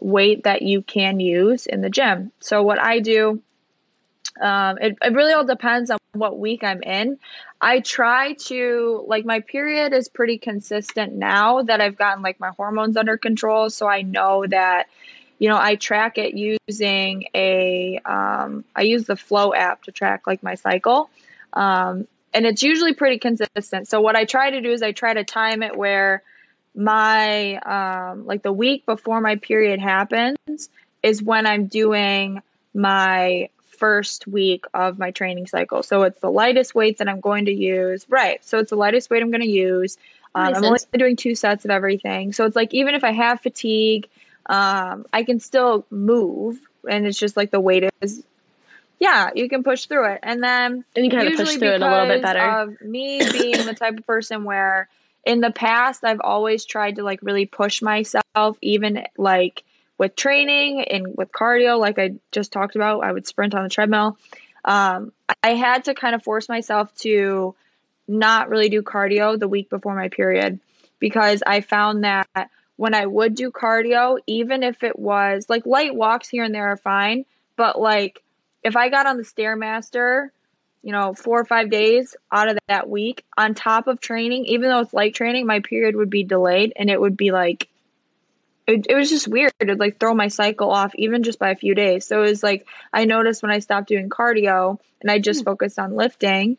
weight 0.00 0.44
that 0.44 0.62
you 0.62 0.82
can 0.82 1.20
use 1.20 1.66
in 1.66 1.80
the 1.80 1.90
gym. 1.90 2.32
So, 2.40 2.62
what 2.62 2.80
I 2.80 2.98
do, 2.98 3.40
um, 4.40 4.78
it, 4.78 4.96
it 5.02 5.12
really 5.12 5.32
all 5.32 5.44
depends 5.44 5.90
on 5.90 5.98
what 6.12 6.38
week 6.38 6.62
I'm 6.62 6.82
in. 6.82 7.18
I 7.60 7.80
try 7.80 8.34
to, 8.34 9.04
like, 9.06 9.24
my 9.24 9.40
period 9.40 9.92
is 9.92 10.08
pretty 10.08 10.38
consistent 10.38 11.14
now 11.14 11.62
that 11.62 11.80
I've 11.80 11.96
gotten, 11.96 12.22
like, 12.22 12.38
my 12.40 12.50
hormones 12.50 12.96
under 12.96 13.16
control. 13.16 13.70
So, 13.70 13.88
I 13.88 14.02
know 14.02 14.46
that 14.48 14.88
you 15.38 15.48
know 15.48 15.58
i 15.58 15.74
track 15.74 16.18
it 16.18 16.34
using 16.34 17.24
a 17.34 17.98
um, 18.04 18.64
I 18.76 18.82
use 18.82 19.06
the 19.06 19.16
Flo 19.16 19.52
app 19.52 19.82
to 19.84 19.90
track 19.90 20.26
like 20.28 20.40
my 20.42 20.54
cycle 20.54 21.10
um, 21.54 22.06
and 22.32 22.46
it's 22.46 22.62
usually 22.62 22.94
pretty 22.94 23.18
consistent. 23.18 23.88
So 23.88 24.00
what 24.00 24.16
I 24.16 24.24
try 24.24 24.50
to 24.50 24.60
do 24.60 24.70
is 24.70 24.82
I 24.82 24.92
try 24.92 25.12
to 25.14 25.24
time 25.24 25.62
it 25.62 25.76
where 25.76 26.22
my 26.74 27.56
um, 27.56 28.26
like 28.26 28.42
the 28.42 28.52
week 28.52 28.86
before 28.86 29.20
my 29.20 29.36
period 29.36 29.80
happens 29.80 30.38
is 31.02 31.22
when 31.22 31.46
I'm 31.46 31.66
doing 31.66 32.40
my 32.72 33.48
first 33.82 34.28
week 34.28 34.64
of 34.74 34.96
my 34.96 35.10
training 35.10 35.48
cycle. 35.48 35.82
So 35.82 36.04
it's 36.04 36.20
the 36.20 36.30
lightest 36.30 36.72
weight 36.72 36.98
that 36.98 37.08
I'm 37.08 37.18
going 37.18 37.46
to 37.46 37.52
use. 37.52 38.06
Right. 38.08 38.38
So 38.44 38.60
it's 38.60 38.70
the 38.70 38.76
lightest 38.76 39.10
weight 39.10 39.24
I'm 39.24 39.32
going 39.32 39.40
to 39.40 39.48
use. 39.48 39.98
Um, 40.36 40.54
I'm 40.54 40.64
only 40.64 40.78
doing 40.92 41.16
two 41.16 41.34
sets 41.34 41.64
of 41.64 41.72
everything. 41.72 42.32
So 42.32 42.44
it's 42.44 42.54
like 42.54 42.72
even 42.72 42.94
if 42.94 43.02
I 43.02 43.10
have 43.10 43.40
fatigue, 43.40 44.08
um, 44.46 45.04
I 45.12 45.24
can 45.24 45.40
still 45.40 45.84
move, 45.90 46.60
and 46.88 47.08
it's 47.08 47.18
just 47.18 47.36
like 47.36 47.50
the 47.50 47.58
weight 47.58 47.90
is 48.00 48.22
yeah, 49.00 49.30
you 49.34 49.48
can 49.48 49.64
push 49.64 49.86
through 49.86 50.12
it. 50.12 50.20
And 50.22 50.44
then 50.44 50.84
and 50.94 51.04
you 51.04 51.10
kind 51.10 51.26
of 51.26 51.34
push 51.34 51.56
through 51.56 51.74
it 51.74 51.82
a 51.82 51.90
little 51.90 52.06
bit 52.06 52.22
better. 52.22 52.38
Of 52.38 52.80
me 52.82 53.18
being 53.32 53.66
the 53.66 53.74
type 53.74 53.98
of 53.98 54.06
person 54.06 54.44
where 54.44 54.88
in 55.26 55.40
the 55.40 55.50
past 55.50 56.04
I've 56.04 56.20
always 56.20 56.64
tried 56.64 56.94
to 56.96 57.02
like 57.02 57.18
really 57.20 57.46
push 57.46 57.82
myself, 57.82 58.56
even 58.60 59.04
like 59.18 59.64
with 60.02 60.16
training 60.16 60.82
and 60.82 61.14
with 61.16 61.30
cardio, 61.30 61.78
like 61.78 61.96
I 61.96 62.14
just 62.32 62.50
talked 62.50 62.74
about, 62.74 63.04
I 63.04 63.12
would 63.12 63.24
sprint 63.24 63.54
on 63.54 63.62
the 63.62 63.68
treadmill. 63.68 64.18
Um, 64.64 65.12
I 65.44 65.54
had 65.54 65.84
to 65.84 65.94
kind 65.94 66.16
of 66.16 66.24
force 66.24 66.48
myself 66.48 66.92
to 66.96 67.54
not 68.08 68.48
really 68.48 68.68
do 68.68 68.82
cardio 68.82 69.38
the 69.38 69.46
week 69.46 69.70
before 69.70 69.94
my 69.94 70.08
period 70.08 70.58
because 70.98 71.44
I 71.46 71.60
found 71.60 72.02
that 72.02 72.50
when 72.74 72.94
I 72.94 73.06
would 73.06 73.36
do 73.36 73.52
cardio, 73.52 74.18
even 74.26 74.64
if 74.64 74.82
it 74.82 74.98
was 74.98 75.46
like 75.48 75.66
light 75.66 75.94
walks 75.94 76.28
here 76.28 76.42
and 76.42 76.52
there 76.52 76.66
are 76.66 76.76
fine, 76.76 77.24
but 77.54 77.80
like 77.80 78.24
if 78.64 78.74
I 78.74 78.88
got 78.88 79.06
on 79.06 79.18
the 79.18 79.22
Stairmaster, 79.22 80.30
you 80.82 80.90
know, 80.90 81.14
four 81.14 81.38
or 81.38 81.44
five 81.44 81.70
days 81.70 82.16
out 82.32 82.48
of 82.48 82.58
that 82.66 82.90
week 82.90 83.24
on 83.38 83.54
top 83.54 83.86
of 83.86 84.00
training, 84.00 84.46
even 84.46 84.68
though 84.68 84.80
it's 84.80 84.92
light 84.92 85.14
training, 85.14 85.46
my 85.46 85.60
period 85.60 85.94
would 85.94 86.10
be 86.10 86.24
delayed 86.24 86.72
and 86.74 86.90
it 86.90 87.00
would 87.00 87.16
be 87.16 87.30
like, 87.30 87.68
it, 88.66 88.86
it 88.88 88.94
was 88.94 89.10
just 89.10 89.28
weird. 89.28 89.52
It'd 89.60 89.80
like 89.80 89.98
throw 89.98 90.14
my 90.14 90.28
cycle 90.28 90.70
off 90.70 90.94
even 90.96 91.22
just 91.22 91.38
by 91.38 91.50
a 91.50 91.56
few 91.56 91.74
days. 91.74 92.06
So 92.06 92.22
it 92.22 92.28
was 92.28 92.42
like, 92.42 92.66
I 92.92 93.04
noticed 93.04 93.42
when 93.42 93.50
I 93.50 93.58
stopped 93.58 93.88
doing 93.88 94.08
cardio 94.08 94.78
and 95.00 95.10
I 95.10 95.18
just 95.18 95.42
mm. 95.42 95.44
focused 95.46 95.78
on 95.78 95.96
lifting, 95.96 96.56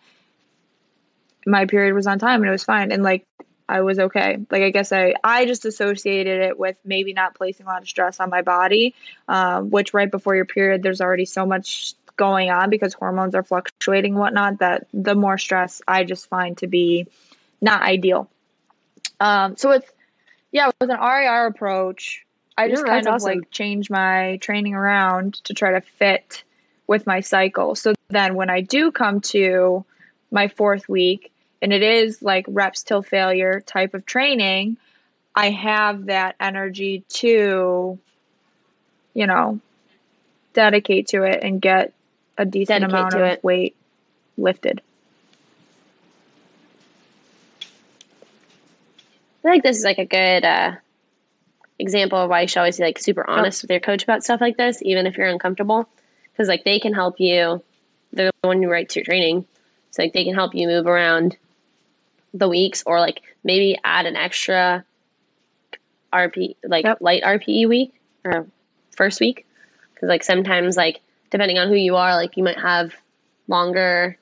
my 1.46 1.66
period 1.66 1.94
was 1.94 2.08
on 2.08 2.20
time 2.20 2.42
and 2.42 2.50
it 2.50 2.52
was 2.52 2.64
fine. 2.64 2.92
And 2.92 3.04
like, 3.04 3.26
I 3.68 3.82
was 3.82 3.98
okay. 3.98 4.38
Like 4.52 4.62
I 4.62 4.70
guess 4.72 4.92
I 4.92 5.16
I 5.24 5.46
just 5.46 5.66
associated 5.66 6.42
it 6.42 6.60
with 6.60 6.76
maybe 6.84 7.14
not 7.14 7.34
placing 7.34 7.66
a 7.66 7.70
lot 7.70 7.82
of 7.82 7.88
stress 7.88 8.20
on 8.20 8.30
my 8.30 8.42
body, 8.42 8.94
um, 9.28 9.70
which 9.70 9.94
right 9.94 10.12
before 10.12 10.36
your 10.36 10.46
period, 10.46 10.84
there's 10.84 11.00
already 11.00 11.26
so 11.26 11.46
much 11.46 11.94
going 12.18 12.52
on 12.52 12.70
because 12.70 12.94
hormones 12.94 13.34
are 13.34 13.42
fluctuating 13.42 14.14
and 14.14 14.20
whatnot. 14.20 14.60
That 14.60 14.88
the 14.94 15.16
more 15.16 15.38
stress 15.38 15.82
I 15.88 16.04
just 16.04 16.28
find 16.28 16.58
to 16.58 16.68
be 16.68 17.08
not 17.62 17.82
ideal. 17.84 18.30
Um, 19.22 19.56
so 19.56 19.70
with 19.70 19.90
yeah, 20.54 20.68
with 20.80 20.90
an 20.90 21.00
RIR 21.00 21.48
approach, 21.48 22.26
I 22.58 22.70
just 22.70 22.86
kind 22.86 23.08
of 23.08 23.16
awesome. 23.16 23.40
like 23.40 23.52
change 23.52 23.90
my 23.90 24.38
training 24.38 24.76
around 24.76 25.34
to 25.46 25.54
try 25.54 25.72
to 25.72 25.82
fit 25.82 26.44
with 26.86 27.08
my 27.08 27.20
cycle. 27.22 27.74
So 27.74 27.96
then 28.10 28.36
when 28.36 28.52
I 28.52 28.62
do 28.62 28.92
come 28.92 29.20
to 29.22 29.84
my 30.32 30.48
fourth 30.48 30.88
week 30.88 31.34
and 31.62 31.74
it 31.74 31.82
is 31.82 32.22
like 32.22 32.46
reps 32.48 32.84
till 32.84 33.02
failure 33.02 33.62
type 33.62 33.96
of 33.96 34.06
training, 34.06 34.78
I 35.36 35.50
have 35.50 36.06
that 36.06 36.36
energy 36.40 37.04
to, 37.10 37.98
you 39.16 39.28
know, 39.28 39.60
dedicate 40.54 41.08
to 41.08 41.24
it 41.24 41.40
and 41.42 41.60
get 41.60 41.94
a 42.38 42.46
decent 42.46 42.82
dedicate 42.82 42.94
amount 42.94 43.16
of 43.16 43.44
weight 43.44 43.76
lifted. 44.38 44.82
I 49.46 49.52
think 49.52 49.64
this 49.64 49.78
is 49.78 49.84
like 49.84 49.98
a 49.98 50.06
good 50.06 50.46
uh, 50.46 50.76
example 51.80 52.20
of 52.20 52.30
why 52.30 52.42
you 52.42 52.48
should 52.48 52.60
always 52.60 52.78
be 52.78 52.84
like 52.84 53.00
super 53.00 53.30
honest 53.30 53.62
with 53.62 53.72
your 53.72 53.80
coach 53.80 54.04
about 54.04 54.24
stuff 54.24 54.42
like 54.42 54.58
this, 54.58 54.82
even 54.82 55.06
if 55.06 55.18
you're 55.18 55.28
uncomfortable, 55.28 55.90
because 56.32 56.48
like 56.48 56.64
they 56.64 56.80
can 56.80 56.94
help 56.94 57.20
you. 57.20 57.62
They're 58.14 58.32
the 58.42 58.48
one 58.48 58.62
who 58.62 58.70
writes 58.70 58.96
your 58.96 59.04
training, 59.04 59.46
so 59.92 60.04
like 60.04 60.14
they 60.14 60.24
can 60.24 60.36
help 60.36 60.54
you 60.56 60.68
move 60.68 60.86
around 60.86 61.38
the 62.34 62.48
weeks 62.48 62.84
or 62.86 63.00
like 63.00 63.22
maybe 63.44 63.78
add 63.84 64.06
an 64.06 64.16
extra 64.16 64.86
RP 66.12 66.56
like 66.64 66.86
yep. 66.86 67.00
light 67.02 67.24
RPE 67.24 67.68
week 67.68 67.94
or 68.24 68.48
first 68.92 69.20
week 69.20 69.46
because 69.94 70.10
like 70.10 70.24
sometimes 70.24 70.78
like 70.78 71.02
depending 71.32 71.58
on 71.58 71.68
who 71.68 71.76
you 71.76 71.96
are 71.96 72.16
like 72.16 72.38
you 72.38 72.44
might 72.44 72.60
have 72.60 72.94
longer 73.48 74.18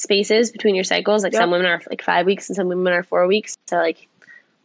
spaces 0.00 0.50
between 0.50 0.74
your 0.74 0.84
cycles 0.84 1.22
like 1.22 1.32
yep. 1.32 1.42
some 1.42 1.50
women 1.50 1.66
are 1.66 1.80
like 1.90 2.02
five 2.02 2.26
weeks 2.26 2.48
and 2.48 2.56
some 2.56 2.68
women 2.68 2.92
are 2.92 3.02
four 3.02 3.26
weeks 3.26 3.56
so 3.66 3.76
like 3.76 4.08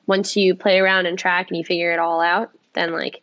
once 0.08 0.36
you 0.36 0.56
play 0.56 0.80
around 0.80 1.06
and 1.06 1.18
track 1.20 1.50
and 1.50 1.58
you 1.58 1.64
figure 1.64 1.92
it 1.92 2.00
all 2.00 2.22
out 2.22 2.52
then 2.74 2.94
like 2.94 3.22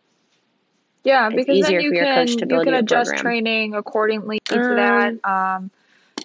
yeah 1.03 1.29
because 1.29 1.61
then 1.61 1.81
you 1.81 1.91
can, 1.91 2.27
you 2.27 2.61
can 2.63 2.73
adjust 2.73 3.09
program. 3.09 3.21
training 3.21 3.73
accordingly 3.73 4.39
to 4.45 4.59
um, 4.59 4.75
that 4.75 5.25
um, 5.29 5.71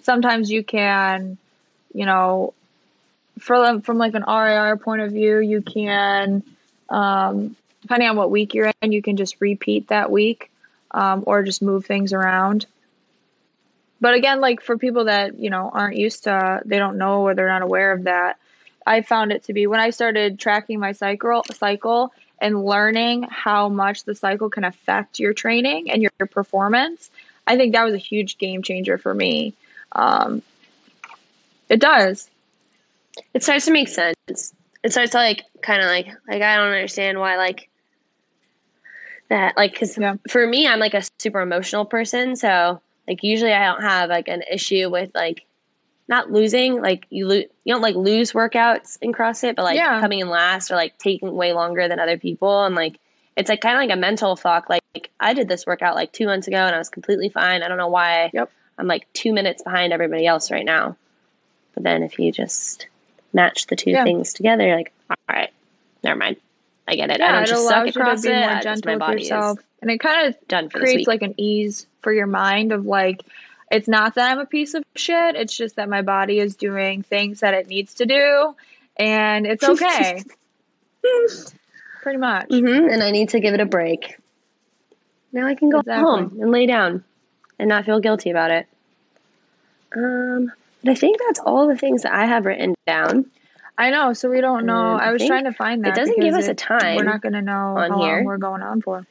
sometimes 0.03 0.51
you 0.51 0.63
can 0.63 1.37
you 1.93 2.05
know 2.05 2.53
for 3.39 3.81
from 3.81 3.97
like 3.97 4.13
an 4.13 4.23
RIR 4.27 4.77
point 4.77 5.01
of 5.01 5.11
view, 5.11 5.39
you 5.39 5.61
can 5.61 6.43
um, 6.89 7.55
depending 7.81 8.09
on 8.09 8.15
what 8.15 8.31
week 8.31 8.53
you're 8.53 8.71
in, 8.81 8.91
you 8.91 9.01
can 9.01 9.17
just 9.17 9.37
repeat 9.39 9.87
that 9.87 10.11
week 10.11 10.51
um, 10.91 11.23
or 11.25 11.43
just 11.43 11.61
move 11.61 11.85
things 11.85 12.13
around. 12.13 12.65
But 14.01 14.13
again, 14.13 14.39
like 14.39 14.61
for 14.61 14.77
people 14.77 15.05
that 15.05 15.39
you 15.39 15.49
know 15.49 15.69
aren't 15.73 15.97
used 15.97 16.23
to, 16.25 16.61
they 16.65 16.77
don't 16.77 16.97
know 16.97 17.21
or 17.21 17.35
they're 17.35 17.47
not 17.47 17.61
aware 17.61 17.91
of 17.91 18.03
that. 18.03 18.37
I 18.85 19.01
found 19.01 19.31
it 19.31 19.43
to 19.43 19.53
be 19.53 19.67
when 19.67 19.79
I 19.79 19.89
started 19.91 20.39
tracking 20.39 20.79
my 20.79 20.93
cycle 20.93 21.43
cycle 21.51 22.13
and 22.41 22.63
learning 22.63 23.23
how 23.23 23.69
much 23.69 24.05
the 24.05 24.15
cycle 24.15 24.49
can 24.49 24.63
affect 24.63 25.19
your 25.19 25.33
training 25.33 25.91
and 25.91 26.01
your, 26.01 26.11
your 26.19 26.27
performance. 26.27 27.09
I 27.45 27.57
think 27.57 27.73
that 27.73 27.83
was 27.83 27.93
a 27.93 27.97
huge 27.97 28.37
game 28.37 28.63
changer 28.63 28.97
for 28.97 29.13
me. 29.13 29.53
Um, 29.91 30.41
it 31.67 31.79
does 31.79 32.29
it 33.33 33.43
starts 33.43 33.65
to 33.65 33.71
make 33.71 33.87
sense. 33.87 34.53
It 34.83 34.91
starts 34.91 35.11
to 35.11 35.17
like 35.17 35.43
kind 35.61 35.81
of 35.81 35.87
like 35.87 36.07
like 36.27 36.41
I 36.41 36.55
don't 36.55 36.67
understand 36.67 37.19
why 37.19 37.37
like 37.37 37.69
that 39.29 39.57
like 39.57 39.71
because 39.71 39.97
yeah. 39.97 40.15
for 40.29 40.45
me 40.45 40.67
I'm 40.67 40.79
like 40.79 40.93
a 40.93 41.03
super 41.19 41.41
emotional 41.41 41.85
person, 41.85 42.35
so 42.35 42.81
like 43.09 43.23
usually 43.23 43.51
I 43.51 43.65
don't 43.65 43.81
have 43.81 44.09
like 44.09 44.27
an 44.27 44.43
issue 44.49 44.89
with 44.89 45.11
like 45.15 45.45
not 46.07 46.31
losing 46.31 46.81
like 46.81 47.07
you 47.09 47.27
lose 47.27 47.45
you 47.65 47.73
don't 47.73 47.81
like 47.81 47.95
lose 47.95 48.33
workouts 48.33 48.97
in 49.01 49.11
CrossFit, 49.11 49.55
but 49.55 49.63
like 49.63 49.75
yeah. 49.75 49.99
coming 49.99 50.19
in 50.19 50.29
last 50.29 50.71
or 50.71 50.75
like 50.75 50.97
taking 50.99 51.33
way 51.33 51.53
longer 51.53 51.87
than 51.87 51.99
other 51.99 52.17
people 52.17 52.63
and 52.63 52.75
like 52.75 52.99
it's 53.35 53.49
like 53.49 53.61
kind 53.61 53.75
of 53.75 53.79
like 53.79 53.97
a 53.97 53.99
mental 53.99 54.35
fuck. 54.35 54.69
Like, 54.69 54.83
like, 54.93 55.09
I 55.19 55.33
did 55.33 55.47
this 55.47 55.65
workout 55.65 55.95
like 55.95 56.11
two 56.11 56.25
months 56.25 56.47
ago 56.47 56.57
and 56.57 56.75
I 56.75 56.77
was 56.77 56.89
completely 56.89 57.29
fine. 57.29 57.63
I 57.63 57.67
don't 57.67 57.77
know 57.77 57.87
why 57.87 58.29
yep. 58.33 58.51
I'm 58.77 58.87
like 58.87 59.11
two 59.13 59.33
minutes 59.33 59.63
behind 59.63 59.91
everybody 59.91 60.27
else 60.27 60.51
right 60.51 60.65
now. 60.65 60.97
But 61.73 61.83
then 61.83 62.03
if 62.03 62.19
you 62.19 62.31
just 62.31 62.87
match 63.33 63.67
the 63.67 63.75
two 63.75 63.91
yeah. 63.91 64.03
things 64.03 64.33
together, 64.33 64.67
you're 64.67 64.77
like, 64.77 64.91
all 65.09 65.15
right, 65.29 65.51
never 66.03 66.17
mind. 66.17 66.37
I 66.87 66.95
get 66.95 67.11
it. 67.11 67.21
I 67.21 67.25
Yeah, 67.25 67.31
don't 67.33 67.43
it 67.43 67.47
just 67.47 67.67
suck 67.67 67.77
at 67.77 67.85
you 67.87 67.91
to 67.93 67.99
be 67.99 68.05
CrossFit. 68.05 68.39
more 68.39 68.49
I 68.49 68.53
just- 68.55 68.63
gentle 68.63 68.89
my 68.89 68.93
with 68.93 68.99
body 68.99 69.21
yourself, 69.21 69.59
and 69.81 69.91
it 69.91 69.99
kind 69.99 70.27
of 70.27 70.47
done 70.47 70.69
creates 70.69 71.07
like 71.07 71.21
an 71.21 71.35
ease 71.37 71.85
for 72.01 72.13
your 72.13 72.27
mind 72.27 72.71
of 72.71 72.85
like 72.85 73.21
it's 73.71 73.87
not 73.87 74.15
that 74.15 74.31
I'm 74.31 74.39
a 74.39 74.45
piece 74.45 74.73
of 74.73 74.83
shit. 74.95 75.35
It's 75.35 75.55
just 75.55 75.75
that 75.75 75.89
my 75.89 76.01
body 76.01 76.39
is 76.39 76.55
doing 76.55 77.03
things 77.03 77.41
that 77.41 77.53
it 77.53 77.67
needs 77.67 77.93
to 77.95 78.05
do, 78.05 78.55
and 78.97 79.45
it's 79.45 79.63
okay. 79.69 80.23
Pretty 82.01 82.17
much. 82.17 82.47
hmm 82.49 82.65
and 82.67 83.03
I 83.03 83.11
need 83.11 83.29
to 83.29 83.39
give 83.39 83.53
it 83.53 83.59
a 83.59 83.65
break. 83.65 84.17
Now 85.31 85.45
I 85.45 85.55
can 85.55 85.69
go 85.69 85.79
Exactly. 85.79 86.23
home 86.23 86.37
and 86.41 86.51
lay 86.51 86.65
down 86.65 87.03
and 87.59 87.69
not 87.69 87.85
feel 87.85 87.99
guilty 87.99 88.31
about 88.31 88.51
it. 88.51 88.67
Um, 89.95 90.51
but 90.83 90.91
I 90.91 90.95
think 90.95 91.19
that's 91.27 91.39
all 91.39 91.67
the 91.67 91.77
things 91.77 92.03
that 92.03 92.13
I 92.13 92.25
have 92.25 92.45
written 92.45 92.73
down. 92.87 93.29
I 93.77 93.91
know. 93.91 94.13
So 94.13 94.29
we 94.29 94.41
don't 94.41 94.65
know. 94.65 94.95
I 94.95 95.07
I 95.07 95.11
was 95.11 95.25
trying 95.25 95.45
to 95.45 95.53
find 95.53 95.83
that. 95.83 95.89
It 95.89 95.95
doesn't 95.95 96.19
give 96.19 96.33
us 96.35 96.47
a 96.47 96.53
time 96.53 96.95
We're 96.97 97.03
not 97.03 97.21
going 97.21 97.33
to 97.33 97.41
know 97.41 97.77
on 97.77 97.91
how 97.91 98.01
here. 98.01 98.15
long 98.17 98.25
we're 98.25 98.37
going 98.37 98.61
on 98.61 98.81
for. 98.81 99.05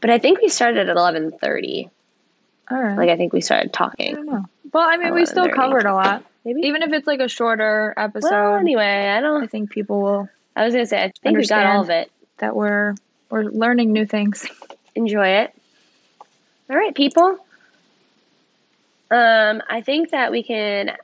But 0.00 0.10
I 0.10 0.18
think 0.18 0.40
we 0.40 0.48
started 0.48 0.88
at 0.88 0.96
eleven 0.96 1.30
thirty. 1.32 1.90
All 2.70 2.80
right. 2.82 2.96
Like 2.98 3.08
I 3.10 3.16
think 3.16 3.32
we 3.32 3.40
started 3.40 3.70
I 3.74 3.76
talking. 3.76 4.14
don't 4.14 4.26
know. 4.26 4.44
Well, 4.72 4.86
I 4.88 4.96
mean, 4.96 5.14
we 5.14 5.24
still 5.26 5.48
covered 5.48 5.86
a 5.86 5.94
lot. 5.94 6.24
Maybe. 6.44 6.60
Even 6.62 6.82
if 6.82 6.92
it's 6.92 7.06
like 7.06 7.20
a 7.20 7.28
shorter 7.28 7.94
episode, 7.96 8.30
well, 8.30 8.54
anyway, 8.56 8.84
I 8.84 9.18
I 9.18 9.20
don't. 9.20 9.42
I 9.42 9.46
think 9.46 9.70
people 9.70 10.00
will 10.02 10.28
I 10.54 10.64
was 10.64 10.74
gonna 10.74 10.86
say 10.86 11.02
I 11.02 11.12
think 11.22 11.38
we 11.38 11.46
got 11.46 11.66
all 11.66 11.82
of 11.82 11.90
it. 11.90 12.10
that 12.38 12.54
we're 12.54 12.94
we're 13.30 13.44
learning 13.44 13.92
new 13.92 14.06
things. 14.06 14.46
enjoy 14.94 15.28
it. 15.28 15.52
All 16.70 16.76
right, 16.76 16.94
people. 16.94 17.38
Um, 19.10 19.62
I 19.68 19.80
think 19.84 20.10
that 20.10 20.30
we 20.30 20.42
can. 20.42 20.96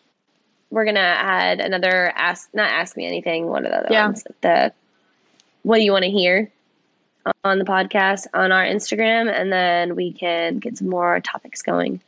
We're 0.71 0.85
gonna 0.85 1.01
add 1.01 1.61
another 1.61 2.13
ask. 2.15 2.51
Not 2.53 2.71
ask 2.71 2.97
me 2.97 3.07
anything. 3.07 3.47
One 3.47 3.65
of 3.65 3.73
the 3.73 3.79
other 3.79 3.89
Yeah. 3.91 4.07
ones. 4.07 4.25
The 4.43 4.73
what 5.63 5.77
do 5.79 5.83
you 5.85 5.93
want 5.93 6.05
to 6.05 6.11
hear 6.11 6.51
on 7.43 7.59
the 7.59 7.65
podcast 7.65 8.27
on 8.35 8.53
our 8.53 8.65
Instagram, 8.65 9.33
and 9.33 9.53
then 9.53 9.97
we 9.97 10.13
can 10.13 10.59
get 10.59 10.79
some 10.79 10.89
more 10.89 11.21
topics 11.21 11.63
going. 11.63 12.01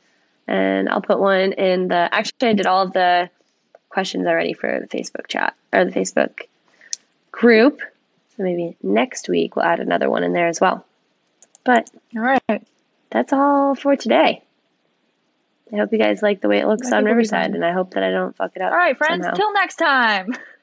And 0.48 0.88
I'll 0.88 1.00
put 1.02 1.18
one 1.18 1.52
in 1.52 1.88
the. 1.88 2.08
Actually, 2.12 2.50
I 2.50 2.52
did 2.52 2.66
all 2.66 2.82
of 2.82 2.92
the 2.92 3.30
questions 3.88 4.26
already 4.26 4.52
for 4.52 4.80
the 4.80 4.86
Facebook 4.86 5.26
chat 5.26 5.54
or 5.72 5.84
the 5.84 5.90
Facebook 5.90 6.42
group. 7.32 7.80
So 8.36 8.42
maybe 8.42 8.76
next 8.82 9.28
week 9.28 9.56
we'll 9.56 9.64
add 9.64 9.80
another 9.80 10.10
one 10.10 10.22
in 10.22 10.32
there 10.32 10.48
as 10.48 10.60
well. 10.60 10.84
But 11.64 11.90
All 12.14 12.22
right. 12.22 12.66
that's 13.10 13.32
all 13.32 13.74
for 13.74 13.96
today. 13.96 14.42
I 15.72 15.76
hope 15.76 15.92
you 15.92 15.98
guys 15.98 16.22
like 16.22 16.40
the 16.40 16.48
way 16.48 16.58
it 16.58 16.66
looks 16.66 16.86
on 16.86 16.90
think 16.90 17.04
we'll 17.04 17.14
be 17.14 17.16
Riverside, 17.16 17.54
and 17.54 17.64
I 17.64 17.72
hope 17.72 17.94
that 17.94 18.04
I 18.04 18.10
don't 18.10 18.36
fuck 18.36 18.52
it 18.54 18.62
up. 18.62 18.70
All 18.70 18.78
right, 18.78 18.96
friends. 18.96 19.24
somehow. 19.24 19.36
Till 19.36 19.52
next 19.52 19.76
time. 19.76 20.34